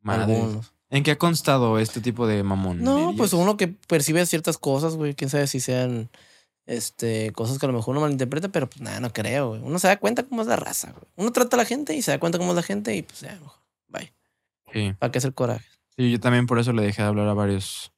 [0.00, 0.36] Madres.
[0.36, 0.74] Algunos.
[0.90, 2.82] ¿En qué ha constado este tipo de mamón?
[2.82, 5.14] No, pues uno que percibe ciertas cosas, güey.
[5.14, 6.10] Quién sabe si sean
[6.66, 9.62] este, cosas que a lo mejor uno malinterpreta, pero pues nada, no creo, güey.
[9.62, 11.04] Uno se da cuenta cómo es la raza, güey.
[11.16, 13.20] Uno trata a la gente y se da cuenta cómo es la gente y pues
[13.20, 13.58] ya, mejor.
[13.88, 14.12] Bye.
[14.72, 14.94] Sí.
[14.98, 15.66] ¿Para qué hacer coraje?
[15.96, 17.93] Sí, yo también por eso le dejé de hablar a varios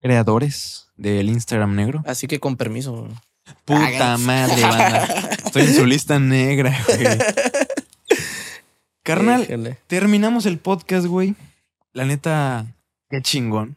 [0.00, 2.02] creadores del Instagram negro.
[2.06, 3.08] Así que con permiso.
[3.64, 5.04] Puta madre, banda.
[5.44, 7.18] Estoy en su lista negra, güey.
[9.02, 11.34] Carnal, terminamos el podcast, güey.
[11.92, 12.66] La neta,
[13.08, 13.76] qué chingón.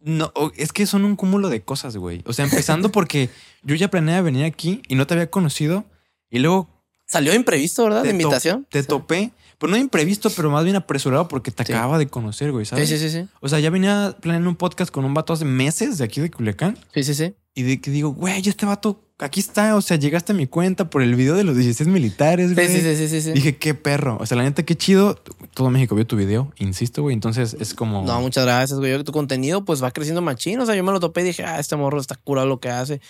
[0.00, 2.22] No, es que son un cúmulo de cosas, güey.
[2.26, 3.30] O sea, empezando porque
[3.62, 5.84] yo ya planeaba venir aquí y no te había conocido.
[6.28, 6.68] Y luego
[7.06, 8.04] Salió imprevisto, ¿verdad?
[8.04, 8.66] La invitación.
[8.70, 8.88] te Sí.
[8.88, 9.32] topé.
[9.62, 11.72] Pues no imprevisto, pero más bien apresurado porque te Sí.
[11.72, 12.88] acababa de conocer, güey, ¿sabes?
[12.88, 13.28] Sí, sí, sí, sí.
[13.40, 16.32] O sea, ya venía planeando un podcast con un vato hace meses de aquí de
[16.32, 16.76] Culiacán.
[16.92, 17.36] Sí, sí, sí.
[17.54, 19.76] Y de que digo, güey, este vato aquí está.
[19.76, 22.68] O sea, llegaste a mi cuenta por el video de los 16 militares, güey.
[22.68, 23.32] sí, sí, sí, sí.
[23.32, 24.18] Dije, qué perro.
[24.20, 25.14] O sea, la neta, qué chido.
[25.54, 27.14] Todo México vio tu video, insisto, güey.
[27.14, 28.02] Entonces es como.
[28.04, 28.92] No, muchas gracias, güey.
[28.92, 30.60] Yo que tu contenido pues va creciendo machín.
[30.60, 32.68] O sea, yo me lo topé y dije, ah, este morro está curado lo que
[32.70, 33.00] hace.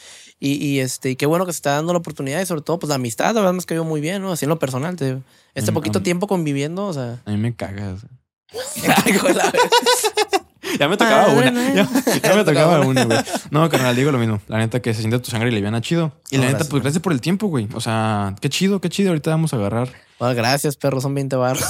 [0.40, 2.78] Y, y este, y qué bueno que se está dando la oportunidad y sobre todo,
[2.78, 4.32] pues la amistad, la verdad me cayó muy bien, ¿no?
[4.32, 5.22] Así en lo personal, te digo.
[5.54, 7.20] Este Mm, poquito tiempo conviviendo, o sea.
[7.24, 8.00] A mí me cagas.
[8.82, 9.52] De la-
[10.78, 11.74] Ya me tocaba Ah, una.
[11.74, 11.88] Ya,
[12.22, 13.18] ya me tocaba una, güey.
[13.50, 14.40] No, carnal, digo lo mismo.
[14.48, 16.12] La neta que se siente tu sangre y liviana chido.
[16.30, 17.68] Y la No, neta, gracias, pues gracias por el tiempo, güey.
[17.74, 19.10] O sea, qué chido, qué chido.
[19.10, 19.90] Ahorita vamos a agarrar.
[20.18, 21.64] Bueno, gracias, perro, son 20 barros.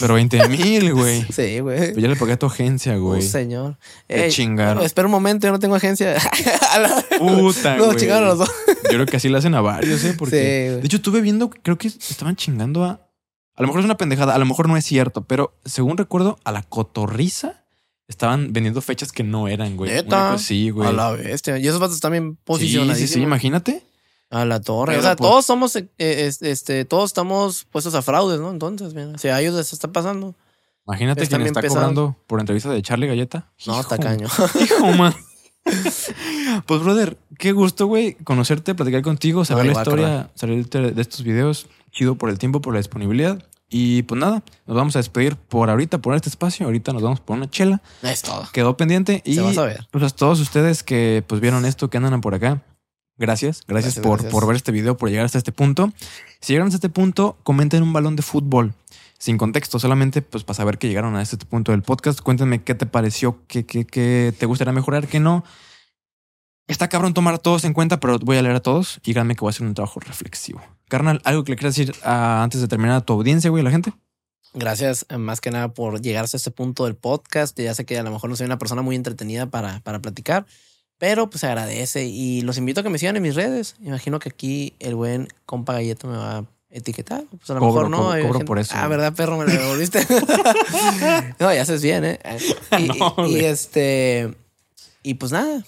[0.00, 1.26] Pero 20 mil, güey.
[1.30, 1.92] Sí, güey.
[1.92, 3.20] Pues ya le pagué a tu agencia, Oh, güey.
[3.22, 3.76] señor.
[4.08, 4.82] Qué Ey, chingaron.
[4.82, 6.14] Espera un momento, yo no tengo agencia.
[6.78, 7.96] La- Puta, No, güey.
[7.98, 8.50] chingaron los dos.
[8.84, 10.14] Yo creo que así le hacen a varios, ¿eh?
[10.18, 10.36] Porque.
[10.36, 10.80] Sí, güey.
[10.80, 13.00] de hecho, estuve viendo, creo que estaban chingando a.
[13.56, 16.38] A lo mejor es una pendejada, a lo mejor no es cierto, pero según recuerdo,
[16.44, 17.57] a la cotorriza
[18.08, 19.90] estaban vendiendo fechas que no eran, güey.
[19.92, 20.36] ¿Neta?
[20.38, 20.88] Sí, güey.
[20.88, 21.58] A la bestia.
[21.58, 22.98] Y esos vatos están bien Sí, posicionados.
[22.98, 23.82] sí, sí, imagínate.
[24.30, 24.92] A la torre.
[24.92, 28.50] Pero, o sea, pues- todos somos, eh, es- este, todos estamos puestos a fraudes, ¿no?
[28.50, 30.34] Entonces, mira, si a ellos les está pasando.
[30.86, 31.82] Imagínate bien está pesados.
[31.82, 33.50] cobrando por entrevista de Charlie Galleta.
[33.66, 33.96] No, está
[34.60, 35.14] Hijo, man.
[36.66, 41.22] Pues, brother, qué gusto, güey, conocerte, platicar contigo, saber No, la historia, salirte de estos
[41.22, 41.66] videos.
[41.90, 43.42] Chido por el tiempo, por la disponibilidad.
[43.70, 46.66] Y pues nada, nos vamos a despedir por ahorita, por este espacio.
[46.66, 47.82] Ahorita nos vamos por una chela.
[48.02, 48.48] Es todo.
[48.52, 49.22] Quedó pendiente.
[49.24, 49.86] Y Se va a saber.
[49.90, 52.62] pues todos ustedes que pues vieron esto, que andan por acá.
[53.20, 54.32] Gracias, gracias, Gracias, por, gracias.
[54.32, 55.92] por ver este video, por llegar hasta este punto.
[56.40, 58.74] Si llegaron hasta este punto, comenten un balón de fútbol.
[59.18, 62.20] Sin contexto, solamente pues para saber que llegaron a este punto del podcast.
[62.20, 65.44] Cuéntenme qué te pareció, qué, qué, qué te gustaría mejorar, qué no.
[66.68, 69.34] Está cabrón tomar a todos en cuenta, pero voy a leer a todos y créanme
[69.34, 70.60] que voy a hacer un trabajo reflexivo.
[70.88, 73.64] Carnal, algo que le quieras decir ah, antes de terminar a tu audiencia, güey, a
[73.64, 73.92] la gente.
[74.54, 77.58] Gracias eh, más que nada por llegar hasta este punto del podcast.
[77.58, 80.46] Ya sé que a lo mejor no soy una persona muy entretenida para, para platicar,
[80.98, 83.76] pero pues se agradece y los invito a que me sigan en mis redes.
[83.82, 87.24] Imagino que aquí el buen compa Galleto me va a etiquetar.
[87.30, 87.96] Pues a lo Cobro, mejor no.
[88.12, 88.88] cobro, cobro por eso, Ah.
[88.88, 89.38] ¿verdad, perro?
[89.38, 90.06] Me lo devolviste.
[91.38, 92.18] no, ya haces bien, ¿eh?
[92.78, 93.44] Y, No, y- y güey.
[93.46, 94.34] este.
[95.02, 95.64] Y pues nada.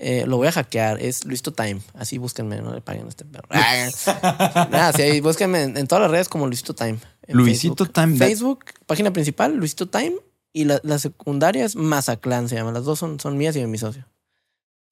[0.00, 1.80] Eh, lo voy a hackear, es Luisto Time.
[1.94, 3.48] Así búsquenme, no le paguen a este perro.
[4.70, 6.98] Nada, sí, ahí búsquenme en, en todas las redes como Luisito Time.
[7.26, 7.92] Luisito Facebook.
[7.92, 10.14] Time, Facebook, página principal, Luisito Time.
[10.52, 12.72] Y la, la secundaria es Mazaclan, se llama.
[12.72, 14.06] Las dos son, son mías y de mi socio.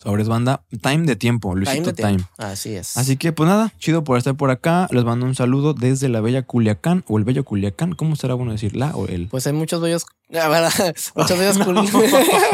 [0.02, 2.08] Sobres banda, time de tiempo, Luisito de Time.
[2.16, 2.28] tiempo.
[2.36, 2.96] Así es.
[2.98, 4.86] Así que pues nada, chido por estar por acá.
[4.90, 7.94] Les mando un saludo desde la bella Culiacán o el bello Culiacán.
[7.94, 9.28] ¿Cómo será bueno decir la o el?
[9.28, 10.04] Pues hay muchos bellos.
[10.28, 11.58] Muchos bellos.
[11.60, 11.90] cul-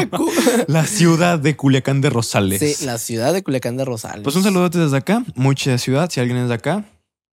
[0.09, 0.31] cu-
[0.67, 2.59] La ciudad de Culiacán de Rosales.
[2.59, 4.23] sí, la ciudad de Culiacán de Rosales.
[4.23, 6.09] Pues un saludote desde acá, mucha ciudad.
[6.09, 6.85] Si alguien es de acá,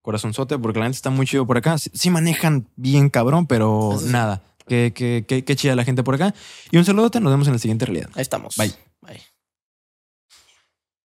[0.03, 1.77] corazonzote, porque la gente está muy chido por acá.
[1.79, 4.13] Sí, manejan bien cabrón, pero Eso sí.
[4.13, 4.43] nada.
[4.67, 6.35] Qué, qué, qué, qué chida la gente por acá.
[6.71, 8.09] Y un saludote, nos vemos en la siguiente realidad.
[8.15, 8.55] Ahí estamos.
[8.57, 8.73] Bye.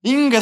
[0.05, 0.11] Bye.
[0.11, 0.33] Inga